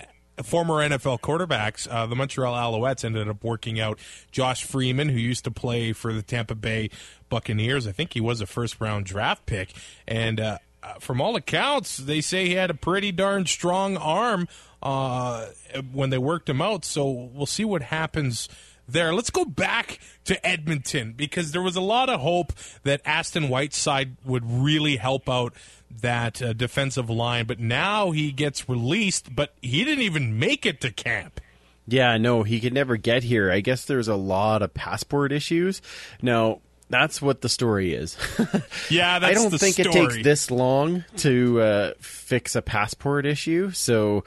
former 0.43 0.75
NFL 0.77 1.21
quarterbacks, 1.21 1.87
uh, 1.91 2.07
the 2.07 2.17
Montreal 2.17 2.55
Alouettes 2.55 3.05
ended 3.05 3.29
up 3.29 3.43
working 3.43 3.81
out 3.81 3.99
Josh 4.31 4.65
Freeman, 4.65 5.09
who 5.09 5.19
used 5.19 5.45
to 5.45 5.51
play 5.51 5.93
for 5.93 6.13
the 6.13 6.23
Tampa 6.23 6.55
Bay 6.55 6.91
Buccaneers. 7.29 7.87
I 7.87 7.93
think 7.93 8.15
he 8.15 8.21
was 8.21 8.41
a 8.41 8.47
first 8.47 8.81
round 8.81 9.07
draft 9.07 9.47
pick, 9.47 9.73
and 10.07 10.41
uh, 10.41 10.59
uh, 10.83 10.95
from 11.01 11.21
all 11.21 11.37
accounts, 11.37 11.97
they 11.97 12.21
say 12.21 12.47
he 12.47 12.55
had 12.55 12.71
a 12.71 12.75
pretty 12.75 13.13
darn 13.13 13.47
strong 13.47 13.97
arm 13.97 14.49
uh, 14.83 15.47
when 15.93 16.11
they 16.11 16.19
worked 16.19 16.49
him 16.49 16.63
out. 16.63 16.85
So 16.85 17.11
we'll 17.11 17.47
see 17.47 17.65
what 17.65 17.83
happens 17.83 18.49
there. 18.89 19.15
Let's 19.15 19.31
go 19.31 19.45
back 19.45 20.01
to 20.25 20.45
Edmonton 20.47 21.13
because 21.13 21.53
there 21.53 21.63
was 21.63 21.77
a 21.77 21.81
lot 21.81 22.09
of 22.09 22.21
hope 22.21 22.53
that 22.83 23.01
Aston 23.05 23.49
Whiteside 23.49 24.17
would 24.25 24.45
really 24.45 24.97
help 24.97 25.29
out 25.29 25.55
that 26.01 26.43
uh, 26.43 26.53
defensive 26.53 27.09
line, 27.09 27.47
but 27.47 27.61
now 27.61 28.11
he 28.11 28.33
gets 28.33 28.69
released, 28.69 29.35
but 29.35 29.55
he 29.63 29.85
didn't 29.85 30.05
even 30.05 30.39
make 30.39 30.67
it 30.67 30.81
to 30.83 30.91
camp. 30.91 31.41
Yeah, 31.87 32.19
no, 32.19 32.43
he 32.43 32.61
could 32.61 32.75
never 32.75 32.97
get 32.97 33.23
here. 33.23 33.51
I 33.51 33.61
guess 33.61 33.87
there's 33.87 34.09
a 34.09 34.15
lot 34.17 34.61
of 34.63 34.75
passport 34.75 35.33
issues. 35.33 35.81
Now, 36.21 36.61
that's 36.91 37.23
what 37.23 37.41
the 37.41 37.49
story 37.49 37.95
is. 37.95 38.17
Yeah, 38.91 39.19
that's 39.19 39.31
I 39.31 39.35
don't 39.35 39.59
think 39.59 39.79
it 39.79 39.93
takes 39.93 40.23
this 40.23 40.51
long 40.51 41.05
to 41.19 41.61
uh, 41.61 41.93
fix 42.01 42.57
a 42.57 42.63
passport 42.63 43.27
issue, 43.27 43.71
so 43.71 44.25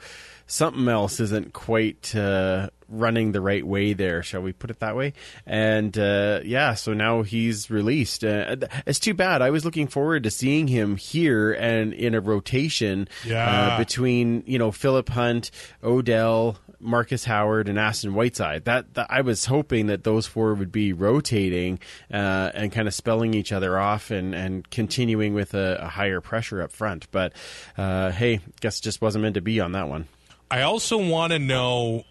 something 0.52 0.86
else 0.86 1.18
isn't 1.18 1.52
quite 1.54 2.14
uh, 2.14 2.68
running 2.88 3.32
the 3.32 3.40
right 3.40 3.66
way 3.66 3.94
there, 3.94 4.22
shall 4.22 4.42
we 4.42 4.52
put 4.52 4.70
it 4.70 4.80
that 4.80 4.94
way? 4.94 5.14
And 5.46 5.96
uh, 5.98 6.40
yeah, 6.44 6.74
so 6.74 6.92
now 6.92 7.22
he's 7.22 7.70
released. 7.70 8.22
Uh, 8.22 8.56
it's 8.86 9.00
too 9.00 9.14
bad. 9.14 9.40
I 9.40 9.48
was 9.50 9.64
looking 9.64 9.86
forward 9.88 10.24
to 10.24 10.30
seeing 10.30 10.68
him 10.68 10.96
here 10.96 11.52
and 11.52 11.94
in 11.94 12.14
a 12.14 12.20
rotation 12.20 13.08
Yeah. 13.24 13.48
uh, 13.74 13.78
between 13.78 14.42
you 14.46 14.58
know 14.58 14.70
Philip 14.70 15.08
Hunt, 15.08 15.50
Odell. 15.82 16.58
Marcus 16.84 17.24
Howard 17.24 17.68
and 17.68 17.78
Aston 17.78 18.12
Whiteside. 18.12 18.64
That, 18.64 18.94
that 18.94 19.06
I 19.08 19.20
was 19.20 19.44
hoping 19.44 19.86
that 19.86 20.02
those 20.02 20.26
four 20.26 20.52
would 20.54 20.72
be 20.72 20.92
rotating 20.92 21.78
uh, 22.12 22.50
and 22.54 22.72
kind 22.72 22.88
of 22.88 22.92
spelling 22.94 23.34
each 23.34 23.52
other 23.52 23.78
off 23.78 24.10
and, 24.10 24.34
and 24.34 24.68
continuing 24.68 25.32
with 25.32 25.54
a, 25.54 25.78
a 25.80 25.86
higher 25.86 26.20
pressure 26.20 26.60
up 26.60 26.72
front. 26.72 27.08
But 27.12 27.34
uh, 27.78 28.10
hey, 28.10 28.40
guess 28.60 28.80
it 28.80 28.82
just 28.82 29.00
wasn't 29.00 29.22
meant 29.22 29.36
to 29.36 29.40
be 29.40 29.60
on 29.60 29.70
that 29.72 29.86
one. 29.88 30.08
I 30.52 30.62
also 30.62 30.98
want 30.98 31.32
to 31.32 31.38
know 31.38 32.04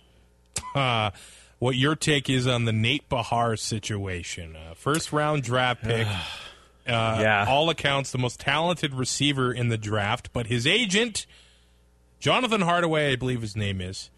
uh, 0.73 1.11
what 1.59 1.75
your 1.75 1.95
take 1.95 2.29
is 2.29 2.47
on 2.47 2.65
the 2.65 2.73
Nate 2.73 3.07
Behar 3.07 3.55
situation. 3.55 4.55
Uh, 4.55 4.73
first 4.73 5.13
round 5.13 5.43
draft 5.43 5.83
pick. 5.85 6.07
Uh, 6.07 7.17
Yeah. 7.21 7.45
All 7.47 7.69
accounts, 7.69 8.11
the 8.11 8.17
most 8.17 8.39
talented 8.39 8.93
receiver 8.95 9.53
in 9.53 9.69
the 9.69 9.77
draft, 9.77 10.33
but 10.33 10.47
his 10.47 10.65
agent, 10.65 11.27
Jonathan 12.19 12.61
Hardaway, 12.61 13.11
I 13.13 13.15
believe 13.15 13.41
his 13.41 13.55
name 13.55 13.79
is, 13.79 14.09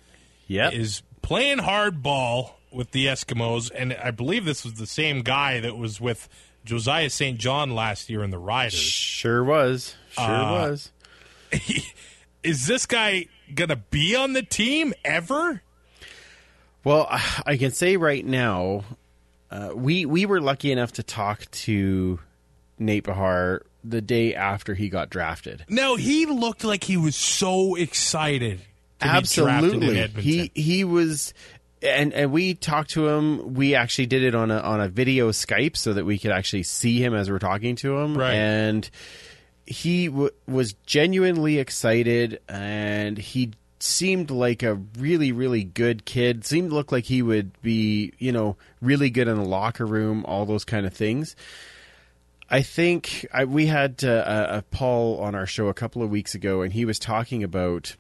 Yeah, 0.47 0.69
is 0.71 1.01
playing 1.21 1.57
hardball 1.59 2.51
with 2.71 2.91
the 2.91 3.07
Eskimos, 3.07 3.69
and 3.75 3.93
I 3.93 4.11
believe 4.11 4.45
this 4.45 4.63
was 4.63 4.75
the 4.75 4.87
same 4.87 5.21
guy 5.21 5.59
that 5.59 5.77
was 5.77 5.99
with 6.01 6.29
Josiah 6.65 7.09
St. 7.09 7.37
John 7.37 7.75
last 7.75 8.09
year 8.09 8.23
in 8.23 8.29
the 8.31 8.39
Riders. 8.39 8.73
sure 8.79 9.43
was, 9.43 9.95
sure 10.11 10.23
Uh, 10.25 10.51
was. 10.51 10.91
Is 12.43 12.65
this 12.67 12.85
guy 12.85 13.27
gonna 13.53 13.75
be 13.75 14.15
on 14.15 14.33
the 14.33 14.43
team 14.43 14.93
ever? 15.03 15.61
Well, 16.83 17.07
I 17.45 17.57
can 17.57 17.71
say 17.71 17.97
right 17.97 18.25
now, 18.25 18.83
uh, 19.51 19.71
we 19.75 20.05
we 20.05 20.25
were 20.25 20.41
lucky 20.41 20.71
enough 20.71 20.93
to 20.93 21.03
talk 21.03 21.49
to 21.51 22.19
Nate 22.79 23.03
Behar 23.03 23.63
the 23.83 24.01
day 24.01 24.33
after 24.33 24.73
he 24.73 24.89
got 24.89 25.09
drafted. 25.09 25.65
No, 25.69 25.95
he 25.95 26.25
looked 26.25 26.63
like 26.63 26.83
he 26.83 26.97
was 26.97 27.15
so 27.15 27.75
excited. 27.75 28.59
To 28.99 29.05
Be 29.05 29.09
in 29.09 29.15
Absolutely, 29.15 30.07
he 30.21 30.51
he 30.53 30.83
was. 30.83 31.33
And 31.81 32.13
and 32.13 32.31
we 32.31 32.53
talked 32.53 32.91
to 32.91 33.09
him. 33.09 33.55
We 33.55 33.75
actually 33.75 34.05
did 34.05 34.23
it 34.23 34.35
on 34.35 34.51
a 34.51 34.59
on 34.59 34.79
a 34.79 34.87
video 34.87 35.31
Skype 35.31 35.75
so 35.75 35.91
that 35.93 36.05
we 36.05 36.17
could 36.17 36.31
actually 36.31 36.63
see 36.63 37.03
him 37.03 37.13
as 37.13 37.29
we're 37.29 37.39
talking 37.39 37.75
to 37.77 37.97
him. 37.97 38.17
Right. 38.17 38.33
And 38.33 38.89
he 39.73 40.07
w- 40.07 40.31
was 40.47 40.73
genuinely 40.85 41.57
excited, 41.57 42.39
and 42.47 43.17
he 43.17 43.51
seemed 43.79 44.31
like 44.31 44.63
a 44.63 44.75
really 44.97 45.31
really 45.31 45.63
good 45.63 46.05
kid. 46.05 46.45
Seemed 46.45 46.69
to 46.69 46.75
look 46.75 46.91
like 46.91 47.05
he 47.05 47.21
would 47.21 47.59
be 47.61 48.13
you 48.19 48.31
know 48.31 48.55
really 48.81 49.09
good 49.09 49.27
in 49.27 49.37
the 49.37 49.43
locker 49.43 49.85
room, 49.85 50.23
all 50.25 50.45
those 50.45 50.63
kind 50.63 50.85
of 50.85 50.93
things. 50.93 51.35
I 52.49 52.61
think 52.61 53.25
I, 53.33 53.45
we 53.45 53.65
had 53.65 54.03
uh, 54.03 54.47
a, 54.51 54.57
a 54.57 54.61
Paul 54.69 55.19
on 55.19 55.33
our 55.33 55.47
show 55.47 55.67
a 55.69 55.73
couple 55.73 56.03
of 56.03 56.09
weeks 56.09 56.35
ago, 56.35 56.61
and 56.61 56.71
he 56.71 56.85
was 56.85 56.99
talking 56.99 57.43
about 57.43 57.95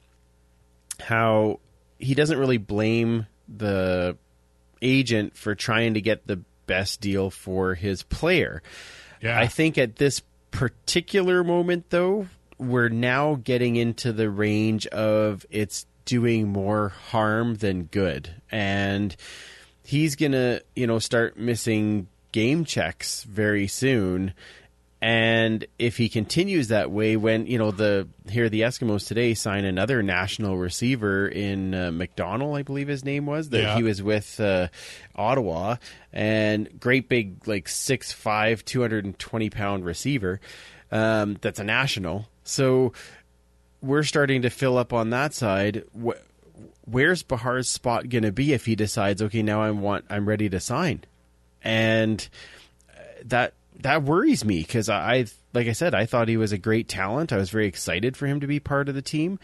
how 0.99 1.59
he 1.97 2.13
doesn't 2.13 2.37
really 2.37 2.57
blame 2.59 3.25
the 3.47 4.15
agent 4.81 5.35
for 5.35 5.55
trying 5.55 5.95
to 5.95 6.01
get 6.01 6.27
the 6.27 6.41
best 6.67 7.01
deal 7.01 7.29
for 7.29 7.73
his 7.73 8.03
player. 8.03 8.61
Yeah. 9.21 9.39
I 9.39 9.47
think 9.47 9.77
at 9.77 9.95
this 9.95 10.21
particular 10.53 11.43
moment, 11.43 11.89
though, 11.89 12.27
we're 12.57 12.89
now 12.89 13.35
getting 13.43 13.75
into 13.75 14.13
the 14.13 14.29
range 14.29 14.87
of 14.87 15.45
it's 15.49 15.85
doing 16.05 16.47
more 16.47 16.89
harm 16.89 17.55
than 17.55 17.83
good. 17.83 18.29
And 18.51 19.15
he's 19.83 20.15
going 20.15 20.31
to, 20.33 20.63
you 20.75 20.87
know, 20.87 20.99
start 20.99 21.37
missing 21.37 22.07
game 22.31 22.65
checks 22.65 23.23
very 23.23 23.67
soon. 23.67 24.33
And 25.05 25.65
if 25.77 25.97
he 25.97 26.07
continues 26.07 26.69
that 26.69 26.89
way, 26.89 27.17
when 27.17 27.45
you 27.45 27.57
know 27.57 27.71
the 27.71 28.07
here 28.29 28.47
the 28.47 28.61
Eskimos 28.61 29.05
today 29.05 29.33
sign 29.33 29.65
another 29.65 30.01
national 30.01 30.55
receiver 30.57 31.27
in 31.27 31.73
uh, 31.75 31.91
McDonald, 31.91 32.55
I 32.55 32.61
believe 32.63 32.87
his 32.87 33.03
name 33.03 33.25
was 33.25 33.49
that 33.49 33.61
Yeah. 33.61 33.75
he 33.75 33.83
was 33.83 34.01
with 34.01 34.39
uh, 34.39 34.69
Ottawa, 35.13 35.75
and 36.13 36.79
great 36.79 37.09
big 37.09 37.45
like 37.49 37.67
six 37.67 38.13
five, 38.13 38.63
two 38.63 38.79
hundred 38.79 39.03
and 39.03 39.19
twenty 39.19 39.49
pound 39.49 39.83
receiver. 39.83 40.39
um, 40.89 41.37
that's 41.41 41.59
a 41.59 41.65
national. 41.65 42.29
So 42.45 42.93
we're 43.81 44.03
starting 44.03 44.43
to 44.43 44.49
fill 44.49 44.77
up 44.77 44.93
on 44.93 45.09
that 45.09 45.33
side. 45.33 45.83
Wh- 46.01 46.11
where's 46.85 47.23
Behar's 47.23 47.67
spot 47.67 48.07
going 48.07 48.23
to 48.23 48.31
be 48.31 48.53
if 48.53 48.65
he 48.67 48.77
decides, 48.77 49.21
okay, 49.21 49.41
now 49.43 49.61
I 49.61 49.71
want, 49.71 50.05
I'm 50.09 50.29
ready 50.29 50.47
to 50.49 50.61
sign, 50.61 51.03
and 51.61 52.25
uh, 52.89 53.01
that 53.25 53.53
that 53.81 54.03
worries 54.03 54.45
me 54.45 54.59
because 54.59 54.89
I, 54.89 55.25
like 55.53 55.67
I 55.67 55.73
said, 55.73 55.93
I 55.93 56.05
thought 56.05 56.27
he 56.27 56.37
was 56.37 56.51
a 56.51 56.57
great 56.57 56.87
talent. 56.87 57.33
I 57.33 57.37
was 57.37 57.49
very 57.49 57.67
excited 57.67 58.15
for 58.15 58.27
him 58.27 58.39
to 58.39 58.47
be 58.47 58.59
part 58.59 58.89
of 58.89 58.95
the 58.95 59.01
team, 59.01 59.39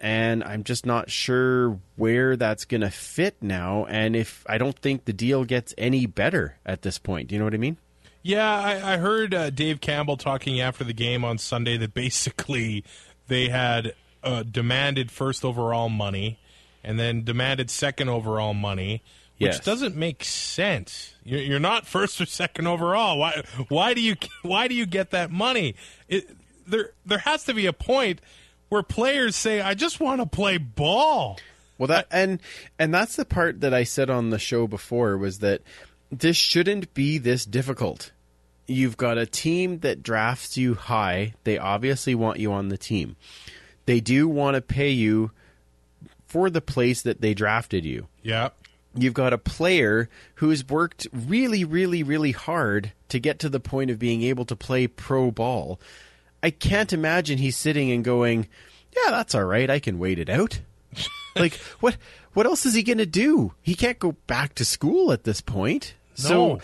and 0.00 0.42
I'm 0.44 0.64
just 0.64 0.86
not 0.86 1.10
sure 1.10 1.78
where 1.96 2.36
that's 2.36 2.64
going 2.64 2.80
to 2.80 2.90
fit 2.90 3.36
now. 3.40 3.86
And 3.86 4.16
if 4.16 4.44
I 4.48 4.58
don't 4.58 4.78
think 4.78 5.04
the 5.04 5.12
deal 5.12 5.44
gets 5.44 5.74
any 5.78 6.06
better 6.06 6.56
at 6.64 6.82
this 6.82 6.98
point, 6.98 7.28
do 7.28 7.34
you 7.34 7.38
know 7.38 7.44
what 7.44 7.54
I 7.54 7.58
mean? 7.58 7.76
Yeah, 8.22 8.48
I, 8.48 8.94
I 8.94 8.96
heard 8.98 9.34
uh, 9.34 9.50
Dave 9.50 9.80
Campbell 9.80 10.16
talking 10.16 10.60
after 10.60 10.84
the 10.84 10.92
game 10.92 11.24
on 11.24 11.38
Sunday 11.38 11.76
that 11.78 11.92
basically 11.94 12.84
they 13.26 13.48
had 13.48 13.94
uh, 14.22 14.44
demanded 14.44 15.10
first 15.10 15.44
overall 15.44 15.88
money 15.88 16.38
and 16.84 16.98
then 16.98 17.24
demanded 17.24 17.70
second 17.70 18.08
overall 18.08 18.54
money, 18.54 19.02
which 19.42 19.52
Yes. 19.54 19.60
doesn't 19.64 19.96
make 19.96 20.24
sense. 20.24 21.14
You're, 21.24 21.40
you're 21.40 21.58
not 21.60 21.86
first 21.86 22.20
or 22.20 22.26
second 22.26 22.66
overall. 22.66 23.18
Why? 23.18 23.42
Why 23.68 23.94
do 23.94 24.00
you? 24.00 24.16
Why 24.42 24.68
do 24.68 24.74
you 24.74 24.86
get 24.86 25.10
that 25.10 25.30
money? 25.30 25.74
It, 26.08 26.30
there, 26.66 26.92
there 27.04 27.18
has 27.18 27.44
to 27.44 27.54
be 27.54 27.66
a 27.66 27.72
point 27.72 28.20
where 28.68 28.82
players 28.82 29.36
say, 29.36 29.60
"I 29.60 29.74
just 29.74 30.00
want 30.00 30.20
to 30.20 30.26
play 30.26 30.58
ball." 30.58 31.38
Well, 31.78 31.88
that 31.88 32.06
and 32.10 32.40
and 32.78 32.94
that's 32.94 33.16
the 33.16 33.24
part 33.24 33.60
that 33.60 33.74
I 33.74 33.84
said 33.84 34.08
on 34.10 34.30
the 34.30 34.38
show 34.38 34.66
before 34.66 35.16
was 35.18 35.40
that 35.40 35.62
this 36.10 36.36
shouldn't 36.36 36.94
be 36.94 37.18
this 37.18 37.44
difficult. 37.44 38.12
You've 38.68 38.96
got 38.96 39.18
a 39.18 39.26
team 39.26 39.80
that 39.80 40.02
drafts 40.04 40.56
you 40.56 40.74
high. 40.74 41.34
They 41.44 41.58
obviously 41.58 42.14
want 42.14 42.38
you 42.38 42.52
on 42.52 42.68
the 42.68 42.78
team. 42.78 43.16
They 43.86 43.98
do 44.00 44.28
want 44.28 44.54
to 44.54 44.60
pay 44.60 44.90
you 44.90 45.32
for 46.26 46.48
the 46.48 46.60
place 46.60 47.02
that 47.02 47.20
they 47.20 47.34
drafted 47.34 47.84
you. 47.84 48.06
Yeah. 48.22 48.50
You've 48.94 49.14
got 49.14 49.32
a 49.32 49.38
player 49.38 50.08
who's 50.36 50.68
worked 50.68 51.06
really, 51.12 51.64
really, 51.64 52.02
really 52.02 52.32
hard 52.32 52.92
to 53.08 53.18
get 53.18 53.38
to 53.40 53.48
the 53.48 53.60
point 53.60 53.90
of 53.90 53.98
being 53.98 54.22
able 54.22 54.44
to 54.46 54.56
play 54.56 54.86
pro 54.86 55.30
ball. 55.30 55.80
I 56.42 56.50
can't 56.50 56.92
imagine 56.92 57.38
he's 57.38 57.56
sitting 57.56 57.90
and 57.90 58.04
going, 58.04 58.48
"Yeah, 58.94 59.10
that's 59.10 59.34
all 59.34 59.44
right. 59.44 59.70
I 59.70 59.78
can 59.78 59.98
wait 59.98 60.18
it 60.18 60.28
out." 60.28 60.60
like 61.36 61.54
what? 61.80 61.96
What 62.34 62.46
else 62.46 62.64
is 62.64 62.74
he 62.74 62.82
going 62.82 62.98
to 62.98 63.06
do? 63.06 63.52
He 63.62 63.74
can't 63.74 63.98
go 63.98 64.12
back 64.26 64.54
to 64.54 64.64
school 64.64 65.12
at 65.12 65.24
this 65.24 65.40
point. 65.40 65.94
So, 66.14 66.60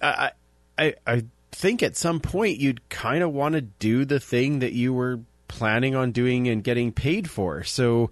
I, 0.00 0.30
I, 0.78 0.94
I 1.06 1.24
think 1.52 1.82
at 1.82 1.96
some 1.96 2.20
point 2.20 2.58
you'd 2.58 2.88
kind 2.88 3.22
of 3.22 3.32
want 3.32 3.54
to 3.54 3.60
do 3.60 4.04
the 4.04 4.20
thing 4.20 4.60
that 4.60 4.72
you 4.72 4.92
were 4.92 5.20
planning 5.48 5.96
on 5.96 6.12
doing 6.12 6.48
and 6.48 6.62
getting 6.62 6.92
paid 6.92 7.28
for. 7.28 7.64
So, 7.64 8.10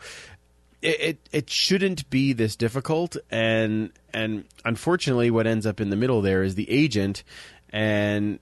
it, 0.82 1.00
it 1.00 1.28
it 1.32 1.50
shouldn't 1.50 2.08
be 2.10 2.32
this 2.32 2.56
difficult 2.56 3.16
and 3.30 3.90
and 4.12 4.44
unfortunately 4.64 5.30
what 5.30 5.46
ends 5.46 5.66
up 5.66 5.80
in 5.80 5.90
the 5.90 5.96
middle 5.96 6.22
there 6.22 6.42
is 6.42 6.54
the 6.54 6.70
agent 6.70 7.24
and 7.70 8.38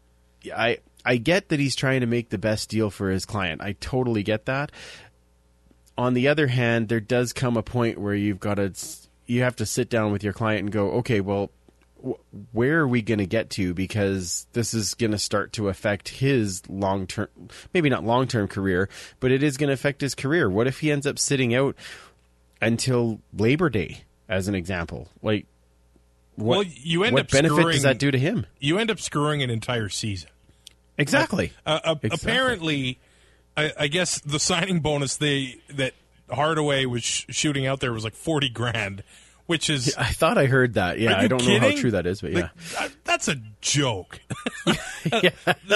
I 0.54 0.78
I 1.04 1.18
get 1.18 1.50
that 1.50 1.60
he's 1.60 1.76
trying 1.76 2.00
to 2.00 2.06
make 2.06 2.30
the 2.30 2.38
best 2.38 2.68
deal 2.68 2.90
for 2.90 3.10
his 3.10 3.24
client. 3.24 3.62
I 3.62 3.76
totally 3.78 4.24
get 4.24 4.46
that. 4.46 4.72
On 5.96 6.14
the 6.14 6.28
other 6.28 6.48
hand, 6.48 6.88
there 6.88 7.00
does 7.00 7.32
come 7.32 7.56
a 7.56 7.62
point 7.62 7.98
where 7.98 8.14
you've 8.14 8.40
got 8.40 8.54
to 8.54 8.72
you 9.26 9.42
have 9.42 9.56
to 9.56 9.66
sit 9.66 9.88
down 9.88 10.12
with 10.12 10.24
your 10.24 10.32
client 10.32 10.60
and 10.60 10.72
go, 10.72 10.90
"Okay, 10.92 11.20
well, 11.20 11.50
where 12.52 12.80
are 12.80 12.88
we 12.88 13.02
going 13.02 13.18
to 13.18 13.26
get 13.26 13.50
to 13.50 13.72
because 13.72 14.46
this 14.52 14.74
is 14.74 14.94
going 14.94 15.10
to 15.10 15.18
start 15.18 15.52
to 15.54 15.68
affect 15.68 16.08
his 16.08 16.62
long 16.68 17.06
term 17.06 17.28
maybe 17.72 17.88
not 17.88 18.04
long 18.04 18.28
term 18.28 18.46
career 18.46 18.88
but 19.18 19.32
it 19.32 19.42
is 19.42 19.56
going 19.56 19.68
to 19.68 19.74
affect 19.74 20.02
his 20.02 20.14
career 20.14 20.48
what 20.48 20.66
if 20.66 20.80
he 20.80 20.92
ends 20.92 21.06
up 21.06 21.18
sitting 21.18 21.54
out 21.54 21.74
until 22.60 23.20
labor 23.36 23.68
day 23.70 24.02
as 24.28 24.48
an 24.48 24.54
example 24.54 25.08
like 25.22 25.46
what, 26.36 26.58
Well, 26.58 26.62
you 26.66 27.04
end 27.04 27.14
what 27.14 27.22
up 27.22 27.30
benefit 27.30 27.54
screwing- 27.56 27.72
does 27.74 27.82
that 27.82 27.98
do 27.98 28.10
to 28.10 28.18
him 28.18 28.46
You 28.60 28.78
end 28.78 28.90
up 28.90 29.00
screwing 29.00 29.42
an 29.42 29.50
entire 29.50 29.88
season. 29.88 30.30
exactly 30.98 31.52
Uh, 31.64 31.80
uh, 31.84 31.94
Exactly. 32.02 32.30
Apparently, 32.30 32.98
I, 33.56 33.72
I 33.80 33.86
guess 33.88 34.20
the 34.20 34.38
signing 34.38 34.80
bonus 34.80 35.16
they 35.16 35.56
that 35.70 35.94
Hardaway 36.30 36.84
was 36.86 37.04
sh- 37.04 37.24
shooting 37.30 37.66
out 37.66 37.80
there 37.80 37.92
was 37.92 38.04
like 38.04 38.14
forty 38.14 38.48
grand, 38.48 39.02
which 39.46 39.70
is 39.70 39.94
i 39.98 40.06
thought 40.10 40.36
i 40.36 40.46
heard 40.46 40.74
that 40.74 40.98
yeah 40.98 41.18
i 41.18 41.26
don't 41.28 41.46
know 41.46 41.58
how 41.60 41.70
true 41.70 41.92
that 41.92 42.04
is 42.06 42.20
but 42.20 42.32
yeah 42.32 42.48
Like, 42.78 42.92
that's 43.04 43.28
a 43.28 43.36
joke. 43.60 44.20
yeah. 45.22 45.30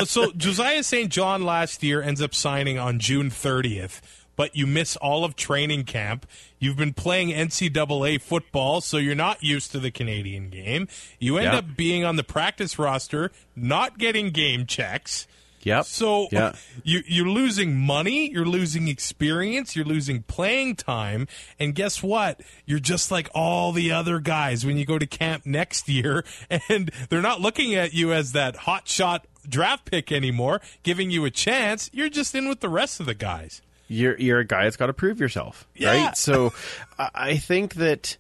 So 0.04 0.32
Josiah 0.32 0.82
St. 0.82 1.10
John 1.10 1.44
last 1.44 1.82
year 1.82 2.02
ends 2.02 2.20
up 2.20 2.34
signing 2.34 2.78
on 2.78 2.98
June 2.98 3.30
30th, 3.30 4.00
but 4.36 4.54
you 4.56 4.66
miss 4.66 4.96
all 4.96 5.24
of 5.24 5.36
training 5.36 5.84
camp. 5.84 6.26
You've 6.58 6.76
been 6.76 6.94
playing 6.94 7.28
NCAA 7.30 8.20
football, 8.20 8.80
so 8.80 8.96
you're 8.96 9.14
not 9.14 9.42
used 9.42 9.70
to 9.72 9.78
the 9.78 9.90
Canadian 9.90 10.48
game. 10.50 10.88
You 11.18 11.36
end 11.38 11.52
Yeah. 11.52 11.58
up 11.58 11.76
being 11.76 12.04
on 12.04 12.16
the 12.16 12.24
practice 12.24 12.78
roster, 12.78 13.30
not 13.54 13.98
getting 13.98 14.30
game 14.30 14.66
checks. 14.66 15.26
yep 15.62 15.84
So 15.84 16.26
yeah 16.32 16.52
you 16.84 17.02
you're 17.06 17.28
losing 17.28 17.76
money, 17.76 18.30
you're 18.30 18.46
losing 18.46 18.88
experience, 18.88 19.76
you're 19.76 19.84
losing 19.84 20.22
playing 20.22 20.76
time, 20.76 21.28
and 21.58 21.74
guess 21.74 22.02
what? 22.02 22.40
You're 22.64 22.78
just 22.78 23.10
like 23.10 23.28
all 23.34 23.70
the 23.72 23.92
other 23.92 24.20
guys 24.20 24.64
when 24.64 24.78
you 24.78 24.86
go 24.86 24.98
to 24.98 25.06
camp 25.06 25.44
next 25.44 25.86
year, 25.86 26.24
and 26.70 26.90
they're 27.10 27.20
not 27.20 27.42
looking 27.42 27.74
at 27.74 27.92
you 27.92 28.10
as 28.10 28.32
that 28.32 28.56
hot 28.64 28.88
shot 28.88 29.26
draft 29.46 29.84
pick 29.84 30.10
anymore, 30.10 30.62
giving 30.82 31.10
you 31.10 31.26
a 31.26 31.30
chance. 31.30 31.90
You're 31.92 32.08
just 32.08 32.34
in 32.34 32.48
with 32.48 32.60
the 32.60 32.68
rest 32.70 32.98
of 33.00 33.04
the 33.04 33.14
guys. 33.14 33.60
You're 33.92 34.16
you're 34.18 34.38
a 34.38 34.44
guy 34.44 34.64
that's 34.64 34.76
got 34.76 34.86
to 34.86 34.92
prove 34.92 35.18
yourself, 35.18 35.66
Yeah. 35.74 36.06
right? 36.06 36.16
So 36.16 36.52
I 36.96 37.36
think 37.38 37.74
that, 37.74 38.16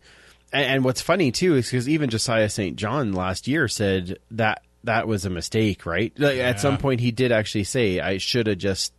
and, 0.52 0.82
what's 0.84 1.00
funny 1.00 1.30
too 1.30 1.54
is 1.54 1.66
because 1.66 1.88
even 1.88 2.10
Josiah 2.10 2.48
St. 2.48 2.74
John 2.76 3.12
last 3.12 3.46
year 3.46 3.68
said 3.68 4.18
that 4.32 4.64
that 4.82 5.06
was 5.06 5.24
a 5.24 5.30
mistake, 5.30 5.86
right? 5.86 6.12
Like, 6.18 6.38
At 6.38 6.58
some 6.58 6.76
point, 6.76 7.00
he 7.00 7.12
did 7.12 7.30
actually 7.30 7.64
say, 7.64 8.00
"I 8.00 8.18
should 8.18 8.48
have 8.48 8.58
just, 8.58 8.92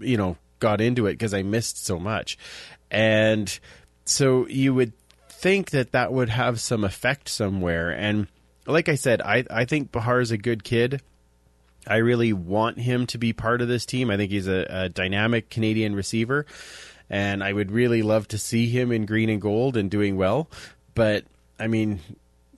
you 0.00 0.16
know, 0.16 0.36
got 0.58 0.80
into 0.80 1.06
it 1.06 1.12
because 1.12 1.32
I 1.34 1.42
missed 1.42 1.84
so 1.86 2.00
much," 2.00 2.36
and 2.90 3.56
so 4.04 4.48
you 4.48 4.74
would 4.74 4.92
think 5.28 5.70
that 5.70 5.92
that 5.92 6.12
would 6.12 6.30
have 6.30 6.58
some 6.60 6.82
effect 6.82 7.28
somewhere. 7.28 7.90
And 7.90 8.26
like 8.66 8.88
I 8.88 8.96
said, 8.96 9.22
I 9.22 9.44
I 9.50 9.66
think 9.66 9.92
Behar's 9.92 10.32
a 10.32 10.38
good 10.38 10.64
kid. 10.64 11.00
I 11.86 11.96
really 11.96 12.32
want 12.32 12.78
him 12.78 13.06
to 13.08 13.18
be 13.18 13.32
part 13.32 13.62
of 13.62 13.68
this 13.68 13.86
team. 13.86 14.10
I 14.10 14.16
think 14.16 14.30
he's 14.30 14.48
a, 14.48 14.66
a 14.68 14.88
dynamic 14.88 15.50
Canadian 15.50 15.94
receiver, 15.94 16.46
and 17.08 17.42
I 17.42 17.52
would 17.52 17.70
really 17.70 18.02
love 18.02 18.28
to 18.28 18.38
see 18.38 18.68
him 18.68 18.92
in 18.92 19.06
green 19.06 19.30
and 19.30 19.40
gold 19.40 19.76
and 19.76 19.90
doing 19.90 20.16
well. 20.16 20.50
But 20.94 21.24
I 21.58 21.66
mean, 21.66 22.00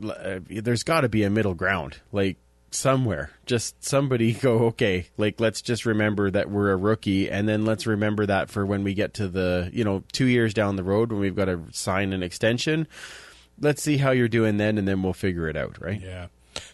uh, 0.02 0.40
there's 0.48 0.82
got 0.82 1.02
to 1.02 1.08
be 1.08 1.22
a 1.22 1.30
middle 1.30 1.54
ground, 1.54 1.98
like 2.12 2.36
somewhere. 2.70 3.30
Just 3.46 3.82
somebody 3.84 4.32
go, 4.40 4.58
okay, 4.66 5.06
like 5.16 5.40
let's 5.40 5.62
just 5.62 5.86
remember 5.86 6.30
that 6.30 6.50
we're 6.50 6.72
a 6.72 6.76
rookie, 6.76 7.30
and 7.30 7.48
then 7.48 7.64
let's 7.64 7.86
remember 7.86 8.26
that 8.26 8.50
for 8.50 8.64
when 8.64 8.84
we 8.84 8.94
get 8.94 9.14
to 9.14 9.28
the, 9.28 9.70
you 9.72 9.84
know, 9.84 10.02
two 10.12 10.26
years 10.26 10.54
down 10.54 10.76
the 10.76 10.84
road 10.84 11.12
when 11.12 11.20
we've 11.20 11.36
got 11.36 11.46
to 11.46 11.62
sign 11.72 12.12
an 12.12 12.22
extension. 12.22 12.86
Let's 13.60 13.82
see 13.82 13.98
how 13.98 14.10
you're 14.12 14.28
doing 14.28 14.56
then, 14.56 14.78
and 14.78 14.88
then 14.88 15.02
we'll 15.02 15.12
figure 15.12 15.48
it 15.48 15.56
out, 15.56 15.80
right? 15.80 16.00
Yeah. 16.00 16.28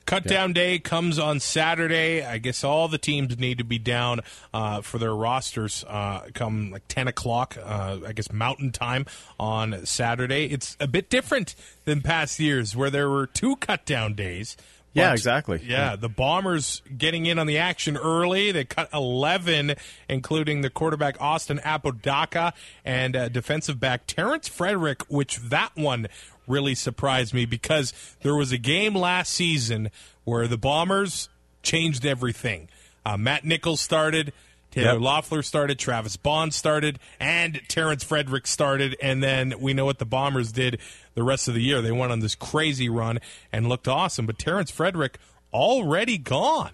Cut 0.07 0.22
down 0.22 0.52
day 0.52 0.78
comes 0.78 1.18
on 1.18 1.40
Saturday. 1.40 2.24
I 2.24 2.38
guess 2.38 2.62
all 2.62 2.86
the 2.86 2.96
teams 2.96 3.36
need 3.38 3.59
to 3.59 3.64
be 3.64 3.78
down 3.78 4.20
uh, 4.54 4.80
for 4.80 4.98
their 4.98 5.14
rosters 5.14 5.84
uh, 5.88 6.28
come 6.32 6.70
like 6.70 6.86
10 6.86 7.09
o'clock, 7.09 7.57
uh, 7.61 7.98
I 8.07 8.12
guess 8.12 8.32
Mountain 8.32 8.70
Time 8.70 9.07
on 9.40 9.84
Saturday. 9.84 10.46
It's 10.46 10.76
a 10.78 10.86
bit 10.86 11.11
different 11.11 11.57
than 11.84 12.02
past 12.02 12.38
years 12.38 12.76
where 12.76 12.88
there 12.88 13.11
were 13.11 13.26
two 13.26 13.57
cut 13.57 13.84
down 13.84 14.14
days. 14.14 14.57
Yeah, 14.92 15.09
But, 15.09 15.14
exactly. 15.14 15.61
Yeah, 15.62 15.96
the 15.96 16.09
Bombers 16.09 16.80
getting 16.96 17.26
in 17.26 17.38
on 17.38 17.46
the 17.46 17.59
action 17.59 17.98
early. 17.98 18.50
They 18.50 18.64
cut 18.64 18.88
11, 18.94 19.74
including 20.09 20.62
the 20.62 20.70
quarterback 20.70 21.20
Austin 21.20 21.61
Apodaca 21.64 22.54
and 22.82 23.14
uh, 23.14 23.28
defensive 23.28 23.78
back 23.78 24.07
Terrence 24.07 24.48
Frederick, 24.48 25.02
which 25.09 25.36
that 25.38 25.72
one 25.74 26.07
really 26.47 26.74
surprised 26.74 27.34
me 27.34 27.47
because 27.47 27.92
there 28.22 28.34
was 28.34 28.53
a 28.53 28.59
game 28.59 28.94
last 28.94 29.32
season 29.32 29.90
where 30.24 30.47
the 30.47 30.59
Bombers 30.59 31.28
changed 31.62 32.05
everything. 32.07 32.68
Uh, 33.05 33.16
Matt 33.16 33.44
Nichols 33.44 33.80
started. 33.80 34.32
Taylor 34.72 34.94
Yep. 34.94 35.01
Loffler 35.01 35.44
started, 35.44 35.78
Travis 35.78 36.16
Bond 36.16 36.53
started, 36.53 36.99
and 37.18 37.62
Terrence 37.68 38.05
Frederick 38.05 38.47
started, 38.47 38.94
and 39.01 39.22
then 39.22 39.55
we 39.59 39.72
know 39.72 39.86
what 39.86 39.99
the 39.99 40.05
Bombers 40.05 40.53
did 40.53 40.80
the 41.14 41.22
rest 41.22 41.49
of 41.49 41.55
the 41.55 41.62
year. 41.62 41.80
They 41.80 41.92
went 41.92 42.12
on 42.12 42.20
this 42.20 42.34
crazy 42.34 42.88
run 42.90 43.20
and 43.53 43.68
looked 43.68 43.88
awesome, 43.88 44.26
but 44.26 44.38
Terrence 44.38 44.70
Frederick 44.70 45.18
already 45.53 46.18
gone. 46.18 46.72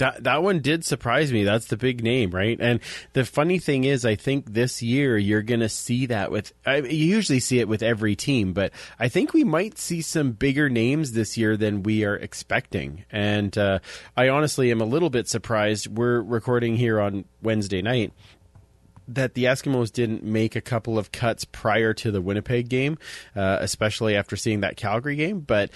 That 0.00 0.24
that 0.24 0.42
one 0.42 0.60
did 0.60 0.84
surprise 0.84 1.30
me. 1.30 1.44
That's 1.44 1.66
the 1.66 1.76
big 1.76 2.02
name, 2.02 2.30
right? 2.30 2.56
And 2.58 2.80
the 3.12 3.26
funny 3.26 3.58
thing 3.58 3.84
is, 3.84 4.06
I 4.06 4.14
think 4.14 4.52
this 4.52 4.82
year 4.82 5.18
you're 5.18 5.42
going 5.42 5.60
to 5.60 5.68
see 5.68 6.06
that 6.06 6.30
with. 6.30 6.54
I, 6.64 6.76
you 6.78 7.06
usually 7.06 7.40
see 7.40 7.60
it 7.60 7.68
with 7.68 7.82
every 7.82 8.16
team, 8.16 8.54
but 8.54 8.72
I 8.98 9.08
think 9.08 9.34
we 9.34 9.44
might 9.44 9.76
see 9.76 10.00
some 10.00 10.32
bigger 10.32 10.70
names 10.70 11.12
this 11.12 11.36
year 11.36 11.54
than 11.56 11.82
we 11.82 12.04
are 12.04 12.16
expecting. 12.16 13.04
And 13.12 13.56
uh, 13.58 13.80
I 14.16 14.30
honestly 14.30 14.70
am 14.70 14.80
a 14.80 14.86
little 14.86 15.10
bit 15.10 15.28
surprised. 15.28 15.86
We're 15.86 16.22
recording 16.22 16.76
here 16.76 16.98
on 16.98 17.26
Wednesday 17.42 17.82
night 17.82 18.14
that 19.14 19.34
the 19.34 19.44
Eskimos 19.44 19.92
didn't 19.92 20.22
make 20.22 20.54
a 20.54 20.60
couple 20.60 20.98
of 20.98 21.12
cuts 21.12 21.44
prior 21.44 21.92
to 21.94 22.10
the 22.10 22.20
Winnipeg 22.20 22.68
game, 22.68 22.96
uh, 23.34 23.58
especially 23.60 24.16
after 24.16 24.36
seeing 24.36 24.60
that 24.60 24.76
Calgary 24.76 25.16
game. 25.16 25.40
But 25.40 25.70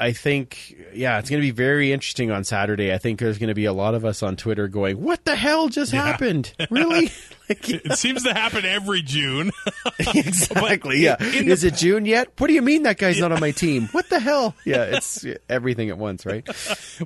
I 0.00 0.12
think, 0.12 0.76
yeah, 0.94 1.18
it's 1.18 1.28
going 1.28 1.40
to 1.40 1.46
be 1.46 1.50
very 1.50 1.92
interesting 1.92 2.30
on 2.30 2.44
Saturday. 2.44 2.94
I 2.94 2.98
think 2.98 3.18
there's 3.18 3.38
going 3.38 3.48
to 3.48 3.54
be 3.54 3.64
a 3.64 3.72
lot 3.72 3.96
of 3.96 4.04
us 4.04 4.22
on 4.22 4.36
Twitter 4.36 4.68
going, 4.68 5.02
"What 5.02 5.24
the 5.24 5.34
hell 5.34 5.68
just 5.68 5.92
yeah. 5.92 6.04
happened? 6.04 6.54
Really?" 6.70 7.10
like, 7.48 7.68
yeah. 7.68 7.78
It 7.84 7.98
seems 7.98 8.22
to 8.22 8.32
happen 8.32 8.64
every 8.64 9.02
June. 9.02 9.50
exactly. 9.98 11.00
yeah. 11.00 11.16
Is 11.20 11.62
the... 11.62 11.68
it 11.68 11.74
June 11.74 12.04
yet? 12.04 12.28
What 12.38 12.46
do 12.46 12.52
you 12.52 12.62
mean 12.62 12.84
that 12.84 12.98
guy's 12.98 13.16
yeah. 13.16 13.22
not 13.22 13.32
on 13.32 13.40
my 13.40 13.50
team? 13.50 13.88
What 13.88 14.08
the 14.08 14.20
hell? 14.20 14.54
Yeah, 14.64 14.84
it's 14.84 15.26
everything 15.48 15.88
at 15.90 15.98
once, 15.98 16.24
right? 16.24 16.46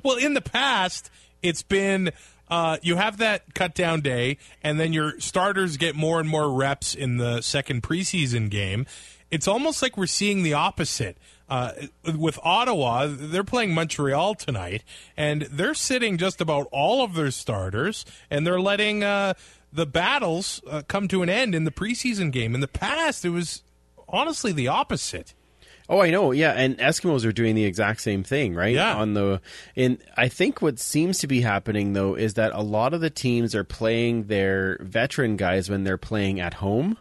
well, 0.03 0.17
in 0.17 0.33
the 0.33 0.41
past, 0.41 1.09
it's 1.41 1.63
been. 1.63 2.11
Uh, 2.49 2.77
you 2.83 2.97
have 2.97 3.17
that 3.17 3.55
cut 3.55 3.73
down 3.73 4.01
day, 4.01 4.37
and 4.61 4.79
then 4.79 4.93
your 4.93 5.19
starters 5.19 5.77
get 5.77 5.95
more 5.95 6.19
and 6.19 6.29
more 6.29 6.51
reps 6.51 6.93
in 6.93 7.17
the 7.17 7.41
second 7.41 7.81
preseason 7.81 8.49
game. 8.49 8.85
It's 9.31 9.47
almost 9.47 9.81
like 9.81 9.97
we're 9.97 10.05
seeing 10.05 10.43
the 10.43 10.53
opposite 10.53 11.17
uh, 11.53 11.71
with 12.17 12.39
Ottawa, 12.41 13.05
they're 13.07 13.43
playing 13.43 13.75
Montreal 13.75 14.33
tonight, 14.33 14.83
and 15.15 15.43
they're 15.43 15.75
sitting 15.75 16.17
just 16.17 16.41
about 16.41 16.67
all 16.71 17.03
of 17.03 17.13
their 17.13 17.29
starters, 17.29 18.05
and 18.31 18.47
they're 18.47 18.59
letting 18.59 19.03
uh, 19.03 19.35
the 19.71 19.85
battles 19.85 20.63
uh, 20.67 20.81
come 20.87 21.07
to 21.09 21.21
an 21.21 21.29
end 21.29 21.53
in 21.53 21.63
the 21.63 21.69
preseason 21.69 22.31
game. 22.31 22.55
In 22.55 22.61
the 22.61 22.67
past, 22.67 23.23
it 23.23 23.29
was 23.29 23.61
honestly 24.09 24.51
the 24.51 24.67
opposite. 24.67 25.35
Oh, 25.87 26.01
I 26.01 26.09
know. 26.09 26.31
Yeah, 26.31 26.53
and 26.53 26.75
Eskimos 26.79 27.23
are 27.23 27.31
doing 27.31 27.53
the 27.53 27.65
exact 27.65 28.01
same 28.01 28.23
thing, 28.23 28.55
right? 28.55 28.73
Yeah. 28.73 28.95
On 28.95 29.13
the 29.13 29.39
in 29.75 29.99
I 30.17 30.29
think 30.29 30.59
what 30.59 30.79
seems 30.79 31.19
to 31.19 31.27
be 31.27 31.41
happening 31.41 31.93
though 31.93 32.15
is 32.15 32.33
that 32.33 32.51
a 32.55 32.63
lot 32.63 32.95
of 32.95 33.01
the 33.01 33.11
teams 33.11 33.53
are 33.53 33.65
playing 33.65 34.23
their 34.23 34.79
veteran 34.81 35.37
guys 35.37 35.69
when 35.69 35.83
they're 35.83 35.99
playing 35.99 36.39
at 36.39 36.55
home 36.55 36.97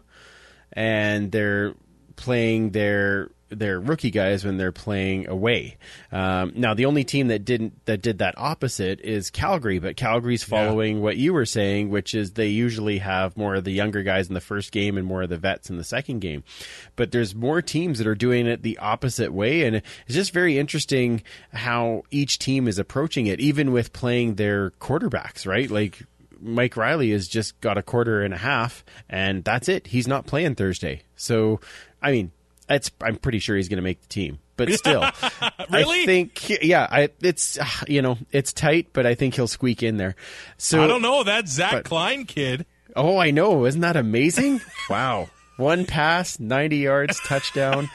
and 0.74 1.32
they're 1.32 1.74
playing 2.16 2.70
their 2.70 3.30
their 3.52 3.78
rookie 3.78 4.10
guys 4.10 4.44
when 4.44 4.56
they're 4.56 4.72
playing 4.72 5.28
away. 5.28 5.76
Um, 6.10 6.52
now, 6.54 6.74
the 6.74 6.86
only 6.86 7.04
team 7.04 7.28
that 7.28 7.44
didn't 7.44 7.84
that 7.86 8.02
did 8.02 8.18
that 8.18 8.34
opposite 8.36 9.00
is 9.00 9.30
Calgary, 9.30 9.78
but 9.78 9.96
Calgary's 9.96 10.42
following 10.42 10.96
yeah. 10.96 11.02
what 11.02 11.16
you 11.16 11.32
were 11.32 11.46
saying, 11.46 11.90
which 11.90 12.14
is 12.14 12.32
they 12.32 12.48
usually 12.48 12.98
have 12.98 13.36
more 13.36 13.54
of 13.54 13.64
the 13.64 13.72
younger 13.72 14.02
guys 14.02 14.28
in 14.28 14.34
the 14.34 14.40
first 14.40 14.72
game 14.72 14.96
and 14.96 15.06
more 15.06 15.22
of 15.22 15.28
the 15.28 15.36
vets 15.36 15.70
in 15.70 15.76
the 15.76 15.84
second 15.84 16.20
game. 16.20 16.42
But 16.96 17.12
there's 17.12 17.34
more 17.34 17.62
teams 17.62 17.98
that 17.98 18.06
are 18.06 18.14
doing 18.14 18.46
it 18.46 18.62
the 18.62 18.78
opposite 18.78 19.32
way, 19.32 19.64
and 19.64 19.76
it's 19.76 20.14
just 20.14 20.32
very 20.32 20.58
interesting 20.58 21.22
how 21.52 22.02
each 22.10 22.38
team 22.38 22.68
is 22.68 22.78
approaching 22.78 23.26
it, 23.26 23.40
even 23.40 23.72
with 23.72 23.92
playing 23.92 24.34
their 24.34 24.70
quarterbacks, 24.72 25.46
right? 25.46 25.70
Like 25.70 26.02
Mike 26.42 26.76
Reilly 26.76 27.12
has 27.12 27.28
just 27.28 27.60
got 27.60 27.78
a 27.78 27.82
quarter 27.82 28.22
and 28.22 28.34
a 28.34 28.38
half, 28.38 28.84
and 29.08 29.44
that's 29.44 29.68
it. 29.68 29.86
He's 29.86 30.08
not 30.08 30.26
playing 30.26 30.56
Thursday. 30.56 31.02
So, 31.14 31.60
I 32.02 32.10
mean, 32.10 32.32
it's, 32.74 32.90
I'm 33.00 33.16
pretty 33.16 33.38
sure 33.38 33.56
he's 33.56 33.68
going 33.68 33.78
to 33.78 33.82
make 33.82 34.00
the 34.00 34.08
team, 34.08 34.38
but 34.56 34.72
still, 34.72 35.04
really? 35.70 36.02
I 36.02 36.06
think 36.06 36.62
yeah, 36.62 36.86
I, 36.90 37.08
it's 37.20 37.58
you 37.88 38.02
know 38.02 38.18
it's 38.30 38.52
tight, 38.52 38.88
but 38.92 39.06
I 39.06 39.14
think 39.14 39.34
he'll 39.34 39.48
squeak 39.48 39.82
in 39.82 39.96
there. 39.96 40.14
So 40.58 40.82
I 40.82 40.86
don't 40.86 41.02
know 41.02 41.24
that 41.24 41.48
Zach 41.48 41.72
but, 41.72 41.84
Klein 41.84 42.24
kid. 42.24 42.66
Oh, 42.94 43.16
I 43.16 43.30
know, 43.30 43.64
isn't 43.64 43.80
that 43.80 43.96
amazing? 43.96 44.60
wow, 44.90 45.28
one 45.56 45.86
pass, 45.86 46.38
ninety 46.38 46.78
yards, 46.78 47.20
touchdown. 47.20 47.88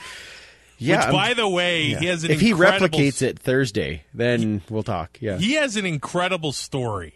Yeah. 0.80 1.08
Which, 1.08 1.14
by 1.14 1.34
the 1.34 1.48
way, 1.48 1.86
yeah. 1.86 2.00
he 2.00 2.06
has 2.06 2.24
an 2.24 2.32
if 2.32 2.40
he 2.40 2.54
replicates 2.54 3.22
it 3.22 3.40
Thursday, 3.40 4.04
then 4.14 4.62
we'll 4.70 4.84
talk. 4.84 5.18
Yeah, 5.20 5.38
he 5.38 5.54
has 5.54 5.76
an 5.76 5.86
incredible 5.86 6.52
story. 6.52 7.16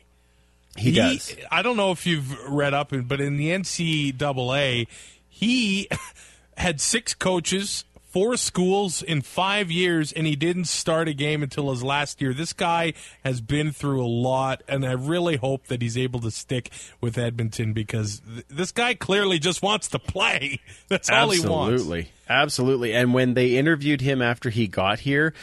He, 0.77 0.91
he 0.91 0.95
does. 0.95 1.35
I 1.51 1.61
don't 1.61 1.77
know 1.77 1.91
if 1.91 2.05
you've 2.05 2.33
read 2.47 2.73
up, 2.73 2.91
but 2.91 3.19
in 3.19 3.37
the 3.37 3.49
NCAA, 3.49 4.87
he 5.27 5.89
had 6.57 6.81
six 6.81 7.13
coaches, 7.13 7.85
four 8.11 8.35
schools 8.35 9.01
in 9.01 9.21
five 9.21 9.71
years, 9.71 10.11
and 10.11 10.27
he 10.27 10.35
didn't 10.35 10.65
start 10.65 11.07
a 11.07 11.13
game 11.13 11.43
until 11.43 11.71
his 11.71 11.83
last 11.83 12.21
year. 12.21 12.33
This 12.33 12.53
guy 12.53 12.93
has 13.23 13.39
been 13.41 13.71
through 13.71 14.03
a 14.03 14.07
lot, 14.07 14.63
and 14.67 14.85
I 14.85 14.91
really 14.91 15.37
hope 15.37 15.67
that 15.67 15.81
he's 15.81 15.97
able 15.97 16.19
to 16.21 16.31
stick 16.31 16.69
with 16.99 17.17
Edmonton 17.17 17.73
because 17.73 18.19
th- 18.19 18.45
this 18.49 18.71
guy 18.71 18.93
clearly 18.93 19.39
just 19.39 19.61
wants 19.61 19.87
to 19.89 19.99
play. 19.99 20.59
That's 20.89 21.09
all 21.09 21.29
he 21.31 21.39
wants. 21.39 21.73
Absolutely. 21.73 22.11
Absolutely. 22.27 22.93
And 22.93 23.13
when 23.13 23.33
they 23.33 23.57
interviewed 23.57 24.01
him 24.01 24.21
after 24.21 24.49
he 24.49 24.67
got 24.67 24.99
here, 24.99 25.33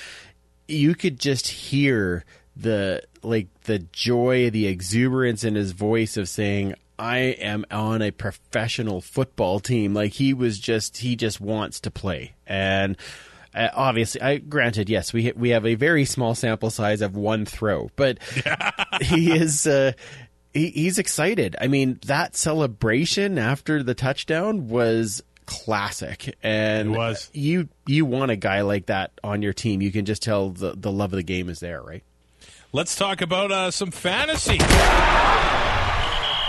you 0.67 0.95
could 0.95 1.19
just 1.19 1.49
hear 1.49 2.25
the 2.55 3.03
like 3.23 3.49
the 3.63 3.79
joy, 3.79 4.51
the 4.51 4.67
exuberance 4.67 5.45
in 5.45 5.55
his 5.55 5.73
voice 5.73 6.17
of 6.17 6.29
saying, 6.29 6.75
I 6.99 7.19
am 7.19 7.65
on 7.71 8.03
a 8.03 8.11
professional 8.11 9.01
football 9.01 9.61
team. 9.61 9.95
Like 9.95 10.13
he 10.13 10.35
was 10.35 10.59
just, 10.59 10.99
he 10.99 11.17
just 11.17 11.41
wants 11.41 11.81
to 11.81 11.91
play. 11.91 12.35
And 12.47 12.97
uh, 13.55 13.69
obviously, 13.75 14.21
I 14.21 14.39
granted, 14.39 14.89
yes, 14.89 15.13
we 15.13 15.33
we 15.35 15.51
have 15.51 15.67
a 15.67 15.75
very 15.75 16.05
small 16.05 16.35
sample 16.35 16.71
size 16.71 17.01
of 17.01 17.17
one 17.17 17.45
throw, 17.45 17.91
but 17.97 18.19
he 19.01 19.33
is. 19.33 19.67
Uh, 19.67 19.93
he, 20.55 20.71
he's 20.71 20.99
excited. 20.99 21.57
I 21.61 21.69
mean, 21.69 21.99
that 22.07 22.37
celebration 22.37 23.39
after 23.39 23.83
the 23.83 23.95
touchdown 23.95 24.69
was 24.69 25.23
classic, 25.47 26.37
and 26.43 26.95
it 26.95 26.99
was. 26.99 27.31
you 27.33 27.69
you 27.87 28.05
want 28.05 28.31
a 28.31 28.37
guy 28.37 28.61
like 28.61 28.87
that 28.87 29.13
on 29.25 29.43
your 29.43 29.53
team. 29.53 29.81
You 29.83 29.91
can 29.91 30.05
just 30.05 30.23
tell 30.23 30.51
the 30.51 30.75
the 30.77 30.93
love 30.93 31.13
of 31.13 31.17
the 31.17 31.23
game 31.23 31.49
is 31.49 31.61
there, 31.61 31.83
right? 31.83 32.03
Let's 32.73 32.95
talk 32.97 33.23
about 33.23 33.51
uh, 33.51 33.71
some 33.71 33.91
fantasy. 33.91 34.59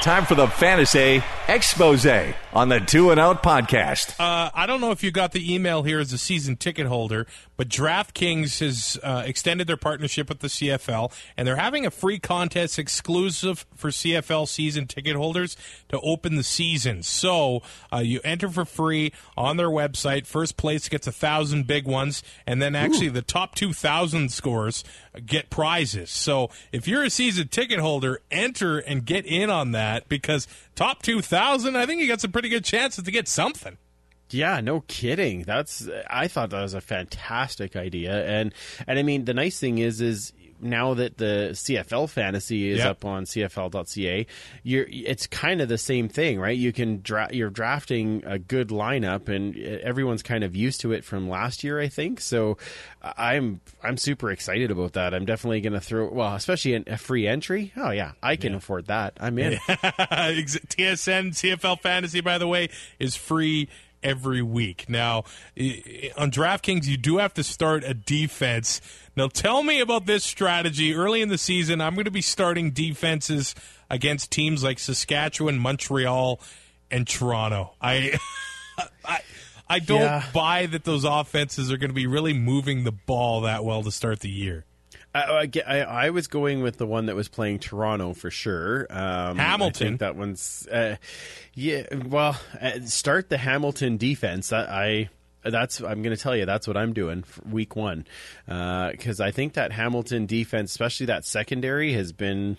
Time 0.01 0.25
for 0.25 0.35
the 0.35 0.47
fantasy 0.47 1.21
expose 1.49 2.05
on 2.53 2.69
the 2.69 2.79
Two 2.79 3.09
and 3.09 3.19
Out 3.19 3.41
podcast. 3.41 4.11
Uh, 4.19 4.51
I 4.53 4.67
don't 4.67 4.81
know 4.81 4.91
if 4.91 5.03
you 5.03 5.09
got 5.09 5.31
the 5.31 5.53
email 5.53 5.81
here 5.81 5.99
as 5.99 6.13
a 6.13 6.17
season 6.17 6.55
ticket 6.55 6.85
holder, 6.85 7.25
but 7.57 7.67
DraftKings 7.67 8.59
has 8.59 8.99
uh, 9.01 9.23
extended 9.25 9.65
their 9.65 9.75
partnership 9.75 10.29
with 10.29 10.39
the 10.39 10.47
CFL, 10.47 11.11
and 11.35 11.47
they're 11.47 11.55
having 11.55 11.87
a 11.87 11.91
free 11.91 12.19
contest 12.19 12.77
exclusive 12.77 13.65
for 13.75 13.89
CFL 13.89 14.47
season 14.47 14.85
ticket 14.85 15.15
holders 15.15 15.57
to 15.89 15.99
open 16.01 16.35
the 16.35 16.43
season. 16.43 17.01
So 17.01 17.63
uh, 17.91 17.97
you 17.97 18.21
enter 18.23 18.49
for 18.49 18.63
free 18.63 19.11
on 19.35 19.57
their 19.57 19.69
website. 19.69 20.27
First 20.27 20.55
place 20.55 20.87
gets 20.87 21.07
a 21.07 21.11
thousand 21.11 21.65
big 21.65 21.87
ones, 21.87 22.21
and 22.45 22.61
then 22.61 22.75
actually 22.75 23.07
Ooh. 23.07 23.11
the 23.11 23.21
top 23.23 23.55
two 23.55 23.73
thousand 23.73 24.31
scores 24.31 24.83
get 25.25 25.49
prizes. 25.49 26.11
So 26.11 26.51
if 26.71 26.87
you're 26.87 27.03
a 27.03 27.09
season 27.09 27.47
ticket 27.47 27.79
holder, 27.79 28.21
enter 28.29 28.77
and 28.77 29.03
get 29.03 29.25
in 29.25 29.49
on 29.49 29.71
that 29.71 30.07
because 30.07 30.47
top 30.79 31.03
two 31.03 31.21
thousand, 31.21 31.75
I 31.75 31.85
think 31.85 32.01
you 32.01 32.07
got 32.07 32.21
some 32.21 32.31
pretty 32.31 32.47
good 32.47 32.63
chances 32.63 33.03
to 33.03 33.11
get 33.11 33.27
something. 33.27 33.77
Yeah, 34.29 34.61
no 34.61 34.81
kidding. 34.81 35.43
That's 35.43 35.89
I 36.09 36.27
thought 36.29 36.51
that 36.51 36.61
was 36.61 36.73
a 36.73 36.81
fantastic 36.81 37.75
idea, 37.75 38.25
and 38.25 38.53
and 38.87 38.97
I 38.97 39.03
mean 39.03 39.25
the 39.25 39.33
nice 39.33 39.59
thing 39.59 39.79
is 39.79 39.99
is 39.99 40.31
now 40.61 40.93
that 40.93 41.17
the 41.17 41.49
CFL 41.53 42.09
fantasy 42.09 42.69
is 42.69 42.79
yep. 42.79 42.87
up 42.87 43.05
on 43.05 43.25
CFL.ca, 43.25 44.25
you're 44.63 44.85
it's 44.89 45.27
kind 45.27 45.61
of 45.61 45.69
the 45.69 45.77
same 45.77 46.09
thing, 46.09 46.39
right? 46.39 46.57
You 46.57 46.73
can 46.73 47.01
dra- 47.01 47.29
you're 47.31 47.49
drafting 47.49 48.23
a 48.25 48.39
good 48.39 48.69
lineup, 48.69 49.29
and 49.29 49.57
everyone's 49.57 50.23
kind 50.23 50.43
of 50.43 50.55
used 50.55 50.81
to 50.81 50.91
it 50.91 51.03
from 51.03 51.29
last 51.29 51.63
year, 51.63 51.79
I 51.79 51.87
think. 51.87 52.19
So 52.21 52.57
I'm 53.01 53.61
I'm 53.83 53.97
super 53.97 54.31
excited 54.31 54.71
about 54.71 54.93
that. 54.93 55.13
I'm 55.13 55.25
definitely 55.25 55.61
going 55.61 55.73
to 55.73 55.81
throw 55.81 56.09
well, 56.11 56.35
especially 56.35 56.75
a 56.75 56.97
free 56.97 57.27
entry. 57.27 57.71
Oh 57.75 57.91
yeah, 57.91 58.13
I 58.21 58.35
can 58.35 58.51
yeah. 58.53 58.57
afford 58.57 58.87
that. 58.87 59.17
I'm 59.19 59.37
in. 59.39 59.53
TSN 59.69 61.31
CFL 61.31 61.79
fantasy, 61.81 62.21
by 62.21 62.37
the 62.37 62.47
way, 62.47 62.69
is 62.99 63.15
free 63.15 63.69
every 64.03 64.41
week. 64.41 64.85
Now, 64.87 65.23
on 66.17 66.31
DraftKings, 66.31 66.85
you 66.85 66.97
do 66.97 67.17
have 67.17 67.33
to 67.35 67.43
start 67.43 67.83
a 67.83 67.93
defense. 67.93 68.81
Now, 69.15 69.27
tell 69.27 69.63
me 69.63 69.79
about 69.79 70.05
this 70.05 70.23
strategy. 70.23 70.93
Early 70.93 71.21
in 71.21 71.29
the 71.29 71.37
season, 71.37 71.81
I'm 71.81 71.95
going 71.95 72.05
to 72.05 72.11
be 72.11 72.21
starting 72.21 72.71
defenses 72.71 73.55
against 73.89 74.31
teams 74.31 74.63
like 74.63 74.79
Saskatchewan, 74.79 75.59
Montreal, 75.59 76.39
and 76.91 77.07
Toronto. 77.07 77.73
I. 77.81 78.17
I 79.05 79.19
I 79.71 79.77
don't 79.77 80.01
yeah. 80.01 80.23
buy 80.33 80.65
that 80.65 80.83
those 80.83 81.03
offenses 81.03 81.71
are 81.71 81.77
going 81.77 81.91
to 81.91 81.95
be 81.95 82.07
really 82.07 82.33
moving 82.33 82.85
the 82.85 82.91
ball 82.91 83.41
that 83.41 83.63
well 83.63 83.83
to 83.83 83.91
start 83.91 84.21
the 84.21 84.29
year. 84.29 84.65
I, 85.13 85.49
I, 85.65 85.79
I, 85.79 86.09
was 86.11 86.27
going 86.27 86.61
with 86.61 86.77
the 86.77 86.85
one 86.85 87.07
that 87.07 87.15
was 87.15 87.27
playing 87.27 87.59
Toronto 87.59 88.13
for 88.13 88.29
sure. 88.29 88.85
Um, 88.89 89.37
Hamilton. 89.37 89.87
I 89.87 89.89
think 89.89 89.99
that 90.01 90.15
one's 90.15 90.67
uh, 90.67 90.97
yeah. 91.55 91.83
Well, 92.05 92.39
uh, 92.61 92.81
start 92.81 93.29
the 93.29 93.37
Hamilton 93.37 93.97
defense. 93.97 94.53
I 94.53 95.09
That's 95.43 95.81
I'm 95.81 96.03
going 96.03 96.15
to 96.15 96.21
tell 96.21 96.35
you. 96.35 96.45
That's 96.45 96.67
what 96.67 96.77
I'm 96.77 96.93
doing 96.93 97.23
week 97.49 97.75
one, 97.75 98.05
because 98.45 99.19
I 99.19 99.31
think 99.31 99.53
that 99.53 99.71
Hamilton 99.71 100.27
defense, 100.27 100.71
especially 100.71 101.07
that 101.07 101.25
secondary, 101.25 101.93
has 101.93 102.11
been 102.11 102.57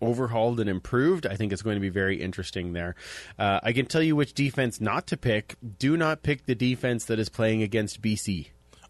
overhauled 0.00 0.60
and 0.60 0.70
improved. 0.70 1.26
I 1.26 1.34
think 1.34 1.52
it's 1.52 1.62
going 1.62 1.76
to 1.76 1.80
be 1.80 1.88
very 1.88 2.20
interesting 2.20 2.72
there. 2.72 2.94
Uh, 3.38 3.60
I 3.62 3.72
can 3.72 3.86
tell 3.86 4.02
you 4.02 4.14
which 4.14 4.34
defense 4.34 4.80
not 4.80 5.08
to 5.08 5.16
pick. 5.16 5.56
Do 5.78 5.96
not 5.96 6.22
pick 6.22 6.46
the 6.46 6.54
defense 6.54 7.06
that 7.06 7.18
is 7.18 7.28
playing 7.28 7.62
against 7.62 8.00
BC. 8.00 8.48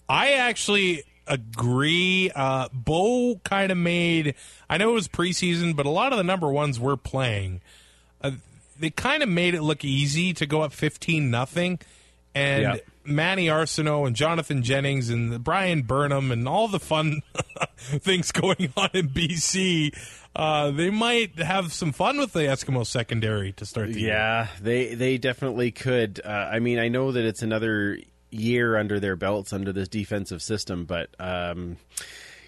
I 0.09 0.33
actually 0.33 1.05
agree. 1.29 2.31
Uh, 2.35 2.69
Bo 2.73 3.41
kind 3.45 3.71
of 3.73 3.79
made. 3.79 4.35
I 4.69 4.79
know 4.79 4.91
it 4.91 4.95
was 4.95 5.09
preseason, 5.09 5.75
but 5.77 5.87
a 5.87 5.91
lot 5.91 6.13
of 6.13 6.19
the 6.19 6.25
number 6.25 6.51
ones 6.51 6.79
were 6.81 6.97
playing. 6.97 7.61
Uh, 8.23 8.33
they 8.79 8.91
kind 8.91 9.23
of 9.23 9.29
made 9.29 9.55
it 9.55 9.63
look 9.63 9.85
easy 9.85 10.33
to 10.35 10.47
go 10.47 10.63
up 10.63 10.73
fifteen 10.73 11.31
nothing, 11.31 11.79
and 12.35 12.63
Yeah. 12.63 12.77
Manny 13.05 13.47
Arceneaux 13.47 14.07
and 14.07 14.15
Jonathon 14.15 14.63
Jennings 14.63 15.09
and 15.09 15.43
Bryan 15.43 15.81
Burnham 15.83 16.31
and 16.31 16.47
all 16.47 16.69
the 16.69 16.79
fun 16.79 17.23
things 17.79 18.33
going 18.33 18.71
on 18.77 18.91
in 18.93 19.09
BC. 19.09 19.97
Uh, 20.37 20.71
they 20.73 20.91
might 20.91 21.39
have 21.39 21.73
some 21.73 21.91
fun 21.91 22.19
with 22.19 22.35
the 22.35 22.41
Eskimo 22.41 22.87
secondary 22.87 23.53
to 23.53 23.65
start 23.65 23.93
the 23.95 24.01
year. 24.01 24.11
Yeah, 24.11 24.49
they 24.61 24.95
they 24.95 25.17
definitely 25.19 25.71
could. 25.73 26.21
Uh, 26.23 26.29
I 26.29 26.59
mean, 26.61 26.79
I 26.79 26.89
know 26.89 27.13
that 27.13 27.25
it's 27.25 27.43
another 27.43 27.99
year 28.31 28.77
under 28.77 29.01
their 29.01 29.17
belts 29.17 29.53
under 29.53 29.73
this 29.73 29.89
defensive 29.89 30.43
system, 30.43 30.85
but 30.85 31.11
um, 31.19 31.77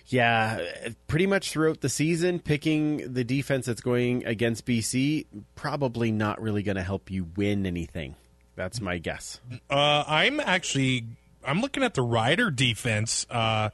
yeah, 0.07 0.61
pretty 1.07 1.26
much 1.26 1.53
throughout 1.53 1.81
the 1.81 1.89
season, 1.89 2.41
picking 2.41 3.12
the 3.12 3.24
defense 3.24 3.66
that's 3.66 3.81
going 3.81 4.26
against 4.26 4.66
BC 4.66 5.26
probably 5.55 6.11
not 6.11 6.41
really 6.41 6.62
going 6.62 6.76
to 6.76 6.83
help 6.83 7.11
you 7.11 7.28
win 7.37 7.64
anything. 7.64 8.16
That's 8.57 8.81
my 8.81 8.99
guess. 8.99 9.41
Uh, 9.70 10.05
I'm 10.07 10.41
actually 10.41 11.07
I'm 11.45 11.61
looking 11.61 11.83
at 11.83 11.95
the 11.95 12.03
Rider 12.03 12.51
defense. 12.51 13.26
Uh, 13.31 13.70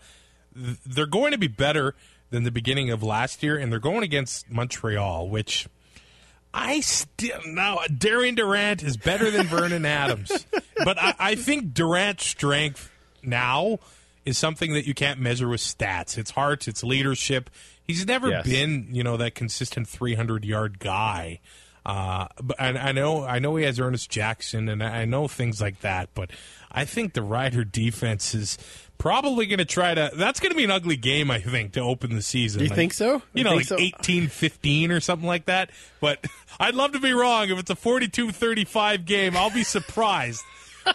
they're 0.54 1.06
going 1.06 1.32
to 1.32 1.38
be 1.38 1.48
better 1.48 1.94
than 2.30 2.44
the 2.44 2.50
beginning 2.50 2.90
of 2.90 3.02
last 3.02 3.42
year, 3.42 3.56
and 3.56 3.72
they're 3.72 3.78
going 3.78 4.02
against 4.02 4.50
Montreal, 4.50 5.28
which 5.28 5.68
I 6.58 6.80
still 6.80 7.38
now 7.46 7.80
Darian 7.96 8.34
Durant 8.34 8.82
is 8.82 8.96
better 8.96 9.30
than 9.30 9.46
Vernon 9.46 9.84
Adams, 9.84 10.46
but 10.84 10.98
I, 10.98 11.14
I 11.18 11.34
think 11.34 11.74
Durant's 11.74 12.24
strength 12.26 12.90
now 13.22 13.78
is 14.24 14.38
something 14.38 14.72
that 14.72 14.86
you 14.86 14.94
can't 14.94 15.20
measure 15.20 15.48
with 15.48 15.60
stats. 15.60 16.16
It's 16.16 16.30
heart, 16.30 16.66
it's 16.66 16.82
leadership. 16.82 17.50
He's 17.86 18.06
never 18.06 18.28
Yes. 18.30 18.46
been, 18.46 18.88
you 18.90 19.04
know, 19.04 19.16
that 19.18 19.34
consistent 19.34 19.86
300 19.86 20.44
yard 20.44 20.78
guy. 20.78 21.40
Uh, 21.86 22.26
but 22.42 22.60
I, 22.60 22.70
I 22.70 22.90
know, 22.92 23.22
I 23.24 23.38
know 23.38 23.54
he 23.54 23.64
has 23.64 23.78
Ernest 23.78 24.10
Jackson, 24.10 24.68
and 24.68 24.82
I 24.82 25.04
know 25.04 25.28
things 25.28 25.60
like 25.60 25.80
that. 25.82 26.08
But 26.14 26.30
I 26.72 26.84
think 26.84 27.12
the 27.12 27.22
Rider 27.22 27.62
defense 27.62 28.34
is 28.34 28.58
probably 28.98 29.46
going 29.46 29.60
to 29.60 29.64
try 29.64 29.94
to. 29.94 30.10
That's 30.16 30.40
going 30.40 30.50
to 30.50 30.56
be 30.56 30.64
an 30.64 30.72
ugly 30.72 30.96
game, 30.96 31.30
I 31.30 31.38
think, 31.40 31.74
to 31.74 31.80
open 31.80 32.12
the 32.16 32.22
season. 32.22 32.58
Do 32.58 32.64
you 32.64 32.70
Like, 32.70 32.76
think 32.76 32.92
so? 32.92 33.22
You 33.34 33.44
know, 33.44 33.54
like 33.54 33.66
so. 33.66 33.76
18-15 33.76 34.90
or 34.90 34.98
something 34.98 35.28
like 35.28 35.44
that. 35.44 35.70
But 36.00 36.26
I'd 36.58 36.74
love 36.74 36.90
to 36.92 36.98
be 37.00 37.12
wrong. 37.12 37.50
If 37.50 37.58
it's 37.60 37.70
a 37.70 37.76
42-35 37.76 39.04
game, 39.04 39.36
I'll 39.36 39.50
be 39.50 39.62
surprised. 39.62 40.42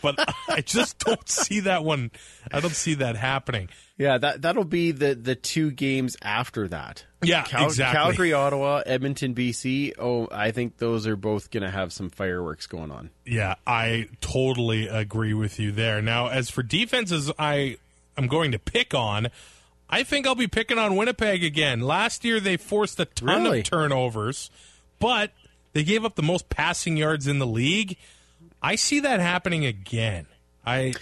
But 0.01 0.15
I 0.49 0.61
just 0.61 0.99
don't 0.99 1.27
see 1.29 1.61
that 1.61 1.83
one. 1.83 2.11
I 2.51 2.59
don't 2.59 2.73
see 2.75 2.95
that 2.95 3.15
happening. 3.15 3.69
Yeah, 3.97 4.17
that 4.17 4.41
that'll 4.41 4.63
be 4.63 4.91
the 4.91 5.13
the 5.15 5.35
two 5.35 5.71
games 5.71 6.17
after 6.21 6.67
that. 6.69 7.05
Yeah, 7.23 7.41
exactly. 7.65 7.99
Calgary, 7.99 8.33
Ottawa, 8.33 8.81
Edmonton, 8.85 9.35
BC. 9.35 9.93
Oh, 9.99 10.27
I 10.31 10.51
think 10.51 10.77
those 10.77 11.05
are 11.05 11.15
both 11.15 11.51
going 11.51 11.63
to 11.63 11.69
have 11.69 11.93
some 11.93 12.09
fireworks 12.09 12.65
going 12.65 12.89
on. 12.91 13.11
Yeah, 13.25 13.55
I 13.67 14.07
totally 14.21 14.87
agree 14.87 15.35
with 15.35 15.59
you 15.59 15.71
there. 15.71 16.01
Now, 16.01 16.29
as 16.29 16.49
for 16.49 16.63
defenses, 16.63 17.31
I 17.37 17.77
am 18.17 18.27
going 18.27 18.51
to 18.53 18.59
pick 18.59 18.95
on. 18.95 19.27
I 19.87 20.01
think 20.03 20.25
I'll 20.25 20.33
be 20.35 20.47
picking 20.47 20.79
on 20.79 20.95
Winnipeg 20.95 21.43
again. 21.43 21.81
Last 21.81 22.23
year, 22.25 22.39
they 22.39 22.57
forced 22.57 22.99
a 22.99 23.05
ton 23.05 23.43
Really? 23.43 23.59
of 23.59 23.65
turnovers, 23.65 24.49
but 24.99 25.31
they 25.73 25.83
gave 25.83 26.03
up 26.05 26.15
the 26.15 26.23
most 26.23 26.49
passing 26.49 26.97
yards 26.97 27.27
in 27.27 27.37
the 27.39 27.45
league. 27.45 27.97
I 28.61 28.75
see 28.75 28.99
that 29.01 29.19
happening 29.19 29.65
again. 29.65 30.27
I, 30.65 30.93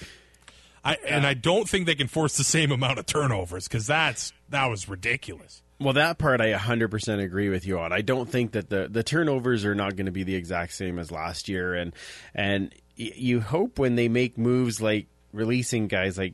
I, 0.84 0.96
and 1.08 1.26
I 1.28 1.34
don't 1.34 1.68
think 1.68 1.86
they 1.86 1.96
can 1.96 2.08
force 2.08 2.38
the 2.38 2.44
same 2.44 2.72
amount 2.72 3.00
of 3.00 3.06
turnovers 3.06 3.68
because 3.68 3.86
that's 3.88 4.32
that 4.50 4.68
was 4.68 4.88
ridiculous. 4.88 5.62
Well, 5.82 5.94
that 5.94 6.18
part 6.18 6.42
I 6.42 6.52
100% 6.54 7.24
agree 7.24 7.48
with 7.50 7.66
you 7.66 7.80
on. 7.80 7.94
I 7.94 8.02
don't 8.02 8.30
think 8.30 8.52
that 8.52 8.70
the, 8.70 8.90
the 8.90 9.02
turnovers 9.04 9.64
are 9.66 9.76
not 9.76 9.96
going 9.96 10.08
to 10.08 10.12
be 10.12 10.24
the 10.24 10.36
exact 10.36 10.74
same 10.74 11.00
as 11.00 11.10
last 11.12 11.48
year, 11.48 11.74
and 11.74 11.94
and 12.36 12.74
y- 12.98 13.12
you 13.16 13.40
hope 13.42 13.80
when 13.80 13.96
they 13.96 14.08
make 14.10 14.38
moves 14.38 14.82
like 14.82 15.08
releasing 15.32 15.88
guys 15.88 16.18
like 16.18 16.34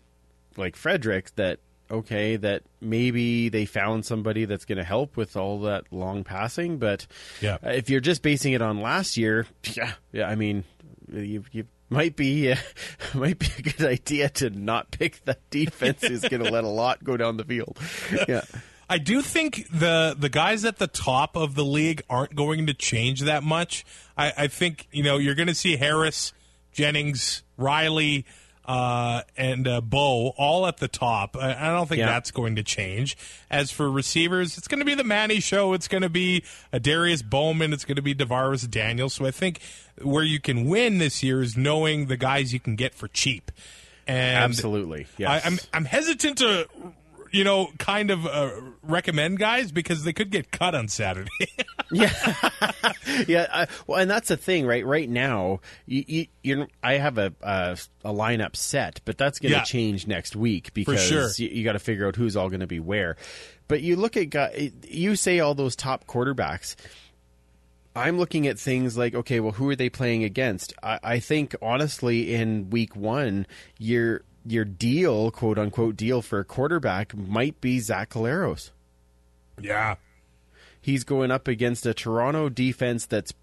like 0.57 0.75
Frederick 0.75 1.33
that 1.35 1.59
okay 1.91 2.35
that 2.37 2.63
maybe 2.81 3.49
they 3.49 3.65
found 3.65 4.03
somebody 4.05 4.45
that's 4.45 4.65
going 4.65 4.77
to 4.79 4.83
help 4.83 5.15
with 5.17 5.35
all 5.37 5.59
that 5.61 5.83
long 5.91 6.23
passing, 6.23 6.77
but 6.77 7.05
Yeah. 7.41 7.57
if 7.61 7.89
you're 7.91 7.99
just 7.99 8.21
basing 8.23 8.53
it 8.53 8.61
on 8.63 8.79
last 8.81 9.15
year, 9.17 9.45
yeah, 9.75 9.91
yeah, 10.11 10.27
I 10.27 10.33
mean, 10.35 10.63
you 11.11 11.43
you 11.51 11.65
might 11.89 12.15
be 12.15 12.51
uh, 12.51 12.57
might 13.13 13.39
be 13.39 13.47
a 13.57 13.61
good 13.61 13.85
idea 13.85 14.29
to 14.29 14.49
not 14.49 14.91
pick 14.91 15.23
that 15.25 15.39
defense 15.49 16.05
who's 16.05 16.21
going 16.21 16.43
to 16.43 16.51
let 16.51 16.63
a 16.63 16.69
lot 16.69 17.03
go 17.03 17.17
down 17.17 17.37
the 17.37 17.43
field. 17.43 17.77
Yeah. 18.27 18.41
I 18.87 18.99
do 18.99 19.23
think 19.23 19.67
the 19.71 20.15
the 20.17 20.29
guys 20.29 20.63
at 20.63 20.77
the 20.77 20.87
top 20.87 21.35
of 21.35 21.55
the 21.55 21.65
league 21.65 22.03
aren't 22.07 22.35
going 22.35 22.67
to 22.67 22.73
change 22.73 23.21
that 23.21 23.41
much. 23.41 23.83
I, 24.15 24.33
I 24.37 24.47
think 24.47 24.87
you 24.91 25.03
know 25.03 25.17
you're 25.17 25.35
going 25.35 25.47
to 25.47 25.55
see 25.55 25.77
Harris, 25.77 26.33
Jennings, 26.71 27.41
Reilly, 27.57 28.25
uh, 28.67 29.21
and 29.37 29.67
uh, 29.67 29.81
Bo 29.81 30.29
all 30.37 30.65
at 30.67 30.77
the 30.77 30.87
top. 30.87 31.37
I, 31.37 31.53
I 31.53 31.67
don't 31.73 31.87
think 31.87 31.99
Yeah. 31.99 32.07
that's 32.07 32.31
going 32.31 32.55
to 32.55 32.63
change. 32.63 33.15
As 33.49 33.71
for 33.71 33.89
receivers, 33.89 34.57
it's 34.57 34.67
going 34.67 34.79
to 34.79 34.85
be 34.85 34.95
the 34.95 35.03
Manny 35.03 35.39
show. 35.39 35.73
It's 35.73 35.87
going 35.87 36.01
to 36.01 36.09
be 36.09 36.43
a 36.73 36.79
Darius 36.79 37.21
Bowman. 37.21 37.73
It's 37.73 37.85
going 37.85 37.95
to 37.97 38.01
be 38.01 38.15
Devaris 38.15 38.69
Daniels. 38.69 39.13
So 39.13 39.25
I 39.25 39.31
think 39.31 39.59
where 40.01 40.23
you 40.23 40.39
can 40.39 40.65
win 40.65 40.97
this 40.97 41.21
year 41.23 41.41
is 41.41 41.55
knowing 41.55 42.07
the 42.07 42.17
guys 42.17 42.53
you 42.53 42.59
can 42.59 42.75
get 42.75 42.95
for 42.95 43.07
cheap. 43.07 43.51
And 44.07 44.37
Absolutely, 44.43 45.07
yes. 45.17 45.43
I, 45.43 45.47
I'm 45.47 45.59
I'm 45.73 45.85
hesitant 45.85 46.37
to, 46.39 46.67
you 47.35 47.43
know, 47.43 47.69
kind 47.77 48.11
of 48.11 48.25
uh, 48.25 48.49
recommend 48.81 49.37
guys 49.39 49.69
because 49.69 50.05
they 50.05 50.13
could 50.13 50.29
get 50.31 50.51
cut 50.51 50.73
on 50.73 50.87
Saturday. 50.87 51.29
yeah, 51.91 53.47
I, 53.51 53.67
well, 53.85 53.99
and 53.99 54.09
that's 54.09 54.29
the 54.29 54.37
thing, 54.37 54.65
right? 54.65 54.85
Right 54.85 55.09
now, 55.09 55.59
you, 55.85 56.03
you, 56.07 56.27
you're, 56.43 56.67
I 56.81 56.93
have 56.93 57.17
a, 57.17 57.33
a 57.41 57.77
a 58.05 58.13
lineup 58.13 58.55
set, 58.55 59.01
but 59.05 59.17
that's 59.17 59.39
going 59.39 59.51
to 59.51 59.57
Yeah. 59.57 59.63
change 59.63 60.07
next 60.07 60.35
week 60.35 60.73
because 60.73 61.03
sure. 61.03 61.27
you, 61.37 61.49
you 61.49 61.63
got 61.63 61.73
to 61.73 61.79
figure 61.79 62.07
out 62.07 62.15
who's 62.15 62.35
all 62.37 62.47
going 62.49 62.61
to 62.61 62.67
be 62.67 62.79
where. 62.79 63.17
But 63.67 63.81
you 63.81 63.97
look 63.97 64.15
at 64.15 64.29
guy, 64.29 64.71
you 64.87 65.15
say 65.17 65.39
all 65.39 65.55
those 65.55 65.75
top 65.75 66.07
quarterbacks. 66.07 66.75
I'm 67.97 68.17
looking 68.17 68.47
at 68.47 68.57
things 68.59 68.97
like, 68.97 69.13
okay, 69.13 69.39
well, 69.39 69.53
who 69.53 69.69
are 69.69 69.75
they 69.75 69.89
playing 69.89 70.23
against? 70.23 70.73
I, 70.81 70.99
I 71.03 71.19
think 71.19 71.53
honestly, 71.61 72.33
in 72.33 72.69
week 72.69 72.95
one, 72.95 73.45
your 73.77 74.21
your 74.45 74.65
deal, 74.65 75.31
quote 75.31 75.57
unquote, 75.57 75.95
deal 75.95 76.21
for 76.21 76.39
a 76.39 76.45
quarterback 76.45 77.15
might 77.15 77.59
be 77.61 77.79
Zach 77.79 78.09
Collaros. 78.09 78.71
yeah, 79.59 79.95
He's 80.81 81.03
going 81.03 81.31
up 81.31 81.47
against 81.47 81.85
a 81.87 81.95
Toronto 81.95 82.47
defense 82.47 83.07
that's 83.07 83.33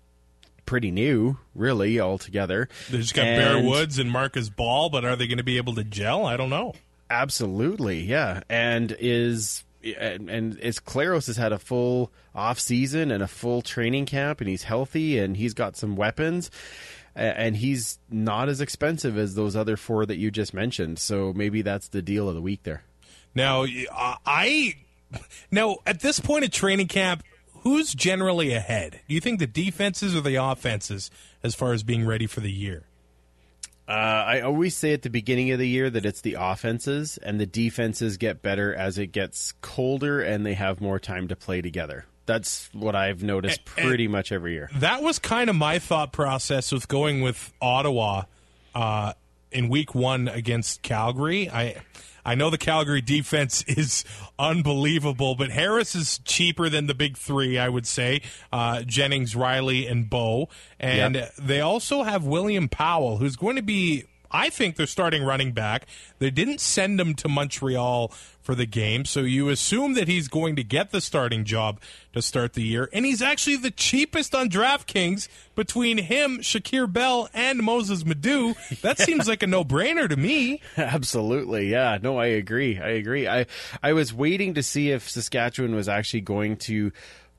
pretty 0.64 0.92
new, 0.92 1.38
really, 1.57 1.98
altogether. 1.98 2.68
they 2.88 2.98
just 2.98 3.14
got 3.14 3.24
Bear 3.24 3.61
Woods 3.61 3.98
and 3.98 4.09
Marcus 4.11 4.48
Ball, 4.48 4.90
but 4.90 5.05
are 5.05 5.16
they 5.16 5.26
going 5.26 5.38
to 5.38 5.44
be 5.44 5.57
able 5.57 5.74
to 5.74 5.82
gel? 5.82 6.24
I 6.24 6.36
don't 6.36 6.50
know. 6.50 6.74
Absolutely, 7.11 8.00
yeah. 8.00 8.42
And 8.48 8.96
is 9.00 9.64
and, 9.98 10.30
and 10.30 10.59
is 10.61 10.78
Collaros 10.78 11.26
has 11.26 11.36
had 11.36 11.53
a 11.53 11.59
full 11.59 12.12
off 12.34 12.61
season 12.61 13.11
and 13.11 13.22
a 13.22 13.28
full 13.28 13.61
training 13.61 14.07
camp, 14.07 14.40
and 14.40 14.48
he's 14.48 14.62
healthy 14.62 15.18
and 15.18 15.36
he's 15.36 15.53
got 15.55 15.76
some 15.76 15.96
weapons. 15.96 16.50
And 17.14 17.56
he's 17.56 17.98
not 18.10 18.48
as 18.48 18.60
expensive 18.60 19.18
as 19.18 19.34
those 19.34 19.54
other 19.54 19.76
four 19.76 20.06
that 20.06 20.16
you 20.16 20.30
just 20.30 20.54
mentioned. 20.54 20.98
So 20.98 21.32
maybe 21.34 21.62
that's 21.62 21.88
the 21.88 22.00
deal 22.00 22.28
of 22.28 22.34
the 22.34 22.40
week 22.40 22.62
there. 22.62 22.84
Now, 23.34 23.66
I 24.26 24.76
now 25.50 25.76
at 25.86 26.00
this 26.00 26.20
point 26.20 26.44
of 26.44 26.50
training 26.50 26.88
camp, 26.88 27.22
who's 27.60 27.94
generally 27.94 28.52
ahead? 28.52 29.00
Do 29.08 29.14
you 29.14 29.20
think 29.20 29.38
the 29.38 29.46
defenses 29.46 30.16
or 30.16 30.20
the 30.20 30.36
offenses 30.36 31.10
as 31.42 31.54
far 31.54 31.72
as 31.72 31.82
being 31.82 32.06
ready 32.06 32.26
for 32.26 32.40
the 32.40 32.52
year? 32.52 32.84
Uh, 33.88 33.90
I 33.90 34.40
always 34.40 34.76
say 34.76 34.92
at 34.92 35.02
the 35.02 35.10
beginning 35.10 35.50
of 35.50 35.58
the 35.58 35.68
year 35.68 35.90
that 35.90 36.06
it's 36.06 36.20
the 36.20 36.36
offenses 36.38 37.18
and 37.18 37.40
the 37.40 37.46
defenses 37.46 38.16
get 38.16 38.40
better 38.40 38.74
as 38.74 38.96
it 38.96 39.08
gets 39.08 39.52
colder 39.60 40.20
and 40.20 40.46
they 40.46 40.54
have 40.54 40.80
more 40.80 40.98
time 40.98 41.28
to 41.28 41.36
play 41.36 41.60
together. 41.60 42.06
That's 42.27 42.68
what 42.73 42.95
I've 42.95 43.23
noticed 43.23 43.61
And- 43.77 43.87
pretty 43.89 44.09
much 44.09 44.31
every 44.33 44.53
year. 44.53 44.70
that 44.77 45.03
was 45.03 45.18
kind 45.18 45.51
of 45.51 45.57
my 45.57 45.79
thought 45.79 46.12
process 46.12 46.70
with 46.73 46.87
going 46.89 47.20
with 47.20 47.53
Ottawa 47.61 48.25
uh, 48.75 49.12
in 49.51 49.68
Week 49.68 49.95
One 49.95 50.29
against 50.29 50.83
Calgary. 50.83 51.51
I 51.51 51.77
I 52.25 52.37
know 52.37 52.51
the 52.51 52.59
Calgary 52.59 53.01
defense 53.01 53.62
is 53.66 54.05
unbelievable, 54.39 55.35
but 55.35 55.51
Harris 55.51 55.95
is 55.97 56.18
cheaper 56.25 56.68
than 56.68 56.87
the 56.87 56.95
big 56.95 57.16
three. 57.16 57.59
I 57.59 57.68
would 57.68 57.87
say 57.87 58.23
uh, 58.53 58.83
Jennings, 58.83 59.35
Reilly, 59.35 59.87
and 59.89 60.09
Bo, 60.09 60.49
and 60.79 61.16
Yep. 61.16 61.35
they 61.37 61.61
also 61.61 62.05
have 62.05 62.25
William 62.25 62.68
Powell, 62.68 63.16
who's 63.18 63.37
going 63.37 63.57
to 63.57 63.62
be. 63.62 64.05
I 64.35 64.49
think 64.49 64.77
they're 64.77 64.87
starting 64.87 65.23
running 65.25 65.53
back. 65.53 65.87
They 66.18 66.31
didn't 66.31 66.61
send 66.62 66.99
him 66.99 67.12
to 67.16 67.29
Montreal 67.29 68.11
for 68.43 68.55
the 68.55 68.66
game, 68.66 69.05
so 69.05 69.20
you 69.20 69.49
assume 69.49 69.95
that 69.95 70.09
he's 70.09 70.28
going 70.28 70.57
to 70.57 70.64
get 70.64 70.90
the 70.90 71.01
starting 71.01 71.45
job 71.45 71.80
to 72.12 72.20
start 72.20 72.55
the 72.55 72.62
year. 72.62 72.88
And 72.93 73.07
he's 73.07 73.22
actually 73.22 73.57
the 73.57 73.70
cheapest 73.70 74.34
on 74.34 74.51
DraftKings 74.51 75.28
between 75.55 75.99
him, 75.99 76.38
Shakir 76.38 76.93
Bell, 76.93 77.28
and 77.32 77.61
Moses 77.61 78.05
Madu. 78.05 78.55
That 78.82 78.99
seems 79.01 79.28
like 79.28 79.43
a 79.43 79.47
no 79.47 79.64
brainer 79.64 80.09
to 80.09 80.16
me. 80.16 80.61
Absolutely, 80.76 81.68
yeah. 81.70 81.99
No, 82.03 82.18
I 82.18 82.26
agree. 82.26 82.78
I 82.80 82.88
agree. 82.88 83.28
I 83.28 83.47
I 83.82 83.93
was 83.93 84.12
waiting 84.12 84.55
to 84.55 84.62
see 84.62 84.90
if 84.90 85.09
Saskatchewan 85.09 85.74
was 85.74 85.88
actually 85.88 86.22
going 86.22 86.57
to 86.59 86.93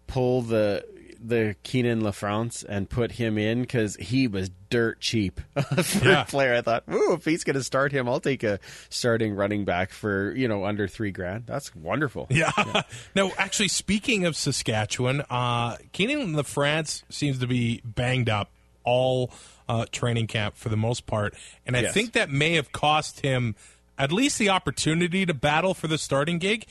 pull 0.07 0.41
the 0.41 0.85
the 1.25 1.55
Kienan 1.63 2.01
LaFrance 2.01 2.65
and 2.67 2.89
put 2.89 3.13
him 3.13 3.37
in 3.37 3.61
because 3.61 3.95
he 3.95 4.27
was 4.27 4.49
dirt 4.69 4.99
cheap 4.99 5.39
for 5.83 6.05
Yeah. 6.07 6.21
a 6.23 6.25
player. 6.25 6.53
I 6.55 6.61
thought, 6.61 6.83
ooh, 6.91 7.13
if 7.13 7.23
he's 7.25 7.43
going 7.43 7.55
to 7.55 7.63
start 7.63 7.91
him, 7.91 8.09
I'll 8.09 8.19
take 8.19 8.43
a 8.43 8.59
starting 8.89 9.33
running 9.35 9.63
back 9.65 9.91
for 9.91 10.33
you 10.35 10.47
know 10.47 10.65
under 10.65 10.87
three 10.87 11.11
grand. 11.11 11.45
That's 11.45 11.73
wonderful. 11.75 12.27
Yeah. 12.29 12.51
no, 13.15 13.31
actually, 13.37 13.69
speaking 13.69 14.25
of 14.25 14.35
Saskatchewan, 14.35 15.21
uh, 15.29 15.77
Kienan 15.93 16.35
LaFrance 16.35 17.03
seems 17.09 17.39
to 17.39 17.47
be 17.47 17.81
banged 17.85 18.29
up 18.29 18.49
all 18.83 19.31
uh, 19.69 19.85
training 19.91 20.27
camp 20.27 20.57
for 20.57 20.67
the 20.69 20.75
most 20.77 21.05
part, 21.05 21.33
and 21.65 21.77
I 21.77 21.81
Yes. 21.83 21.93
think 21.93 22.11
that 22.13 22.29
may 22.29 22.53
have 22.55 22.71
cost 22.73 23.21
him 23.21 23.55
at 23.97 24.11
least 24.11 24.39
the 24.39 24.49
opportunity 24.49 25.25
to 25.25 25.33
battle 25.33 25.73
for 25.73 25.87
the 25.87 25.97
starting 25.97 26.37
gig. 26.39 26.65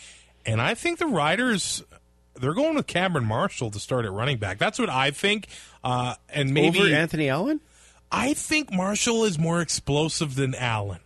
And 0.44 0.60
I 0.60 0.74
think 0.74 0.98
the 0.98 1.06
Riders. 1.06 1.84
They're 2.34 2.54
going 2.54 2.74
with 2.76 2.86
Cameron 2.86 3.24
Marshall 3.26 3.70
to 3.70 3.78
start 3.78 4.04
at 4.04 4.12
running 4.12 4.38
back. 4.38 4.58
That's 4.58 4.78
what 4.78 4.88
I 4.90 5.10
think. 5.10 5.48
Uh, 5.84 6.14
and 6.28 6.52
maybe 6.54 6.80
Over 6.80 6.94
Anthony 6.94 7.28
Allen. 7.28 7.60
I 8.10 8.34
think 8.34 8.72
Marshall 8.72 9.24
is 9.24 9.38
more 9.38 9.60
explosive 9.60 10.34
than 10.34 10.54
Allen. 10.54 11.00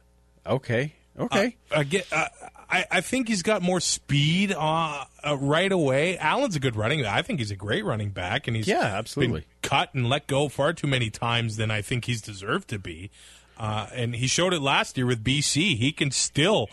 Okay. 0.46 0.92
Okay. 1.18 1.56
I 1.74 1.84
get. 1.84 2.12
Uh, 2.12 2.26
I, 2.68 2.84
I 2.90 3.00
think 3.00 3.28
he's 3.28 3.42
got 3.42 3.62
more 3.62 3.80
speed 3.80 4.52
uh, 4.52 5.04
uh, 5.24 5.36
right 5.36 5.70
away. 5.70 6.18
Allen's 6.18 6.56
a 6.56 6.60
good 6.60 6.74
running. 6.74 7.06
I 7.06 7.22
think 7.22 7.38
he's 7.38 7.52
a 7.52 7.56
great 7.56 7.84
running 7.84 8.10
back, 8.10 8.48
and 8.48 8.56
he's 8.56 8.66
Yeah, 8.66 8.80
absolutely. 8.82 9.40
been 9.40 9.48
cut 9.62 9.94
and 9.94 10.08
let 10.08 10.26
go 10.26 10.48
far 10.48 10.72
too 10.72 10.88
many 10.88 11.08
times 11.08 11.56
than 11.56 11.70
I 11.70 11.80
think 11.80 12.06
he's 12.06 12.20
deserved 12.20 12.68
to 12.68 12.78
be. 12.80 13.10
Uh, 13.56 13.86
and 13.94 14.16
he 14.16 14.26
showed 14.26 14.52
it 14.52 14.60
last 14.60 14.96
year 14.98 15.06
with 15.06 15.22
BC. 15.22 15.76
He 15.76 15.92
can 15.92 16.10
still, 16.10 16.68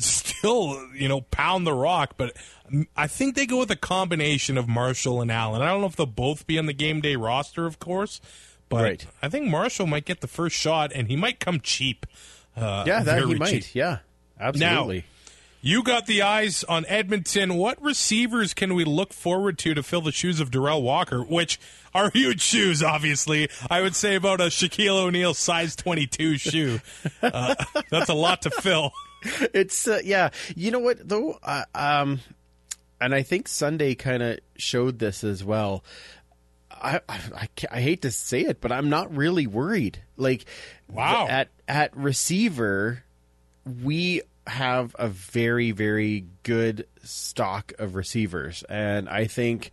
still, 0.00 0.88
you 0.94 1.08
know, 1.08 1.20
pound 1.22 1.66
the 1.66 1.72
rock. 1.74 2.14
But 2.16 2.36
I 2.96 3.06
think 3.06 3.34
they 3.36 3.46
go 3.46 3.58
with 3.58 3.70
a 3.70 3.76
combination 3.76 4.58
of 4.58 4.68
Marshall 4.68 5.20
and 5.20 5.30
Allen. 5.30 5.62
I 5.62 5.66
don't 5.70 5.80
know 5.80 5.86
if 5.86 5.96
they'll 5.96 6.06
both 6.06 6.46
be 6.46 6.58
on 6.58 6.66
the 6.66 6.72
game 6.72 7.00
day 7.00 7.16
roster, 7.16 7.66
of 7.66 7.78
course. 7.78 8.20
But 8.68 8.82
Right. 8.82 9.06
I 9.22 9.28
think 9.28 9.46
Marshall 9.46 9.86
might 9.86 10.04
get 10.04 10.20
the 10.20 10.26
first 10.26 10.56
shot, 10.56 10.90
and 10.94 11.08
he 11.08 11.16
might 11.16 11.38
come 11.38 11.60
cheap. 11.60 12.04
Uh, 12.56 12.84
yeah, 12.86 13.02
that 13.02 13.18
he 13.18 13.24
very 13.24 13.38
might. 13.38 13.74
Yeah. 13.74 13.98
Absolutely. 14.40 14.98
Now, 14.98 15.04
You 15.62 15.82
got 15.82 16.06
the 16.06 16.22
eyes 16.22 16.64
on 16.64 16.84
Edmonton. 16.86 17.54
What 17.54 17.80
receivers 17.82 18.54
can 18.54 18.74
we 18.74 18.84
look 18.84 19.12
forward 19.12 19.58
to 19.58 19.74
to 19.74 19.82
fill 19.82 20.00
the 20.00 20.12
shoes 20.12 20.40
of 20.40 20.50
Derel 20.50 20.82
Walker, 20.82 21.22
which 21.22 21.58
are 21.94 22.10
huge 22.10 22.42
shoes, 22.42 22.82
obviously. 22.82 23.48
I 23.70 23.80
would 23.80 23.94
say 23.96 24.16
about 24.16 24.40
a 24.40 24.44
Shaquille 24.44 24.98
O'Neal 25.00 25.32
size 25.34 25.74
22 25.76 26.36
shoe. 26.38 26.80
Uh, 27.22 27.54
that's 27.90 28.10
a 28.10 28.14
lot 28.14 28.42
to 28.42 28.50
fill. 28.50 28.92
it's 29.54 29.86
uh, 29.88 30.00
yeah. 30.04 30.30
You 30.54 30.70
know 30.70 30.78
what 30.78 31.08
though? 31.08 31.38
Uh, 31.42 31.64
um 31.74 32.20
and 33.00 33.14
i 33.14 33.22
think 33.22 33.46
sunday 33.48 33.94
kind 33.94 34.22
of 34.22 34.38
showed 34.56 34.98
this 34.98 35.22
as 35.24 35.44
well. 35.44 35.84
I, 36.70 37.00
I 37.08 37.48
I 37.70 37.80
hate 37.80 38.02
to 38.02 38.10
say 38.10 38.42
it 38.42 38.60
but 38.60 38.72
i'm 38.72 38.88
not 38.90 39.14
really 39.16 39.46
worried. 39.46 40.02
Like 40.16 40.44
Wow. 40.90 41.26
at 41.28 41.48
at 41.66 41.96
receiver 41.96 43.02
we 43.82 44.22
have 44.46 44.94
a 44.98 45.08
very 45.08 45.72
very 45.72 46.26
good 46.42 46.86
stock 47.02 47.72
of 47.78 47.94
receivers. 47.96 48.62
And 48.68 49.08
i 49.08 49.26
think 49.26 49.70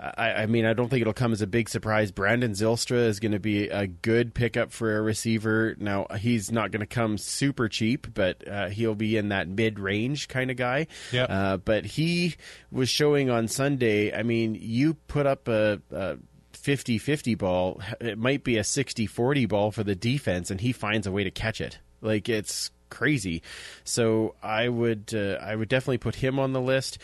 I, 0.00 0.32
I 0.42 0.46
mean, 0.46 0.64
I 0.64 0.72
don't 0.72 0.88
think 0.88 1.02
it'll 1.02 1.12
come 1.12 1.32
as 1.32 1.42
a 1.42 1.46
big 1.46 1.68
surprise. 1.68 2.10
Brandon 2.10 2.52
Zylstra 2.52 3.06
is 3.06 3.20
going 3.20 3.32
to 3.32 3.38
be 3.38 3.68
a 3.68 3.86
good 3.86 4.32
pickup 4.32 4.72
for 4.72 4.96
a 4.96 5.02
receiver. 5.02 5.76
Now, 5.78 6.06
he's 6.18 6.50
not 6.50 6.70
going 6.70 6.80
to 6.80 6.86
come 6.86 7.18
super 7.18 7.68
cheap, 7.68 8.06
but 8.14 8.48
uh, 8.48 8.68
he'll 8.68 8.94
be 8.94 9.18
in 9.18 9.28
that 9.28 9.48
mid 9.48 9.78
range 9.78 10.28
kind 10.28 10.50
of 10.50 10.56
guy. 10.56 10.86
Yeah. 11.12 11.24
Uh, 11.24 11.56
but 11.58 11.84
he 11.84 12.36
was 12.70 12.88
showing 12.88 13.28
on 13.28 13.46
Sunday. 13.46 14.16
I 14.16 14.22
mean, 14.22 14.56
you 14.58 14.94
put 14.94 15.26
up 15.26 15.48
a. 15.48 15.80
a 15.90 16.16
50-50 16.52 17.38
ball 17.38 17.80
it 18.02 18.18
might 18.18 18.44
be 18.44 18.58
a 18.58 18.62
60-40 18.62 19.48
ball 19.48 19.70
for 19.70 19.82
the 19.82 19.94
defense 19.94 20.50
and 20.50 20.60
he 20.60 20.72
finds 20.72 21.06
a 21.06 21.12
way 21.12 21.24
to 21.24 21.30
catch 21.30 21.58
it 21.58 21.78
like 22.02 22.28
it's 22.28 22.70
crazy 22.90 23.42
so 23.82 24.34
i 24.42 24.68
would 24.68 25.10
uh, 25.14 25.42
i 25.42 25.56
would 25.56 25.70
definitely 25.70 25.96
put 25.96 26.16
him 26.16 26.38
on 26.38 26.52
the 26.52 26.60
list 26.60 26.98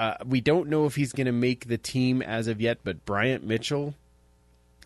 uh, 0.00 0.14
we 0.26 0.40
don't 0.40 0.68
know 0.68 0.86
if 0.86 0.94
he's 0.96 1.12
going 1.12 1.26
to 1.26 1.32
make 1.32 1.68
the 1.68 1.78
team 1.78 2.22
as 2.22 2.46
of 2.48 2.60
yet 2.60 2.78
but 2.84 3.04
bryant 3.04 3.44
mitchell 3.44 3.94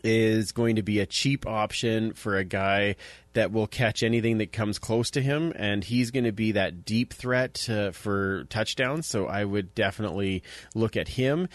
is 0.02 0.52
going 0.52 0.76
to 0.76 0.82
be 0.82 1.00
a 1.00 1.06
cheap 1.06 1.46
option 1.46 2.12
for 2.12 2.36
a 2.36 2.44
guy 2.44 2.94
that 3.32 3.50
will 3.52 3.66
catch 3.66 4.02
anything 4.02 4.36
that 4.38 4.52
comes 4.52 4.78
close 4.78 5.10
to 5.10 5.22
him, 5.22 5.50
and 5.56 5.82
he's 5.82 6.10
going 6.10 6.24
to 6.24 6.30
be 6.32 6.52
that 6.52 6.84
deep 6.84 7.14
threat 7.14 7.66
uh, 7.70 7.90
for 7.90 8.44
touchdowns. 8.44 9.06
So 9.06 9.26
I 9.26 9.44
would 9.46 9.74
definitely 9.74 10.42
look 10.74 10.96
at 10.98 11.08
him. 11.08 11.48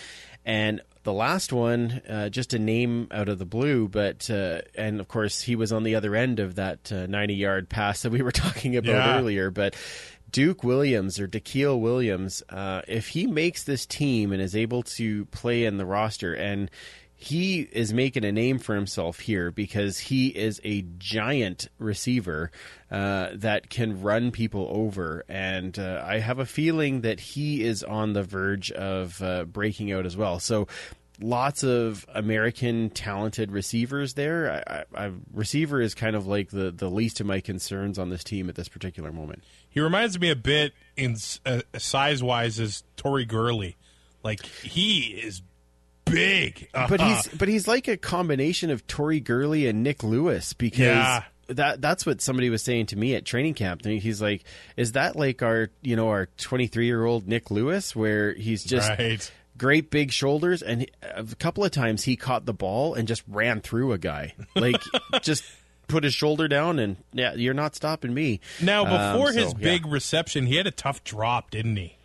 And 0.46 0.82
the 1.04 1.14
last 1.14 1.54
one, 1.54 2.02
uh, 2.10 2.30
just 2.30 2.56
a 2.56 2.60
name 2.60 3.08
out 3.12 3.30
of 3.30 3.38
the 3.38 3.46
blue, 3.46 3.88
but 3.88 4.28
uh, 4.32 4.62
and 4.76 5.00
of 5.00 5.08
course 5.08 5.42
he 5.42 5.56
was 5.56 5.72
on 5.72 5.84
the 5.84 5.94
other 5.94 6.16
end 6.16 6.40
of 6.40 6.56
that 6.56 6.92
uh, 6.92 7.06
ninety-yard 7.06 7.70
pass 7.70 8.02
that 8.02 8.12
we 8.12 8.24
were 8.24 8.32
talking 8.46 8.76
about 8.78 8.96
Yeah. 8.96 9.18
earlier, 9.20 9.52
but. 9.52 9.76
Duke 10.32 10.64
Williams 10.64 11.20
or 11.20 11.28
Daquille 11.28 11.80
Williams, 11.80 12.44
uh, 12.50 12.82
if 12.88 13.10
he 13.10 13.28
makes 13.28 13.64
this 13.64 13.86
team 13.86 14.32
and 14.32 14.42
is 14.42 14.56
able 14.56 14.84
to 14.84 15.26
play 15.26 15.66
in 15.66 15.78
the 15.78 15.86
roster, 15.86 16.34
and 16.34 16.70
he 17.22 17.60
is 17.60 17.94
making 17.94 18.24
a 18.24 18.32
name 18.32 18.60
for 18.60 18.76
himself 18.76 19.20
here 19.20 19.52
because 19.52 20.00
he 20.00 20.28
is 20.30 20.62
a 20.64 20.86
giant 20.98 21.68
receiver 21.78 22.50
uh, 22.90 23.32
that 23.34 23.70
can 23.70 24.02
run 24.02 24.32
people 24.32 24.70
over, 24.72 25.26
and 25.28 25.78
uh, 25.78 26.02
I 26.06 26.20
have 26.20 26.40
a 26.40 26.46
feeling 26.46 27.02
that 27.02 27.20
he 27.20 27.64
is 27.64 27.84
on 27.84 28.14
the 28.14 28.24
verge 28.24 28.72
of 28.72 29.22
uh, 29.22 29.44
breaking 29.44 29.92
out 29.92 30.06
as 30.06 30.16
well. 30.16 30.40
So. 30.40 30.68
Lots 31.22 31.64
of 31.64 32.06
American 32.14 32.90
talented 32.92 33.52
receivers 33.52 34.14
there. 34.14 34.64
I, 34.66 34.74
I, 34.98 35.06
I, 35.08 35.12
receiver 35.34 35.82
is 35.82 35.94
kind 35.94 36.16
of 36.16 36.28
like 36.28 36.50
the, 36.50 36.72
the 36.72 36.90
least 36.90 37.20
of 37.20 37.26
my 37.26 37.42
concerns 37.42 38.00
on 38.00 38.10
this 38.10 38.24
team 38.24 38.48
at 38.48 38.56
this 38.56 38.70
particular 38.70 39.12
moment. 39.12 39.44
He 39.70 39.80
reminds 39.82 40.20
me 40.20 40.30
a 40.30 40.36
bit 40.36 40.74
in 40.96 41.18
uh, 41.46 41.62
size 41.78 42.24
wise 42.24 42.60
as 42.60 42.84
Tori 42.96 43.26
Gurley. 43.26 43.76
Like 44.24 44.46
he 44.46 45.02
is 45.24 45.42
big, 46.06 46.70
but 46.74 47.00
Uh-huh. 47.00 47.16
he's 47.16 47.28
but 47.38 47.48
he's 47.48 47.68
like 47.68 47.88
a 47.88 47.98
combination 47.98 48.70
of 48.70 48.86
Tori 48.88 49.20
Gurley 49.20 49.68
and 49.68 49.84
Nick 49.84 50.04
Lewis 50.04 50.54
because 50.54 50.80
Yeah. 50.80 51.24
that 51.50 51.82
that's 51.82 52.06
what 52.06 52.22
somebody 52.22 52.50
was 52.50 52.64
saying 52.64 52.88
to 52.88 52.96
me 52.98 53.16
at 53.16 53.26
training 53.26 53.54
camp. 53.54 53.86
He's 53.86 54.22
like, 54.22 54.44
"Is 54.78 54.94
that 54.94 55.16
like 55.16 55.42
our 55.44 55.70
you 55.82 55.96
know 55.96 56.10
our 56.10 56.28
23 56.38 56.86
year 56.86 57.06
old 57.06 57.28
Nick 57.28 57.52
Lewis 57.52 57.96
where 57.96 58.34
he's 58.34 58.64
just 58.64 58.90
right. 58.90 59.32
Great 59.60 59.92
big 59.92 60.12
shoulders 60.12 60.64
and 60.64 60.90
a 61.04 61.24
couple 61.38 61.64
of 61.64 61.70
times 61.70 62.06
he 62.06 62.16
caught 62.16 62.46
the 62.48 62.54
ball 62.54 62.96
and 62.96 63.08
just 63.08 63.22
ran 63.28 63.62
through 63.62 63.92
a 63.92 63.98
guy 64.00 64.34
like 64.56 64.82
just." 65.22 65.44
Put 65.88 66.04
his 66.04 66.14
shoulder 66.14 66.48
down 66.48 66.78
and 66.78 66.98
yeah, 67.14 67.34
you're 67.34 67.56
not 67.56 67.76
stopping 67.76 68.14
me. 68.14 68.42
Now, 68.62 68.86
Um, 68.86 69.16
before 69.16 69.34
so, 69.34 69.40
his 69.40 69.54
yeah. 69.54 69.64
big 69.64 69.88
reception, 69.88 70.46
he 70.46 70.58
had 70.58 70.68
a 70.68 70.72
tough 70.72 71.04
drop, 71.04 71.50
didn't 71.50 71.78
he? 71.78 71.98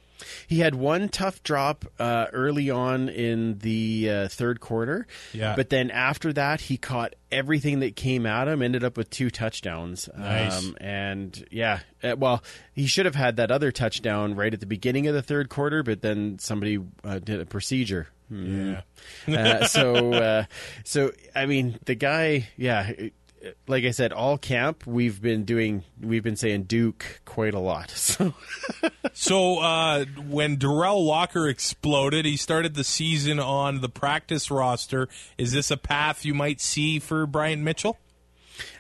He 0.47 0.61
had 0.61 0.75
one 0.75 1.09
tough 1.09 1.43
drop 1.43 1.85
uh, 1.99 2.27
early 2.33 2.71
on 2.71 3.09
in 3.09 3.59
the 3.59 4.11
uh, 4.11 4.29
third 4.29 4.61
quarter. 4.61 5.07
Yeah. 5.33 5.57
But 5.57 5.71
then 5.71 5.91
after 5.91 6.33
that, 6.33 6.61
he 6.61 6.77
caught 6.77 7.15
everything 7.31 7.81
that 7.81 7.97
came 7.97 8.27
at 8.27 8.49
him, 8.49 8.63
ended 8.63 8.85
up 8.85 8.97
with 8.97 9.11
two 9.11 9.31
touchdowns. 9.31 10.09
Nice. 10.17 10.59
Um, 10.59 10.77
and 10.81 11.45
yeah, 11.51 11.81
uh, 12.03 12.17
well, 12.17 12.43
he 12.73 12.87
should 12.87 13.07
have 13.07 13.15
had 13.15 13.37
that 13.37 13.51
other 13.51 13.73
touchdown 13.73 14.35
right 14.35 14.53
at 14.53 14.61
the 14.61 14.67
beginning 14.67 15.07
of 15.07 15.15
the 15.15 15.23
third 15.23 15.49
quarter, 15.49 15.83
but 15.83 16.03
then 16.03 16.39
somebody 16.39 16.79
uh, 17.03 17.19
did 17.19 17.41
a 17.41 17.47
procedure. 17.47 18.09
Yeah. 18.31 18.83
uh, 19.29 19.67
so, 19.67 20.13
uh, 20.13 20.45
so 20.85 21.13
I 21.35 21.47
mean, 21.47 21.79
the 21.85 21.95
guy, 21.95 22.49
yeah. 22.57 22.93
uh, 22.99 23.03
Like 23.67 23.85
I 23.85 23.91
said, 23.91 24.13
all 24.13 24.39
camp 24.39 24.87
we've 24.87 25.21
been 25.21 25.45
doing, 25.45 25.85
we've 26.01 26.23
been 26.23 26.37
saying 26.37 26.65
Duke 26.65 27.21
quite 27.25 27.55
a 27.55 27.61
lot. 27.61 27.91
So 28.15 28.35
So 29.13 29.59
uh, 29.61 30.05
when 30.29 30.57
Derel 30.57 31.07
Walker 31.07 31.47
exploded, 31.49 32.25
he 32.25 32.37
started 32.37 32.75
the 32.75 32.85
season 32.85 33.39
on 33.39 33.81
the 33.81 33.89
practice 33.89 34.51
roster. 34.51 35.09
Is 35.39 35.53
this 35.53 35.71
a 35.71 35.77
path 35.77 36.25
you 36.25 36.35
might 36.35 36.61
see 36.61 36.99
for 36.99 37.27
Brian 37.27 37.63
Mitchell? 37.63 37.99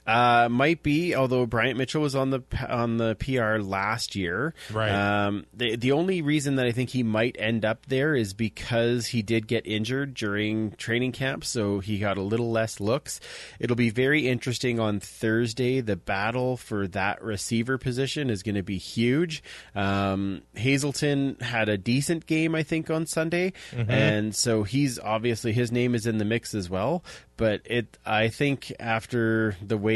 Uh, 0.07 0.48
might 0.50 0.82
be, 0.82 1.14
although 1.14 1.46
Bryant 1.46 1.78
Mitchell 1.78 2.02
was 2.02 2.14
on 2.14 2.28
the 2.28 2.42
on 2.68 2.98
the 2.98 3.14
PR 3.14 3.62
last 3.62 4.14
year. 4.14 4.52
Right. 4.70 4.90
Um, 4.90 5.46
the 5.55 5.76
the 5.76 5.92
only 5.92 6.20
reason 6.20 6.57
that 6.57 6.66
I 6.66 6.72
think 6.72 6.90
he 6.90 7.02
might 7.02 7.36
end 7.38 7.64
up 7.64 7.86
there 7.86 8.14
is 8.14 8.34
because 8.34 9.07
he 9.07 9.22
did 9.22 9.46
get 9.46 9.66
injured 9.66 10.12
during 10.12 10.72
training 10.72 11.12
camp, 11.12 11.44
so 11.44 11.78
he 11.78 11.98
got 11.98 12.18
a 12.18 12.22
little 12.22 12.50
less 12.50 12.80
looks. 12.80 13.18
It'll 13.59 13.76
be 13.76 13.88
very 13.88 14.28
interesting 14.28 14.78
on 14.78 15.00
Thursday. 15.00 15.80
The 15.80 15.96
battle 15.96 16.59
for 16.59 16.86
that 16.88 17.22
receiver 17.22 17.78
position 17.78 18.28
is 18.28 18.42
going 18.42 18.57
to 18.57 18.62
be 18.62 18.76
huge. 18.78 19.42
Um, 19.74 20.42
Hazelton 20.55 21.36
had 21.40 21.70
a 21.70 21.78
decent 21.78 22.26
game, 22.26 22.55
I 22.55 22.62
think, 22.62 22.90
on 22.90 23.07
Sunday, 23.07 23.55
and 23.72 24.34
so 24.34 24.64
he's 24.64 24.98
obviously 24.98 25.52
his 25.52 25.72
name 25.72 25.94
is 25.94 26.07
in 26.07 26.18
the 26.18 26.24
mix 26.26 26.55
as 26.55 26.68
well. 26.68 27.02
But 27.36 27.62
it, 27.64 27.98
I 28.07 28.28
think, 28.28 28.72
after 28.78 29.57
the 29.61 29.76
way 29.76 29.93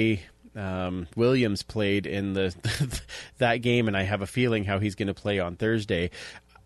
um, 0.54 1.06
Williams 1.16 1.62
played 1.62 2.06
in 2.06 2.32
the 2.32 2.54
that 3.38 3.56
game, 3.58 3.88
and 3.88 3.96
I 3.96 4.02
have 4.02 4.22
a 4.22 4.26
feeling 4.26 4.64
how 4.64 4.78
he's 4.78 4.94
going 4.94 5.08
to 5.08 5.14
play 5.14 5.38
on 5.38 5.56
Thursday. 5.56 6.10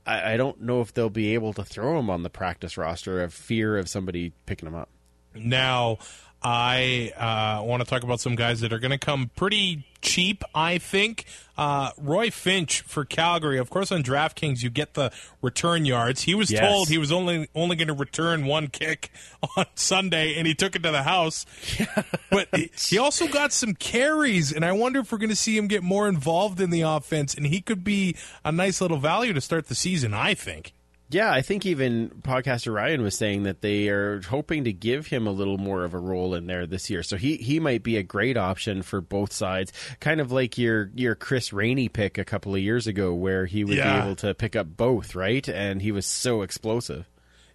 I, 0.06 0.34
I 0.34 0.36
don't 0.36 0.62
know 0.62 0.80
if 0.80 0.94
they'll 0.94 1.10
be 1.10 1.34
able 1.34 1.52
to 1.54 1.64
throw 1.64 1.98
him 1.98 2.10
on 2.10 2.22
the 2.22 2.30
practice 2.30 2.76
roster 2.76 3.22
of 3.22 3.34
fear 3.34 3.76
of 3.78 3.88
somebody 3.88 4.32
picking 4.46 4.66
him 4.66 4.74
up. 4.74 4.88
Now, 5.34 5.98
I 6.44 7.12
uh, 7.16 7.62
want 7.64 7.82
to 7.82 7.88
talk 7.88 8.02
about 8.02 8.20
some 8.20 8.34
guys 8.34 8.60
that 8.60 8.72
are 8.72 8.78
going 8.78 8.90
to 8.90 8.98
come 8.98 9.30
pretty 9.36 9.84
cheap, 10.00 10.42
I 10.54 10.78
think. 10.78 11.24
Uh, 11.56 11.90
Roy 11.96 12.30
Finch 12.30 12.80
for 12.80 13.04
Calgary. 13.04 13.58
Of 13.58 13.70
course, 13.70 13.92
on 13.92 14.02
DraftKings, 14.02 14.62
you 14.62 14.70
get 14.70 14.94
the 14.94 15.12
return 15.40 15.84
yards. 15.84 16.22
He 16.22 16.34
was 16.34 16.50
Yes. 16.50 16.60
told 16.60 16.88
he 16.88 16.98
was 16.98 17.12
only 17.12 17.48
only 17.54 17.76
going 17.76 17.88
to 17.88 17.94
return 17.94 18.46
one 18.46 18.66
kick 18.68 19.12
on 19.56 19.66
Sunday, 19.74 20.34
and 20.36 20.46
he 20.46 20.54
took 20.54 20.74
it 20.74 20.82
to 20.82 20.90
the 20.90 21.04
house. 21.04 21.46
but 22.30 22.48
he, 22.54 22.70
he 22.76 22.98
also 22.98 23.28
got 23.28 23.52
some 23.52 23.74
carries, 23.74 24.52
and 24.52 24.64
I 24.64 24.72
wonder 24.72 25.00
if 25.00 25.12
we're 25.12 25.18
going 25.18 25.30
to 25.30 25.36
see 25.36 25.56
him 25.56 25.68
get 25.68 25.82
more 25.82 26.08
involved 26.08 26.60
in 26.60 26.70
the 26.70 26.80
offense, 26.82 27.34
and 27.34 27.46
he 27.46 27.60
could 27.60 27.84
be 27.84 28.16
a 28.44 28.50
nice 28.50 28.80
little 28.80 28.98
value 28.98 29.32
to 29.32 29.40
start 29.40 29.68
the 29.68 29.74
season, 29.76 30.12
I 30.14 30.34
think. 30.34 30.72
Yeah, 31.12 31.30
I 31.30 31.42
think 31.42 31.66
even 31.66 32.08
podcaster 32.22 32.72
Ryan 32.74 33.02
was 33.02 33.14
saying 33.16 33.42
that 33.44 33.60
they 33.60 33.88
are 33.88 34.20
hoping 34.22 34.64
to 34.64 34.72
give 34.72 35.06
him 35.06 35.26
a 35.26 35.30
little 35.30 35.58
more 35.58 35.84
of 35.84 35.92
a 35.94 35.98
role 35.98 36.34
in 36.34 36.46
there 36.46 36.66
this 36.66 36.88
year. 36.90 37.02
So 37.02 37.16
he, 37.16 37.36
he 37.36 37.60
might 37.60 37.82
be 37.82 37.96
a 37.98 38.02
great 38.02 38.36
option 38.36 38.82
for 38.82 39.00
both 39.00 39.32
sides, 39.32 39.72
kind 40.00 40.20
of 40.20 40.32
like 40.32 40.56
your 40.58 40.90
your 40.94 41.14
Chris 41.14 41.52
Rainey 41.52 41.88
pick 41.88 42.16
a 42.18 42.24
couple 42.24 42.54
of 42.54 42.60
years 42.60 42.86
ago, 42.86 43.12
where 43.14 43.46
he 43.46 43.62
would 43.62 43.76
Yeah. 43.76 44.00
be 44.00 44.04
able 44.06 44.16
to 44.16 44.34
pick 44.34 44.56
up 44.56 44.76
both, 44.76 45.14
right? 45.14 45.46
And 45.48 45.82
he 45.82 45.92
was 45.92 46.06
so 46.06 46.42
explosive. 46.42 47.06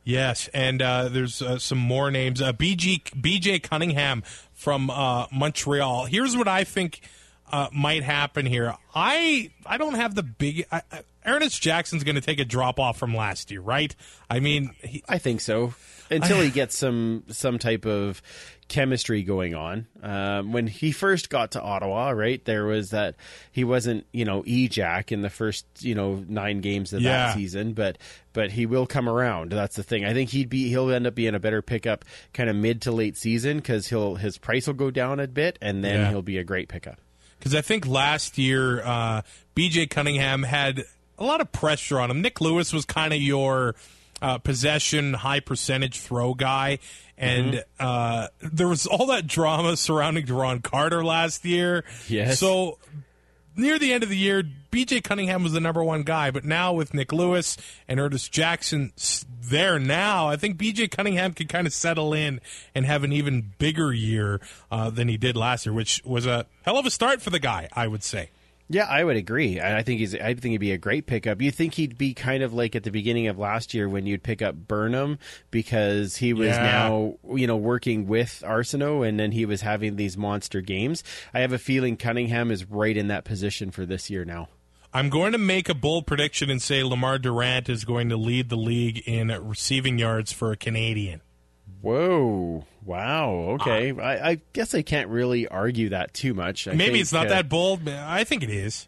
Yes, 0.03 0.47
and 0.53 0.81
uh, 0.81 1.09
there's 1.09 1.41
uh, 1.41 1.57
some 1.59 1.79
more 1.79 2.11
names. 2.11 2.41
Uh, 2.41 2.53
BG 2.53 3.03
BJ 3.19 3.61
Cunningham 3.61 4.23
from 4.53 4.89
uh, 4.89 5.25
Montreal. 5.33 6.05
Here's 6.05 6.37
what 6.37 6.47
I 6.47 6.63
think 6.63 7.01
uh, 7.51 7.67
might 7.73 8.03
happen 8.03 8.45
here. 8.45 8.73
I 8.95 9.49
I 9.65 9.77
don't 9.77 9.95
have 9.95 10.15
the 10.15 10.23
big. 10.23 10.65
I, 10.71 10.81
I, 10.91 11.01
Ernest 11.27 11.61
Jackson's 11.61 12.03
going 12.03 12.15
to 12.15 12.21
take 12.21 12.39
a 12.39 12.45
drop 12.45 12.79
off 12.79 12.97
from 12.97 13.15
last 13.15 13.51
year, 13.51 13.61
right? 13.61 13.93
I 14.29 14.39
mean, 14.39 14.71
he, 14.81 15.03
I 15.07 15.17
think 15.17 15.41
so. 15.41 15.73
Until 16.09 16.39
he 16.39 16.49
gets 16.49 16.77
some 16.77 17.23
some 17.27 17.59
type 17.59 17.85
of 17.85 18.21
chemistry 18.69 19.23
going 19.23 19.53
on. 19.55 19.87
Um, 20.01 20.51
when 20.53 20.67
he 20.67 20.91
first 20.93 21.29
got 21.29 21.51
to 21.51 21.61
Ottawa, 21.61 22.11
right, 22.11 22.43
there 22.45 22.65
was 22.65 22.91
that 22.91 23.15
he 23.51 23.63
wasn't, 23.65 24.05
you 24.13 24.23
know, 24.23 24.41
E 24.45 24.69
Jack 24.69 25.11
in 25.11 25.21
the 25.21 25.29
first, 25.29 25.65
you 25.79 25.95
know, 25.95 26.23
nine 26.29 26.61
games 26.61 26.93
of 26.93 27.01
Yeah. 27.01 27.27
that 27.27 27.35
season, 27.35 27.73
but 27.73 27.97
but 28.31 28.51
he 28.51 28.65
will 28.65 28.85
come 28.87 29.09
around. 29.09 29.51
That's 29.51 29.75
the 29.75 29.83
thing. 29.83 30.05
I 30.05 30.13
think 30.13 30.29
he'd 30.29 30.49
be 30.49 30.69
he'll 30.69 30.91
end 30.91 31.07
up 31.07 31.15
being 31.15 31.35
a 31.35 31.39
better 31.39 31.61
pickup 31.61 32.05
kind 32.33 32.49
of 32.49 32.55
mid 32.55 32.81
to 32.83 32.91
late 32.93 33.17
season 33.17 33.57
because 33.57 33.87
he'll 33.87 34.15
his 34.15 34.37
price 34.37 34.65
will 34.67 34.75
go 34.75 34.89
down 34.91 35.19
a 35.19 35.27
bit, 35.27 35.57
and 35.61 35.83
then 35.83 35.99
Yeah. 36.01 36.09
he'll 36.09 36.21
be 36.21 36.37
a 36.37 36.43
great 36.45 36.69
pickup. 36.69 37.01
because 37.39 37.53
I 37.53 37.61
think 37.61 37.85
last 37.85 38.37
year 38.37 38.81
uh, 38.83 39.21
BJ 39.55 39.89
Cunningham 39.89 40.43
had 40.43 40.85
a 41.17 41.23
lot 41.23 41.41
of 41.41 41.51
pressure 41.51 41.99
on 41.99 42.11
him. 42.11 42.21
Nick 42.21 42.41
Lewis 42.41 42.73
was 42.73 42.85
kind 42.85 43.13
of 43.13 43.21
your 43.21 43.75
uh, 44.21 44.37
possession, 44.37 45.13
high 45.13 45.39
percentage 45.39 45.99
throw 45.99 46.33
guy, 46.33 46.79
and 47.17 47.63
uh, 47.79 48.27
there 48.41 48.67
was 48.67 48.85
all 48.85 49.07
that 49.07 49.27
drama 49.27 49.77
surrounding 49.77 50.25
Duron 50.25 50.63
Carter 50.63 51.03
last 51.03 51.43
year. 51.45 51.83
Yes. 52.07 52.39
So 52.39 52.77
near 53.55 53.79
the 53.79 53.91
end 53.91 54.03
of 54.03 54.09
the 54.09 54.17
year, 54.17 54.43
BJ 54.71 55.03
Cunningham 55.03 55.43
was 55.43 55.53
the 55.53 55.59
number 55.59 55.83
one 55.83 56.03
guy, 56.03 56.31
but 56.31 56.45
now 56.45 56.73
with 56.73 56.93
Nick 56.93 57.11
Lewis 57.11 57.57
and 57.87 57.99
Ernest 57.99 58.31
Jackson 58.31 58.93
there 59.41 59.79
now, 59.79 60.27
I 60.27 60.35
think 60.35 60.57
BJ 60.57 60.89
Cunningham 60.89 61.33
can 61.33 61.47
kind 61.47 61.65
of 61.65 61.73
settle 61.73 62.13
in 62.13 62.39
and 62.75 62.85
have 62.85 63.03
an 63.03 63.11
even 63.13 63.53
bigger 63.57 63.91
year 63.91 64.39
uh, 64.71 64.89
than 64.89 65.07
he 65.07 65.17
did 65.17 65.35
last 65.35 65.65
year, 65.65 65.73
which 65.73 66.01
was 66.05 66.25
a 66.25 66.45
hell 66.63 66.77
of 66.77 66.85
a 66.85 66.91
start 66.91 67.21
for 67.21 67.29
the 67.29 67.39
guy, 67.39 67.67
I 67.73 67.87
would 67.87 68.03
say. 68.03 68.29
Yeah, 68.69 68.83
I 68.85 69.03
would 69.03 69.15
agree. 69.15 69.59
I 69.61 69.77
I 69.77 69.83
think 69.83 69.99
he's. 69.99 70.13
I 70.13 70.33
think 70.33 70.51
he'd 70.51 70.57
be 70.57 70.73
a 70.73 70.77
great 70.77 71.05
pickup. 71.07 71.41
You 71.41 71.51
think 71.51 71.75
he'd 71.75 71.97
be 71.97 72.13
kind 72.13 72.43
of 72.43 72.53
like 72.53 72.75
at 72.75 72.83
the 72.83 72.91
beginning 72.91 73.27
of 73.27 73.37
last 73.39 73.73
year 73.73 73.87
when 73.87 74.05
you'd 74.05 74.23
pick 74.23 74.41
up 74.41 74.55
Burnham 74.55 75.19
because 75.51 76.17
he 76.17 76.33
was 76.33 76.49
Yeah. 76.49 76.63
now 76.63 77.15
you 77.33 77.47
know 77.47 77.55
working 77.55 78.07
with 78.07 78.43
Arceneaux 78.45 79.03
and 79.07 79.17
then 79.19 79.31
he 79.31 79.45
was 79.45 79.61
having 79.61 79.95
these 79.95 80.17
monster 80.17 80.59
games. 80.61 81.03
I 81.33 81.39
have 81.39 81.53
a 81.53 81.57
feeling 81.57 81.95
Cunningham 81.95 82.51
is 82.51 82.65
right 82.65 82.97
in 82.97 83.07
that 83.07 83.23
position 83.23 83.71
for 83.71 83.85
this 83.85 84.09
year 84.09 84.25
now. 84.25 84.49
I'm 84.93 85.09
going 85.09 85.31
to 85.33 85.37
make 85.37 85.69
a 85.69 85.73
bold 85.73 86.07
prediction 86.07 86.49
and 86.49 86.61
say 86.61 86.81
Lemar 86.81 87.21
Durant 87.21 87.69
is 87.69 87.85
going 87.85 88.09
to 88.09 88.17
lead 88.17 88.49
the 88.49 88.55
league 88.57 89.01
in 89.05 89.27
receiving 89.27 89.97
yards 89.99 90.31
for 90.31 90.51
a 90.51 90.57
Canadian. 90.57 91.21
Whoa! 91.81 92.65
Wow. 92.87 93.57
Okay. 93.59 93.91
I, 93.99 94.29
I 94.29 94.41
guess 94.53 94.73
I 94.73 94.81
can't 94.81 95.09
really 95.09 95.45
argue 95.45 95.89
that 95.89 96.13
too 96.13 96.33
much. 96.33 96.69
I 96.69 96.71
Maybe 96.71 96.93
think, 96.93 97.01
it's 97.01 97.13
not 97.13 97.27
uh, 97.27 97.29
that 97.29 97.49
bold. 97.49 97.83
but 97.83 97.95
I 97.95 98.23
think 98.23 98.43
it 98.43 98.49
is. 98.49 98.87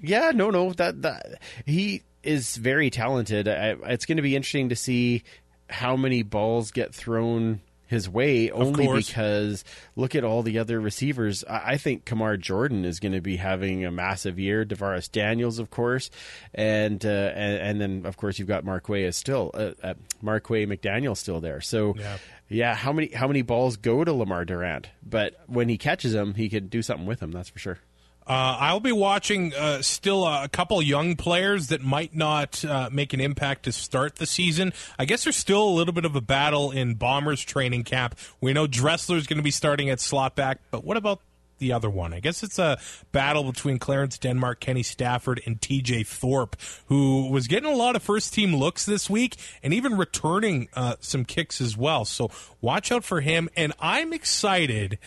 Yeah, 0.00 0.30
no, 0.32 0.50
no, 0.50 0.72
that 0.74 1.02
that 1.02 1.40
he 1.66 2.02
is 2.22 2.56
very 2.56 2.90
talented. 2.90 3.48
I, 3.48 3.76
it's 3.86 4.06
going 4.06 4.16
to 4.16 4.22
be 4.22 4.36
interesting 4.36 4.68
to 4.68 4.76
see 4.76 5.24
how 5.68 5.96
many 5.96 6.22
balls 6.22 6.70
get 6.70 6.94
thrown 6.94 7.60
his 7.90 8.08
way. 8.08 8.52
Only 8.52 8.86
because 8.86 9.64
look 9.96 10.14
at 10.14 10.22
all 10.22 10.42
the 10.44 10.58
other 10.58 10.80
receivers. 10.80 11.44
I, 11.44 11.72
I 11.72 11.76
think 11.76 12.04
Kamar 12.04 12.36
Jorden 12.36 12.84
is 12.84 13.00
going 13.00 13.12
to 13.12 13.20
be 13.20 13.36
having 13.36 13.84
a 13.84 13.90
massive 13.90 14.38
year. 14.38 14.64
Devaris 14.64 15.10
Daniels, 15.10 15.58
of 15.58 15.70
course, 15.70 16.08
and 16.54 17.04
uh, 17.04 17.08
and, 17.08 17.58
and 17.58 17.80
then 17.80 18.06
of 18.06 18.16
course 18.16 18.38
you've 18.38 18.46
got 18.46 18.64
Marquay 18.64 19.02
is 19.02 19.16
still 19.16 19.50
uh, 19.54 19.72
uh, 19.82 19.94
Marquay 20.22 20.66
McDaniel 20.66 21.16
still 21.16 21.40
there. 21.40 21.60
So. 21.60 21.94
Yeah. 21.98 22.16
Yeah, 22.52 22.74
how 22.74 22.92
many 22.92 23.12
how 23.12 23.28
many 23.28 23.42
balls 23.42 23.76
go 23.76 24.02
to 24.02 24.10
Lemar 24.10 24.44
Durant? 24.44 24.88
But 25.08 25.34
when 25.46 25.68
he 25.68 25.78
catches 25.78 26.14
them, 26.14 26.34
he 26.34 26.48
can 26.48 26.66
do 26.66 26.82
something 26.82 27.06
with 27.06 27.20
them. 27.20 27.30
That's 27.30 27.48
for 27.48 27.60
sure. 27.60 27.78
Uh, 28.30 28.56
I'll 28.60 28.78
be 28.78 28.92
watching 28.92 29.52
uh, 29.54 29.82
still 29.82 30.24
a 30.24 30.48
couple 30.48 30.80
young 30.80 31.16
players 31.16 31.66
that 31.66 31.82
might 31.82 32.14
not 32.14 32.64
uh, 32.64 32.88
make 32.92 33.12
an 33.12 33.20
impact 33.20 33.64
to 33.64 33.72
start 33.72 34.16
the 34.16 34.26
season. 34.26 34.72
I 35.00 35.04
guess 35.04 35.24
there's 35.24 35.36
still 35.36 35.64
a 35.64 35.74
little 35.74 35.92
bit 35.92 36.04
of 36.04 36.14
a 36.14 36.20
battle 36.20 36.70
in 36.70 36.94
Bombers 36.94 37.42
training 37.42 37.82
camp. 37.82 38.14
We 38.40 38.52
know 38.52 38.68
Dressler's 38.68 39.26
going 39.26 39.38
to 39.38 39.42
be 39.42 39.50
starting 39.50 39.90
at 39.90 39.98
slot 39.98 40.36
back, 40.36 40.60
but 40.70 40.84
what 40.84 40.96
about 40.96 41.18
the 41.58 41.72
other 41.72 41.90
one? 41.90 42.14
I 42.14 42.20
guess 42.20 42.44
it's 42.44 42.60
a 42.60 42.78
battle 43.10 43.42
between 43.42 43.80
Clarence 43.80 44.16
Denmark, 44.16 44.60
Kenny 44.60 44.84
Stafford, 44.84 45.42
and 45.44 45.60
TJ 45.60 46.06
Thorpe, 46.06 46.54
who 46.86 47.28
was 47.32 47.48
getting 47.48 47.68
a 47.68 47.74
lot 47.74 47.96
of 47.96 48.02
first 48.04 48.32
team 48.32 48.54
looks 48.54 48.86
this 48.86 49.10
week 49.10 49.38
and 49.60 49.74
even 49.74 49.96
returning 49.96 50.68
uh, 50.74 50.94
some 51.00 51.24
kicks 51.24 51.60
as 51.60 51.76
well. 51.76 52.04
So 52.04 52.30
watch 52.60 52.92
out 52.92 53.02
for 53.02 53.22
him. 53.22 53.48
And 53.56 53.72
I'm 53.80 54.12
excited 54.12 55.00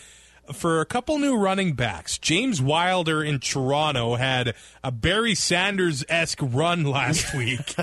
for 0.51 0.81
a 0.81 0.85
couple 0.85 1.17
new 1.19 1.35
running 1.37 1.73
backs. 1.73 2.17
James 2.17 2.61
Wilder 2.61 3.23
in 3.23 3.39
Toronto 3.39 4.15
had 4.15 4.55
a 4.83 4.91
Barry 4.91 5.35
Sanders 5.35 6.03
esque 6.09 6.39
run 6.41 6.83
last 6.91 7.33
week. 7.33 7.75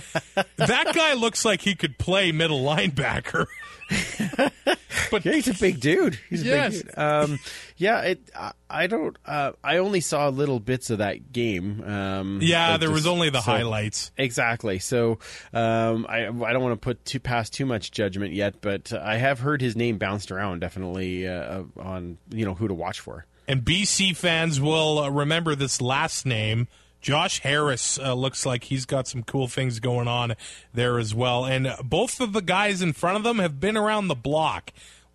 that 0.57 0.93
guy 0.95 1.15
looks 1.15 1.45
like 1.45 1.63
he 1.63 1.75
could 1.75 1.99
play 1.99 2.33
middle 2.33 2.63
linebacker. 2.63 3.47
but 5.11 5.25
Yeah, 5.25 5.33
he's 5.33 5.49
a 5.49 5.55
big 5.55 5.81
dude. 5.81 6.19
He's 6.29 6.43
a 6.43 6.47
Yes. 6.47 6.77
big 6.79 6.87
dude. 6.87 6.99
Um, 6.99 7.39
yeah, 7.77 8.01
it. 8.03 8.31
I, 8.37 8.53
I 8.69 8.87
don't. 8.87 9.17
Uh, 9.27 9.53
I 9.65 9.79
only 9.79 10.01
saw 10.01 10.29
little 10.29 10.61
bits 10.61 10.91
of 10.91 10.99
that 10.99 11.33
game. 11.33 11.83
Um, 11.85 12.39
yeah, 12.43 12.77
there 12.77 12.91
was 12.91 13.07
only 13.07 13.31
the 13.31 13.41
so- 13.41 13.51
highlights. 13.53 14.11
Exactly. 14.17 14.79
So 14.79 15.19
um, 15.53 16.07
I 16.09 16.27
I 16.27 16.53
don't 16.53 16.63
want 16.63 16.73
to 16.75 16.85
put 16.85 17.05
too 17.05 17.21
past 17.21 17.53
too 17.53 17.67
much 17.67 17.91
judgment 17.91 18.33
yet, 18.35 18.61
but 18.61 18.93
I 18.93 19.17
have 19.17 19.41
heard 19.41 19.61
his 19.61 19.77
name 19.77 19.99
bounced 19.99 20.31
around 20.31 20.61
definitely 20.61 21.27
uh, 21.27 21.63
on 21.79 22.19
you 22.31 22.45
know 22.45 22.55
who 22.55 22.69
to 22.69 22.75
watch 22.75 23.01
for. 23.01 23.27
And 23.49 23.63
BC 23.65 24.17
fans 24.17 24.61
will 24.61 24.99
uh, 25.01 25.09
remember 25.09 25.55
this 25.55 25.81
last 25.81 26.25
name. 26.25 26.69
Josh 27.01 27.41
Harris 27.41 27.99
uh, 27.99 28.13
looks 28.13 28.45
like 28.45 28.65
he's 28.65 28.85
got 28.85 29.09
some 29.09 29.23
cool 29.23 29.49
things 29.49 29.81
going 29.81 30.07
on 30.07 30.35
there 30.75 30.99
as 30.99 31.15
well. 31.15 31.47
And 31.47 31.75
both 31.83 32.21
of 32.21 32.35
the 32.35 32.43
guys 32.43 32.83
in 32.83 32.93
front 32.93 33.17
of 33.17 33.23
them 33.23 33.39
have 33.39 33.59
been 33.59 33.77
around 33.79 34.09
the 34.09 34.15
block 34.15 34.71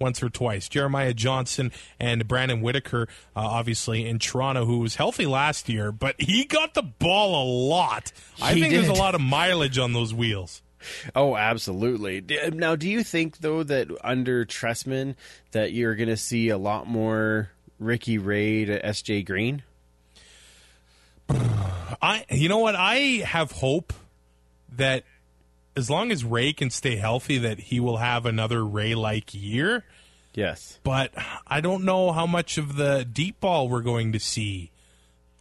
once 0.05 0.21
or 0.21 0.29
twice. 0.29 0.69
Jeremiah 0.69 1.15
Johnson 1.15 1.71
and 1.99 2.27
Brandon 2.27 2.61
Whitaker, 2.61 3.07
uh, 3.35 3.39
obviously 3.39 4.07
in 4.07 4.19
Toronto, 4.19 4.63
who 4.65 4.77
was 4.77 4.97
healthy 4.97 5.25
last 5.25 5.67
year, 5.67 5.91
but 5.91 6.13
he 6.21 6.45
got 6.45 6.75
the 6.75 6.83
ball 6.83 7.41
a 7.41 7.45
lot. 7.69 8.11
I 8.39 8.53
He 8.53 8.61
think 8.61 8.73
there's 8.75 8.87
a 8.87 8.93
lot 8.93 9.15
of 9.15 9.21
mileage 9.21 9.79
on 9.79 9.93
those 9.93 10.13
wheels. 10.13 10.61
Oh, 11.15 11.35
absolutely. 11.35 12.23
Now, 12.53 12.75
do 12.75 12.87
you 12.87 13.03
think 13.03 13.39
though 13.39 13.63
that 13.63 13.87
under 14.03 14.45
Trestman 14.45 15.15
that 15.53 15.73
you're 15.73 15.95
going 15.95 16.09
to 16.09 16.17
see 16.17 16.49
a 16.49 16.57
lot 16.59 16.85
more 16.85 17.49
Ricky 17.79 18.19
Ray 18.19 18.65
to 18.65 18.79
SJ 18.79 19.25
Green? 19.25 19.63
I 21.99 22.25
you 22.29 22.47
know 22.47 22.59
what 22.59 22.75
I 22.75 23.23
have 23.25 23.51
hope 23.51 23.91
that 24.75 25.03
as 25.77 25.89
long 25.89 26.11
as 26.11 26.23
Ray 26.23 26.53
can 26.53 26.69
stay 26.69 26.95
healthy 26.95 27.37
that 27.39 27.59
he 27.59 27.79
will 27.79 27.97
have 27.97 28.25
another 28.25 28.65
Ray 28.65 28.95
like 28.95 29.33
year 29.33 29.83
Yes. 30.33 30.79
but 30.83 31.11
I 31.47 31.61
don't 31.61 31.83
know 31.85 32.11
how 32.11 32.25
much 32.27 32.57
of 32.57 32.75
the 32.75 33.05
deep 33.09 33.39
ball 33.39 33.69
we're 33.69 33.81
going 33.81 34.11
to 34.13 34.19
see 34.19 34.71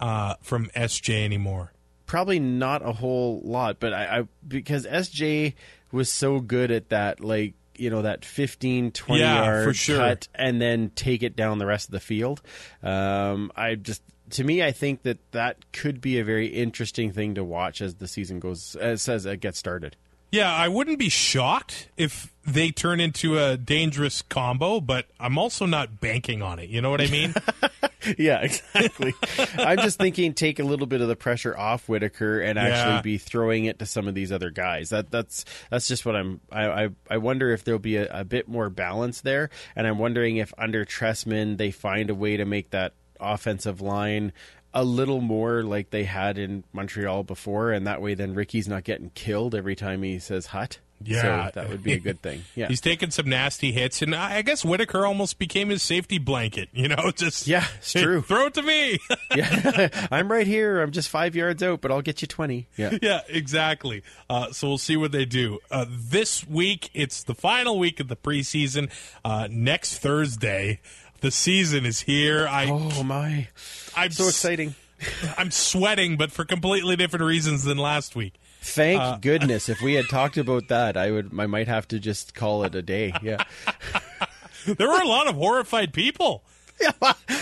uh, 0.00 0.34
from 0.42 0.66
SJ 0.76 1.24
anymore. 1.24 1.72
Probably 2.06 2.38
not 2.38 2.86
a 2.86 2.92
whole 2.92 3.40
lot, 3.44 3.80
but 3.80 3.92
I, 3.92 4.20
I 4.20 4.28
because 4.46 4.86
SJ 4.86 5.54
was 5.90 6.10
so 6.12 6.38
good 6.40 6.70
at 6.70 6.90
that, 6.90 7.20
like 7.20 7.54
you 7.76 7.90
know 7.90 8.02
that 8.02 8.24
15 8.24 8.92
20 8.92 9.20
Yeah, 9.20 9.44
yard 9.44 9.64
for 9.64 9.74
sure. 9.74 9.96
cut 9.98 10.28
and 10.34 10.60
then 10.60 10.90
take 10.94 11.24
it 11.24 11.34
down 11.34 11.58
the 11.58 11.66
rest 11.66 11.88
of 11.88 11.92
the 11.92 11.98
field 11.98 12.40
um, 12.84 13.50
i 13.56 13.74
just 13.74 14.00
to 14.30 14.44
me 14.44 14.62
i 14.62 14.70
think 14.70 15.02
that 15.02 15.18
that 15.32 15.56
could 15.72 16.00
be 16.00 16.20
a 16.20 16.24
very 16.24 16.46
interesting 16.46 17.10
thing 17.12 17.34
to 17.34 17.42
watch 17.42 17.80
as 17.80 17.96
the 17.96 18.06
season 18.06 18.38
goes 18.38 18.76
as, 18.76 19.08
as 19.08 19.26
it 19.26 19.40
gets 19.40 19.58
started 19.58 19.96
Yeah, 20.34 20.52
I 20.52 20.66
wouldn't 20.66 20.98
be 20.98 21.08
shocked 21.08 21.88
if 21.96 22.32
they 22.44 22.70
turn 22.70 22.98
into 22.98 23.38
a 23.38 23.56
dangerous 23.56 24.20
combo, 24.20 24.80
but 24.80 25.06
I'm 25.20 25.38
also 25.38 25.64
not 25.64 26.00
banking 26.00 26.42
on 26.42 26.58
it. 26.58 26.68
You 26.68 26.80
know 26.82 26.90
what 26.90 27.00
I 27.00 27.06
mean? 27.06 27.34
yeah 28.18 28.40
exactly 28.42 29.14
i'm 29.56 29.78
just 29.78 29.98
thinking 29.98 30.34
take 30.34 30.58
a 30.58 30.62
little 30.62 30.84
bit 30.86 31.00
of 31.00 31.08
the 31.08 31.16
pressure 31.16 31.56
off 31.56 31.88
whitaker 31.88 32.38
and 32.38 32.58
actually 32.58 32.96
Yeah. 32.96 33.00
be 33.00 33.16
throwing 33.16 33.64
it 33.64 33.78
to 33.78 33.86
some 33.86 34.06
of 34.08 34.14
these 34.14 34.30
other 34.30 34.50
guys 34.50 34.90
that 34.90 35.10
that's 35.10 35.46
that's 35.70 35.88
just 35.88 36.04
what 36.04 36.14
i'm 36.14 36.38
i 36.52 36.84
i, 36.84 36.88
I 37.08 37.16
wonder 37.16 37.50
if 37.50 37.64
there'll 37.64 37.78
be 37.78 37.96
a, 37.96 38.06
a 38.20 38.22
bit 38.22 38.46
more 38.46 38.68
balance 38.68 39.22
there 39.22 39.48
and 39.74 39.86
i'm 39.86 39.96
wondering 39.96 40.36
if 40.36 40.52
under 40.58 40.84
trestman 40.84 41.56
they 41.56 41.70
find 41.70 42.10
a 42.10 42.14
way 42.14 42.36
to 42.36 42.44
make 42.44 42.68
that 42.72 42.92
offensive 43.20 43.80
line 43.80 44.34
a 44.74 44.84
little 44.84 45.20
more 45.20 45.62
like 45.62 45.90
they 45.90 46.04
had 46.04 46.36
in 46.36 46.64
montreal 46.72 47.22
before 47.22 47.70
and 47.72 47.86
that 47.86 48.02
way 48.02 48.14
then 48.14 48.34
ricky's 48.34 48.66
not 48.68 48.84
getting 48.84 49.10
killed 49.14 49.54
every 49.54 49.76
time 49.76 50.02
he 50.02 50.18
says 50.18 50.46
hut 50.46 50.80
Yeah. 51.02 51.46
so 51.46 51.60
that 51.60 51.68
would 51.70 51.82
be 51.84 51.92
a 51.92 51.98
good 52.00 52.20
thing 52.20 52.42
yeah 52.56 52.66
He's 52.68 52.80
taken 52.80 53.10
some 53.10 53.28
nasty 53.28 53.70
hits, 53.72 54.02
and 54.02 54.14
I 54.14 54.42
guess 54.42 54.64
Whitaker 54.64 55.04
almost 55.06 55.38
became 55.38 55.68
his 55.68 55.82
safety 55.82 56.18
blanket. 56.18 56.68
You 56.72 56.88
know, 56.88 57.10
just 57.16 57.46
Yeah, 57.46 57.64
it's 57.78 57.92
true. 58.02 58.20
throw 58.22 58.46
it 58.46 58.54
to 58.54 58.62
me. 58.62 58.98
yeah 59.36 59.88
i'm 60.10 60.30
right 60.30 60.46
here 60.46 60.80
i'm 60.82 60.90
just 60.92 61.08
five 61.08 61.36
yards 61.36 61.62
out 61.62 61.80
but 61.80 61.90
i'll 61.90 62.02
get 62.02 62.22
you 62.22 62.28
20 62.28 62.66
yeah 62.76 62.96
yeah, 63.02 63.20
exactly. 63.28 64.02
Uh, 64.30 64.50
so 64.52 64.66
we'll 64.68 64.78
see 64.78 64.96
what 64.96 65.12
they 65.12 65.24
do. 65.26 65.58
Uh, 65.70 65.84
this 65.88 66.46
week, 66.48 66.90
it's 66.94 67.22
the 67.24 67.34
final 67.34 67.78
week 67.78 68.00
of 68.00 68.08
the 68.08 68.16
preseason. 68.16 68.90
Uh, 69.24 69.46
next 69.50 69.98
Thursday, 69.98 70.80
the 71.24 71.30
season 71.30 71.86
is 71.86 72.02
here. 72.02 72.46
I, 72.46 72.68
oh 72.70 73.02
my 73.02 73.48
I'm 73.96 74.10
so 74.10 74.28
exciting 74.28 74.74
I'm 75.38 75.50
sweating, 75.50 76.16
but 76.16 76.32
for 76.32 76.44
completely 76.44 76.96
different 76.96 77.24
reasons 77.24 77.64
than 77.64 77.78
last 77.78 78.14
week. 78.14 78.34
Thank 78.60 79.00
Uh, 79.00 79.16
goodness. 79.16 79.68
If 79.68 79.80
we 79.82 79.94
had 79.94 80.08
talked 80.08 80.36
about 80.36 80.68
that, 80.68 80.96
I 80.96 81.10
would. 81.10 81.30
I 81.38 81.46
might 81.46 81.68
have 81.68 81.86
to 81.88 81.98
just 81.98 82.34
call 82.34 82.64
it 82.64 82.74
a 82.74 82.82
day. 82.82 83.12
Yeah. 83.22 83.42
There 84.66 84.88
were 84.88 85.02
a 85.02 85.06
lot 85.06 85.26
of 85.26 85.34
horrified 85.34 85.92
people. 85.92 86.42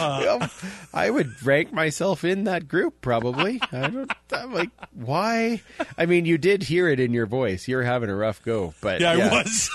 Um, 0.01 0.51
I 0.93 1.11
would 1.11 1.31
rank 1.45 1.73
myself 1.73 2.25
in 2.25 2.45
that 2.45 2.67
group 2.67 3.01
probably. 3.01 3.61
I 3.71 3.89
don't. 3.89 4.13
I'm 4.33 4.53
like, 4.53 4.71
why? 4.93 5.63
I 5.97 6.07
mean, 6.07 6.27
you 6.27 6.39
did 6.39 6.65
hear 6.65 6.89
it 6.89 6.99
in 6.99 7.13
your 7.13 7.27
voice. 7.27 7.69
You're 7.69 7.85
having 7.85 8.11
a 8.11 8.17
rough 8.17 8.43
go, 8.43 8.75
but 8.81 9.01
Yeah, 9.01 9.13
I 9.13 9.17
was. 9.17 9.71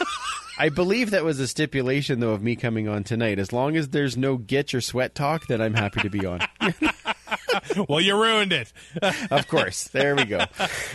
I 0.57 0.69
believe 0.69 1.11
that 1.11 1.23
was 1.23 1.39
a 1.39 1.47
stipulation 1.47 2.19
though 2.19 2.31
of 2.31 2.41
me 2.41 2.55
coming 2.55 2.87
on 2.87 3.03
tonight. 3.03 3.39
As 3.39 3.53
long 3.53 3.77
as 3.77 3.89
there's 3.89 4.17
no 4.17 4.37
get 4.37 4.73
your 4.73 4.81
sweat 4.81 5.15
talk, 5.15 5.47
then 5.47 5.61
I'm 5.61 5.73
happy 5.73 6.01
to 6.01 6.09
be 6.09 6.25
on. 6.25 6.41
well, 7.87 8.01
you 8.01 8.19
ruined 8.19 8.53
it. 8.53 8.71
of 9.31 9.47
course. 9.47 9.85
There 9.85 10.15
we 10.15 10.25
go. 10.25 10.39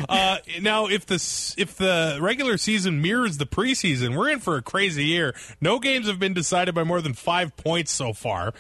Uh, 0.09 0.39
now, 0.61 0.87
if 0.87 1.07
the 1.07 1.15
if 1.57 1.77
the 1.77 2.19
regular 2.21 2.59
season 2.59 3.03
mirrors 3.03 3.39
the 3.39 3.47
preseason, 3.47 4.17
we're 4.17 4.31
in 4.31 4.41
for 4.41 4.57
a 4.57 4.63
crazy 4.63 5.05
year. 5.07 5.35
No 5.61 5.79
games 5.79 6.07
have 6.07 6.19
been 6.19 6.35
decided 6.35 6.75
by 6.75 6.85
more 6.85 7.01
than 7.01 7.15
five 7.15 7.57
points 7.57 7.93
so 7.93 8.13
far. 8.13 8.55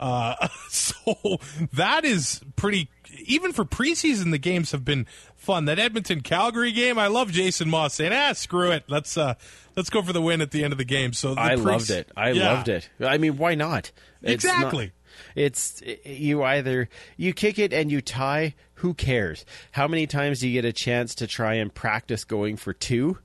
Uh, 0.00 0.48
so 0.68 1.38
that 1.72 2.04
is 2.04 2.40
pretty. 2.56 2.90
Even 3.24 3.52
for 3.52 3.64
preseason, 3.64 4.30
the 4.30 4.38
games 4.38 4.72
have 4.72 4.84
been 4.84 5.06
fun. 5.34 5.64
That 5.64 5.78
Edmonton 5.78 6.20
Calgary 6.20 6.72
game, 6.72 6.98
I 6.98 7.06
love 7.06 7.30
Jason 7.32 7.70
Maas 7.70 7.94
saying, 7.94 8.12
"Ah, 8.12 8.32
screw 8.32 8.70
it, 8.70 8.84
let's 8.88 9.16
uh, 9.16 9.34
let's 9.76 9.90
go 9.90 10.02
for 10.02 10.12
the 10.12 10.20
win 10.22 10.40
at 10.40 10.50
the 10.50 10.62
end 10.64 10.72
of 10.72 10.78
the 10.78 10.84
game." 10.84 11.12
So 11.12 11.34
the 11.34 11.40
I 11.40 11.54
pre- 11.56 11.64
loved 11.64 11.90
it. 11.90 12.10
I 12.16 12.30
Yeah. 12.32 12.52
loved 12.52 12.68
it. 12.68 12.88
I 13.00 13.18
mean, 13.18 13.36
why 13.38 13.54
not? 13.54 13.90
It's 14.22 14.44
not- 14.44 14.54
Exactly. 14.56 14.92
it's 15.34 15.82
you 16.04 16.42
either 16.42 16.88
you 17.16 17.32
kick 17.32 17.58
it 17.58 17.72
and 17.72 17.90
you 17.90 18.00
tie. 18.00 18.54
Who 18.74 18.94
cares? 18.94 19.44
How 19.72 19.88
many 19.88 20.06
times 20.06 20.40
do 20.40 20.48
you 20.48 20.52
get 20.52 20.64
a 20.64 20.72
chance 20.72 21.14
to 21.16 21.26
try 21.26 21.54
and 21.54 21.74
practice 21.74 22.24
going 22.24 22.56
for 22.56 22.72
two? 22.72 23.18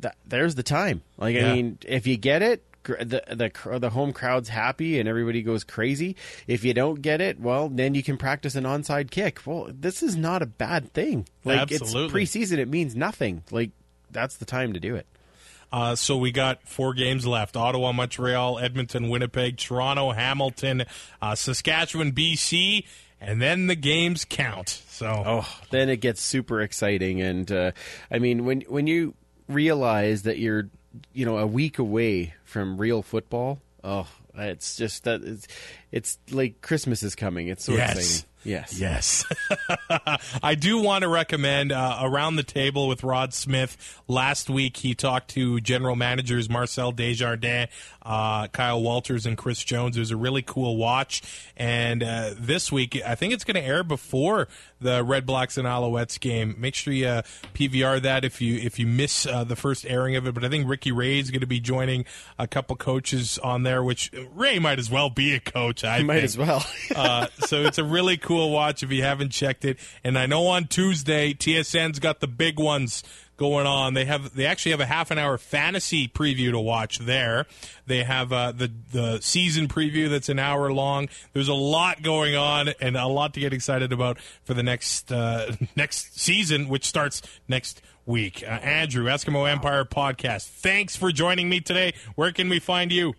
That, 0.00 0.16
there's 0.26 0.54
the 0.54 0.62
time. 0.62 1.02
Like 1.16 1.34
Yeah. 1.34 1.50
I 1.50 1.54
mean, 1.54 1.78
if 1.86 2.06
you 2.06 2.16
get 2.16 2.40
it, 2.42 2.64
the 2.96 3.22
the 3.28 3.78
the 3.78 3.90
home 3.90 4.12
crowd's 4.12 4.48
happy 4.48 4.98
and 4.98 5.08
everybody 5.08 5.42
goes 5.42 5.64
crazy. 5.64 6.16
If 6.46 6.64
you 6.64 6.74
don't 6.74 7.00
get 7.02 7.20
it, 7.20 7.38
well, 7.40 7.68
then 7.68 7.94
you 7.94 8.02
can 8.02 8.16
practice 8.16 8.54
an 8.54 8.64
onside 8.64 9.10
kick. 9.10 9.40
Well, 9.46 9.68
this 9.70 10.02
is 10.02 10.16
not 10.16 10.42
a 10.42 10.46
bad 10.46 10.92
thing. 10.92 11.26
Like 11.44 11.72
Absolutely. 11.72 12.22
it's 12.22 12.34
preseason; 12.34 12.58
it 12.58 12.68
means 12.68 12.96
nothing. 12.96 13.42
Like 13.50 13.70
that's 14.10 14.36
the 14.36 14.44
time 14.44 14.72
to 14.72 14.80
do 14.80 14.94
it. 14.94 15.06
Uh, 15.70 15.94
so 15.94 16.16
we 16.16 16.32
got 16.32 16.62
four 16.66 16.94
games 16.94 17.26
left: 17.26 17.56
Ottawa, 17.56 17.92
Montreal, 17.92 18.58
Edmonton, 18.58 19.10
Winnipeg, 19.10 19.58
Toronto, 19.58 20.12
Hamilton, 20.12 20.84
uh, 21.20 21.34
Saskatchewan, 21.34 22.12
BC, 22.12 22.86
and 23.20 23.42
then 23.42 23.66
the 23.66 23.76
games 23.76 24.24
count. 24.24 24.82
So 24.88 25.22
Oh, 25.26 25.58
then 25.70 25.90
it 25.90 25.98
gets 25.98 26.22
super 26.22 26.62
exciting, 26.62 27.20
and 27.20 27.52
uh, 27.52 27.72
I 28.10 28.18
mean, 28.18 28.46
when 28.46 28.62
when 28.62 28.86
you 28.86 29.14
realize 29.46 30.22
that 30.22 30.38
you're, 30.38 30.68
you 31.12 31.24
know, 31.24 31.38
a 31.38 31.46
week 31.46 31.78
away 31.78 32.34
from 32.44 32.78
real 32.78 33.02
football, 33.02 33.60
oh, 33.84 34.06
it's 34.34 34.76
just 34.76 35.04
that 35.04 35.22
it's, 35.22 35.48
it's 35.92 36.18
like 36.30 36.60
Christmas 36.60 37.02
is 37.02 37.14
coming. 37.14 37.48
It's 37.48 37.64
so 37.64 37.72
Yes. 37.72 37.96
exciting. 37.98 38.27
Yes, 38.44 38.78
Yes. 38.80 39.24
I 40.42 40.54
do 40.54 40.80
want 40.80 41.02
to 41.02 41.08
recommend 41.08 41.72
uh, 41.72 41.98
Around 42.00 42.36
the 42.36 42.42
Table 42.42 42.88
with 42.88 43.02
Rod 43.02 43.34
Smith. 43.34 44.00
Last 44.06 44.48
week, 44.48 44.76
he 44.78 44.94
talked 44.94 45.30
to 45.30 45.60
general 45.60 45.96
managers 45.96 46.48
Marcel 46.48 46.92
Desjardins, 46.92 47.68
uh, 48.02 48.46
Kyle 48.48 48.80
Walters, 48.80 49.26
and 49.26 49.36
Chris 49.36 49.62
Jones. 49.62 49.96
It 49.96 50.00
was 50.00 50.12
a 50.12 50.16
really 50.16 50.42
cool 50.42 50.76
watch. 50.76 51.22
And 51.56 52.02
uh, 52.02 52.30
this 52.38 52.72
week, 52.72 52.98
I 53.04 53.14
think 53.16 53.34
it's 53.34 53.44
going 53.44 53.56
to 53.56 53.68
air 53.68 53.82
before 53.82 54.48
the 54.80 55.02
Red 55.04 55.26
Blacks 55.26 55.58
and 55.58 55.66
Alouettes 55.66 56.18
game. 56.18 56.54
Make 56.58 56.74
sure 56.74 56.94
you 56.94 57.06
uh, 57.06 57.22
PVR 57.54 58.00
that 58.02 58.24
if 58.24 58.40
you 58.40 58.56
if 58.56 58.78
you 58.78 58.86
miss 58.86 59.26
uh, 59.26 59.44
the 59.44 59.56
first 59.56 59.84
airing 59.86 60.16
of 60.16 60.26
it. 60.26 60.34
But 60.34 60.44
I 60.44 60.48
think 60.48 60.68
Ricky 60.68 60.92
Ray 60.92 61.18
is 61.18 61.30
going 61.30 61.40
to 61.40 61.46
be 61.46 61.60
joining 61.60 62.04
a 62.38 62.46
couple 62.46 62.76
coaches 62.76 63.38
on 63.38 63.64
there, 63.64 63.82
which 63.82 64.12
Ray 64.34 64.58
might 64.58 64.78
as 64.78 64.90
well 64.90 65.10
be 65.10 65.34
a 65.34 65.40
coach. 65.40 65.84
I 65.84 66.02
might 66.02 66.14
think. 66.14 66.24
as 66.24 66.38
well. 66.38 66.66
uh, 66.94 67.26
so 67.46 67.62
it's 67.62 67.78
a 67.78 67.84
really 67.84 68.16
cool 68.16 68.27
watch 68.36 68.82
if 68.82 68.90
you 68.90 69.02
haven't 69.02 69.30
checked 69.30 69.64
it. 69.64 69.78
And 70.04 70.18
I 70.18 70.26
know 70.26 70.46
on 70.46 70.66
Tuesday 70.66 71.34
TSN's 71.34 71.98
got 71.98 72.20
the 72.20 72.26
big 72.26 72.58
ones 72.58 73.02
going 73.38 73.66
on. 73.66 73.94
They 73.94 74.04
have 74.04 74.34
they 74.34 74.44
actually 74.44 74.72
have 74.72 74.80
a 74.80 74.86
half 74.86 75.10
an 75.10 75.16
hour 75.16 75.38
fantasy 75.38 76.06
preview 76.06 76.50
to 76.50 76.60
watch 76.60 76.98
there. 76.98 77.46
They 77.86 78.02
have 78.02 78.32
uh, 78.32 78.52
the 78.52 78.70
the 78.92 79.20
season 79.20 79.68
preview 79.68 80.10
that's 80.10 80.28
an 80.28 80.38
hour 80.38 80.70
long. 80.70 81.08
There's 81.32 81.48
a 81.48 81.54
lot 81.54 82.02
going 82.02 82.36
on 82.36 82.68
and 82.80 82.96
a 82.96 83.06
lot 83.06 83.32
to 83.34 83.40
get 83.40 83.54
excited 83.54 83.92
about 83.92 84.18
for 84.44 84.52
the 84.52 84.62
next 84.62 85.10
uh, 85.10 85.52
next 85.76 86.20
season, 86.20 86.68
which 86.68 86.84
starts 86.84 87.22
next 87.48 87.80
week. 88.04 88.42
Uh, 88.42 88.50
Andrew 88.50 89.04
Eskimo 89.06 89.48
Empire 89.48 89.84
podcast. 89.84 90.48
Thanks 90.48 90.96
for 90.96 91.12
joining 91.12 91.48
me 91.48 91.60
today. 91.60 91.94
Where 92.16 92.32
can 92.32 92.48
we 92.48 92.58
find 92.58 92.92
you? 92.92 93.14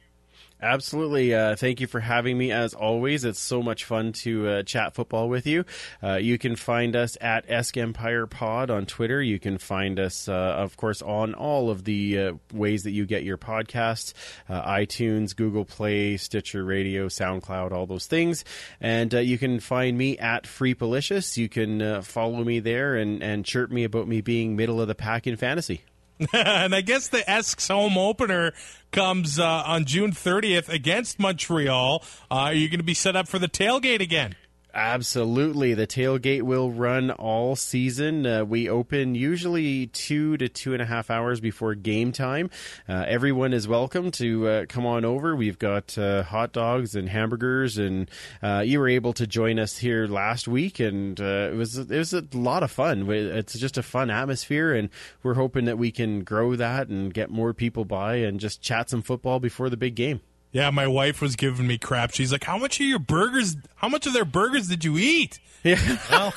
Absolutely. 0.62 1.34
Uh, 1.34 1.56
thank 1.56 1.80
you 1.80 1.88
for 1.88 2.02
having 2.02 2.38
me. 2.38 2.52
As 2.52 2.74
always, 2.74 3.24
it's 3.24 3.40
so 3.40 3.64
much 3.64 3.86
fun 3.86 4.12
to 4.12 4.48
uh, 4.48 4.64
chat 4.64 4.94
football 4.94 5.30
with 5.30 5.48
you. 5.48 5.64
Uh, 6.04 6.16
you 6.16 6.38
can 6.38 6.58
find 6.58 6.98
us 6.98 7.18
at 7.22 7.50
Esk 7.50 7.78
Empire 7.78 8.26
Pod 8.26 8.70
on 8.70 8.86
Twitter. 8.86 9.22
You 9.22 9.40
can 9.40 9.58
find 9.58 10.00
us, 10.00 10.28
uh, 10.28 10.34
of 10.34 10.76
course, 10.76 11.02
on 11.02 11.34
all 11.34 11.70
of 11.70 11.86
the 11.86 12.20
uh, 12.20 12.34
ways 12.54 12.84
that 12.84 12.92
you 12.92 13.06
get 13.06 13.24
your 13.24 13.38
podcasts 13.38 14.14
uh, 14.50 14.62
iTunes, 14.70 15.34
Google 15.34 15.64
Play, 15.64 16.18
Stitcher 16.18 16.66
Radio, 16.66 17.08
SoundCloud, 17.08 17.72
all 17.72 17.86
those 17.86 18.08
things. 18.08 18.44
And 18.82 19.14
you 19.14 19.38
can 19.38 19.62
find 19.62 19.98
me 19.98 20.18
at 20.18 20.46
Free 20.46 20.76
Policious. 20.76 21.38
You 21.38 21.48
can 21.48 22.02
follow 22.02 22.44
me 22.44 22.60
there 22.60 22.96
and, 22.96 23.24
and 23.24 23.46
chirp 23.46 23.72
me 23.72 23.86
about 23.86 24.08
me 24.08 24.20
being 24.22 24.56
middle 24.56 24.82
of 24.82 24.88
the 24.90 24.96
pack 24.96 25.26
in 25.26 25.38
fantasy. 25.38 25.84
and 26.34 26.76
I 26.76 26.82
guess 26.82 27.08
the 27.08 27.28
Esks 27.30 27.70
home 27.70 27.98
opener 27.98 28.54
comes 28.92 29.40
uh, 29.40 29.64
on 29.66 29.86
June 29.86 30.12
30th 30.12 30.70
against 30.70 31.20
Montreal. 31.20 32.04
Uh, 32.30 32.36
are 32.36 32.54
you 32.54 32.70
going 32.70 32.80
to 32.80 32.84
be 32.84 32.94
set 32.94 33.16
up 33.16 33.28
for 33.28 33.40
the 33.40 33.48
tailgate 33.48 34.02
again? 34.02 34.36
Absolutely. 34.72 35.74
The 35.74 35.88
tailgate 35.88 36.44
will 36.44 36.72
run 36.72 37.10
all 37.10 37.56
season. 37.56 38.26
Uh, 38.26 38.46
we 38.46 38.70
open 38.70 39.16
usually 39.16 39.88
two 39.88 40.38
to 40.38 40.48
two 40.48 40.74
and 40.74 40.82
a 40.82 40.86
half 40.86 41.10
hours 41.10 41.40
before 41.40 41.74
game 41.74 42.12
time. 42.12 42.52
Uh, 42.88 43.04
everyone 43.08 43.52
is 43.52 43.68
welcome 43.68 44.12
to 44.12 44.48
uh, 44.48 44.66
come 44.68 44.86
on 44.86 45.06
over. 45.06 45.36
We've 45.36 45.58
got 45.58 45.98
uh, 45.98 46.22
hot 46.22 46.52
dogs 46.54 46.94
and 46.94 47.10
hamburgers, 47.10 47.80
and 47.80 48.12
uh, 48.44 48.62
you 48.64 48.80
were 48.80 48.90
able 48.90 49.14
to 49.14 49.26
join 49.26 49.58
us 49.58 49.76
here 49.76 50.06
last 50.06 50.48
week, 50.48 50.80
and 50.80 51.20
uh, 51.20 51.50
it 51.52 51.56
was 51.56 51.76
it 51.76 51.90
was 51.90 52.14
a 52.14 52.24
lot 52.34 52.62
of 52.62 52.70
fun. 52.70 53.10
It's 53.10 53.58
just 53.58 53.80
a 53.80 53.84
fun 53.84 54.12
atmosphere, 54.12 54.76
and 54.76 54.90
we're 55.24 55.34
hoping 55.34 55.66
that 55.66 55.80
we 55.80 55.92
can 55.92 56.24
grow 56.24 56.56
that 56.56 56.90
and 56.90 57.12
get 57.12 57.32
more 57.32 57.56
people 57.56 57.86
by 57.86 58.18
and 58.18 58.40
just 58.40 58.62
chat 58.62 58.92
some 58.92 59.02
football 59.02 59.40
before 59.40 59.72
the 59.72 59.78
big 59.78 59.96
game. 59.96 60.22
Yeah, 60.52 60.70
my 60.72 60.88
wife 60.88 61.22
was 61.22 61.36
giving 61.36 61.68
me 61.68 61.78
crap. 61.78 62.12
She's 62.12 62.32
like, 62.32 62.44
"How 62.44 62.58
much 62.58 62.80
of 62.80 62.86
your 62.86 63.00
burgers? 63.00 63.56
How 63.76 63.90
much 63.90 64.08
of 64.08 64.14
their 64.14 64.26
burgers 64.26 64.68
did 64.68 64.84
you 64.84 64.98
eat?" 64.98 65.40
Yeah. 65.64 65.98
Well, 66.10 66.34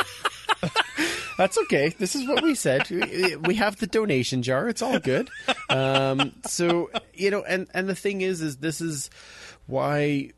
That's 1.38 1.58
okay. 1.58 1.94
This 1.98 2.14
is 2.14 2.26
what 2.28 2.42
we 2.42 2.54
said. 2.54 2.88
We, 2.90 3.36
we 3.36 3.54
have 3.56 3.76
the 3.78 3.86
donation 3.86 4.42
jar. 4.42 4.68
It's 4.68 4.82
all 4.82 4.98
good. 4.98 5.30
Um, 5.70 6.32
so 6.46 6.90
you 7.14 7.30
know, 7.30 7.42
and 7.42 7.68
and 7.72 7.88
the 7.88 7.94
thing 7.94 8.20
is, 8.20 8.42
is 8.42 8.58
this 8.58 8.80
is 8.80 9.10
why 9.66 10.30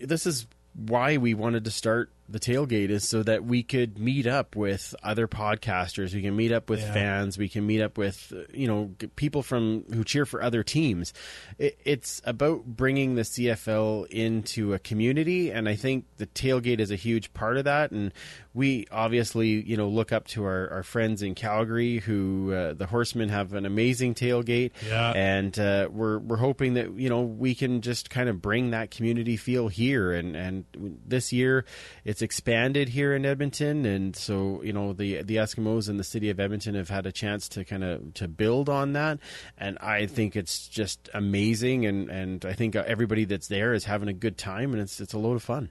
this 0.00 0.26
is 0.26 0.46
why 0.74 1.16
we 1.16 1.34
wanted 1.34 1.64
to 1.64 1.70
start 1.70 2.10
the 2.30 2.40
tailgate 2.40 2.90
is 2.90 3.08
so 3.08 3.22
that 3.22 3.44
we 3.44 3.62
could 3.62 3.98
meet 3.98 4.26
up 4.26 4.54
with 4.56 4.94
other 5.02 5.26
podcasters. 5.26 6.14
We 6.14 6.22
can 6.22 6.36
meet 6.36 6.52
up 6.52 6.70
with 6.70 6.80
Yeah. 6.80 6.92
fans. 6.94 7.38
We 7.38 7.48
can 7.48 7.66
meet 7.66 7.80
up 7.82 7.98
with 7.98 8.32
you 8.54 8.66
know 8.68 8.94
people 9.16 9.42
from 9.42 9.84
who 9.92 10.04
cheer 10.04 10.24
for 10.26 10.42
other 10.42 10.62
teams. 10.62 11.12
It, 11.58 11.78
it's 11.84 12.20
about 12.24 12.64
bringing 12.64 13.14
the 13.16 13.22
CFL 13.24 14.06
into 14.10 14.74
a 14.74 14.78
community, 14.78 15.50
and 15.50 15.68
I 15.68 15.74
think 15.76 16.04
the 16.18 16.26
tailgate 16.26 16.78
is 16.80 16.90
a 16.90 16.96
huge 16.96 17.32
part 17.34 17.56
of 17.56 17.64
that. 17.64 17.90
And 17.90 18.12
we 18.52 18.86
obviously 18.90 19.48
you 19.48 19.76
know 19.76 19.88
look 19.88 20.10
up 20.12 20.26
to 20.28 20.44
our, 20.44 20.68
our 20.70 20.82
friends 20.82 21.22
in 21.22 21.34
Calgary, 21.34 21.98
who 21.98 22.52
uh, 22.52 22.74
the 22.74 22.86
Horsemen 22.86 23.28
have 23.28 23.52
an 23.54 23.64
amazing 23.64 24.14
tailgate, 24.14 24.72
Yeah. 24.88 25.12
and 25.12 25.56
uh, 25.58 25.88
we're 25.90 26.18
we're 26.18 26.36
hoping 26.36 26.74
that 26.74 26.92
you 26.94 27.08
know 27.08 27.20
we 27.22 27.54
can 27.54 27.80
just 27.80 28.10
kind 28.10 28.28
of 28.28 28.42
bring 28.42 28.70
that 28.70 28.90
community 28.90 29.36
feel 29.36 29.68
here. 29.68 30.12
And 30.12 30.34
and 30.36 30.64
this 31.06 31.32
year 31.32 31.64
it's 32.04 32.22
expanded 32.22 32.88
here 32.88 33.14
in 33.14 33.24
Edmonton, 33.24 33.84
and 33.86 34.16
so 34.16 34.62
you 34.64 34.72
know 34.72 34.92
the 34.92 35.22
the 35.22 35.36
Eskimos 35.36 35.88
and 35.88 35.98
the 36.00 36.04
city 36.04 36.30
of 36.30 36.40
Edmonton 36.40 36.74
have 36.74 36.88
had 36.88 37.06
a 37.06 37.12
chance 37.12 37.48
to 37.50 37.64
kind 37.64 37.84
of 37.84 38.14
to 38.14 38.26
build 38.26 38.68
on 38.68 38.94
that, 38.94 39.18
and 39.58 39.78
I 39.78 40.06
think 40.06 40.34
it's 40.34 40.66
just 40.66 41.08
amazing, 41.14 41.86
and 41.86 42.10
and 42.10 42.44
I 42.44 42.54
think 42.54 42.74
everybody 42.74 43.24
that's 43.26 43.46
there 43.48 43.74
is 43.74 43.84
having 43.84 44.08
a 44.08 44.12
good 44.12 44.36
time, 44.36 44.72
and 44.72 44.80
it's 44.82 45.00
it's 45.00 45.12
a 45.14 45.18
load 45.18 45.36
of 45.36 45.42
fun. 45.42 45.70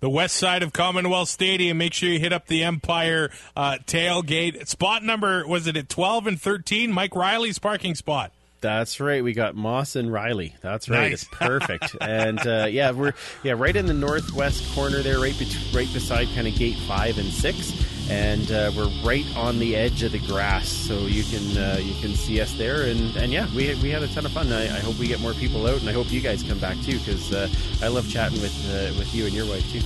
The 0.00 0.10
west 0.10 0.36
side 0.36 0.62
of 0.62 0.72
Commonwealth 0.72 1.28
Stadium. 1.28 1.78
Make 1.78 1.94
sure 1.94 2.08
you 2.10 2.18
hit 2.18 2.32
up 2.32 2.46
the 2.46 2.62
Empire 2.64 3.30
uh, 3.56 3.78
tailgate. 3.86 4.68
Spot 4.68 5.02
number 5.02 5.46
was 5.46 5.66
it 5.66 5.76
at 5.76 5.88
twelve 5.88 6.26
and 6.26 6.40
thirteen? 6.40 6.92
Mike 6.92 7.16
Reilly's 7.16 7.58
parking 7.58 7.94
spot. 7.94 8.32
That's 8.60 9.00
right. 9.00 9.22
We 9.22 9.32
got 9.32 9.54
Maas 9.54 9.96
and 9.96 10.12
Reilly. 10.12 10.54
That's 10.60 10.88
right. 10.88 11.10
Nice. 11.10 11.22
It's 11.22 11.24
perfect. 11.30 11.94
and 12.00 12.44
uh, 12.46 12.66
yeah, 12.68 12.90
we're 12.90 13.12
yeah 13.42 13.52
right 13.56 13.74
in 13.76 13.86
the 13.86 13.94
northwest 13.94 14.74
corner 14.74 15.02
there, 15.02 15.18
right 15.20 15.38
bet- 15.38 15.74
right 15.74 15.88
beside 15.92 16.28
kind 16.34 16.46
of 16.46 16.54
gate 16.56 16.76
five 16.88 17.18
and 17.18 17.28
six, 17.28 17.72
and 18.08 18.50
uh, 18.50 18.70
we're 18.76 18.88
right 19.02 19.26
on 19.36 19.58
the 19.58 19.74
edge 19.76 20.02
of 20.02 20.12
the 20.12 20.18
grass, 20.18 20.68
so 20.68 21.06
you 21.06 21.24
can 21.24 21.56
uh, 21.56 21.78
you 21.80 21.94
can 22.00 22.14
see 22.14 22.40
us 22.40 22.52
there. 22.54 22.82
And, 22.82 23.16
and 23.16 23.32
yeah, 23.32 23.46
we 23.54 23.74
we 23.76 23.90
had 23.90 24.02
a 24.02 24.08
ton 24.08 24.26
of 24.26 24.32
fun. 24.32 24.52
I, 24.52 24.64
I 24.64 24.80
hope 24.80 24.98
we 24.98 25.08
get 25.08 25.20
more 25.20 25.34
people 25.34 25.66
out, 25.66 25.80
and 25.80 25.88
I 25.88 25.92
hope 25.92 26.10
you 26.12 26.20
guys 26.20 26.42
come 26.42 26.58
back 26.58 26.80
too, 26.82 26.98
because 26.98 27.32
uh, 27.32 27.48
I 27.82 27.88
love 27.88 28.08
chatting 28.08 28.40
with 28.40 28.54
uh, 28.70 28.96
with 28.98 29.14
you 29.14 29.26
and 29.26 29.34
your 29.34 29.46
wife 29.46 29.70
too. 29.72 29.80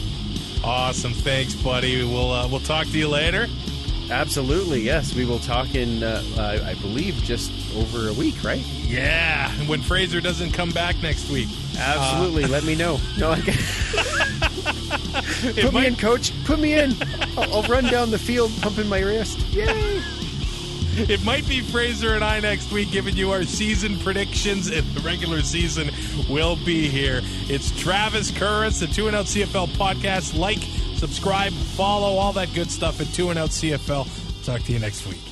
Awesome, 0.62 1.14
thanks, 1.14 1.54
buddy. 1.54 2.04
We'll 2.04 2.30
uh, 2.30 2.48
we'll 2.48 2.60
talk 2.60 2.86
to 2.88 2.98
you 2.98 3.08
later. 3.08 3.48
Absolutely, 4.10 4.80
yes. 4.80 5.14
We 5.14 5.24
will 5.24 5.38
talk 5.38 5.74
in 5.74 6.02
uh, 6.02 6.22
I, 6.36 6.70
I 6.70 6.74
believe 6.74 7.14
just 7.22 7.52
over 7.76 8.08
a 8.08 8.12
week, 8.12 8.42
right? 8.42 8.64
Yeah, 8.82 9.50
when 9.66 9.80
Fraser 9.82 10.20
doesn't 10.20 10.52
come 10.52 10.70
back 10.70 11.00
next 11.02 11.30
week. 11.30 11.48
Absolutely. 11.78 12.44
Let 12.46 12.64
me 12.64 12.74
know. 12.74 12.98
No, 13.18 13.30
I 13.32 13.40
Put 15.54 15.72
might- 15.72 15.80
me 15.82 15.86
in, 15.86 15.96
coach. 15.96 16.32
Put 16.44 16.58
me 16.58 16.74
in. 16.74 16.94
I'll, 17.36 17.54
I'll 17.54 17.62
run 17.62 17.84
down 17.84 18.10
the 18.10 18.18
field 18.18 18.50
pumping 18.60 18.88
my 18.88 19.00
wrist. 19.00 19.38
Yay! 19.52 20.02
It 21.10 21.24
might 21.24 21.48
be 21.48 21.60
Fraser 21.60 22.14
and 22.14 22.24
I 22.24 22.40
next 22.40 22.72
week 22.72 22.90
giving 22.90 23.16
you 23.16 23.30
our 23.30 23.44
season 23.44 23.98
predictions, 23.98 24.68
and 24.68 24.86
the 24.88 25.00
regular 25.00 25.40
season 25.40 25.90
will 26.28 26.56
be 26.56 26.88
here. 26.88 27.20
It's 27.48 27.70
Travis 27.80 28.30
Curris, 28.30 28.80
the 28.80 28.86
Two 28.86 29.06
and 29.06 29.16
Out 29.16 29.26
CFL 29.26 29.68
podcast. 29.68 30.36
Like, 30.38 30.62
subscribe, 30.96 31.52
follow, 31.52 32.16
all 32.18 32.32
that 32.34 32.52
good 32.54 32.70
stuff 32.70 33.00
at 33.00 33.06
Two 33.14 33.30
and 33.30 33.38
Out 33.38 33.50
CFL. 33.50 34.44
Talk 34.44 34.62
to 34.62 34.72
you 34.72 34.78
next 34.78 35.06
week. 35.06 35.29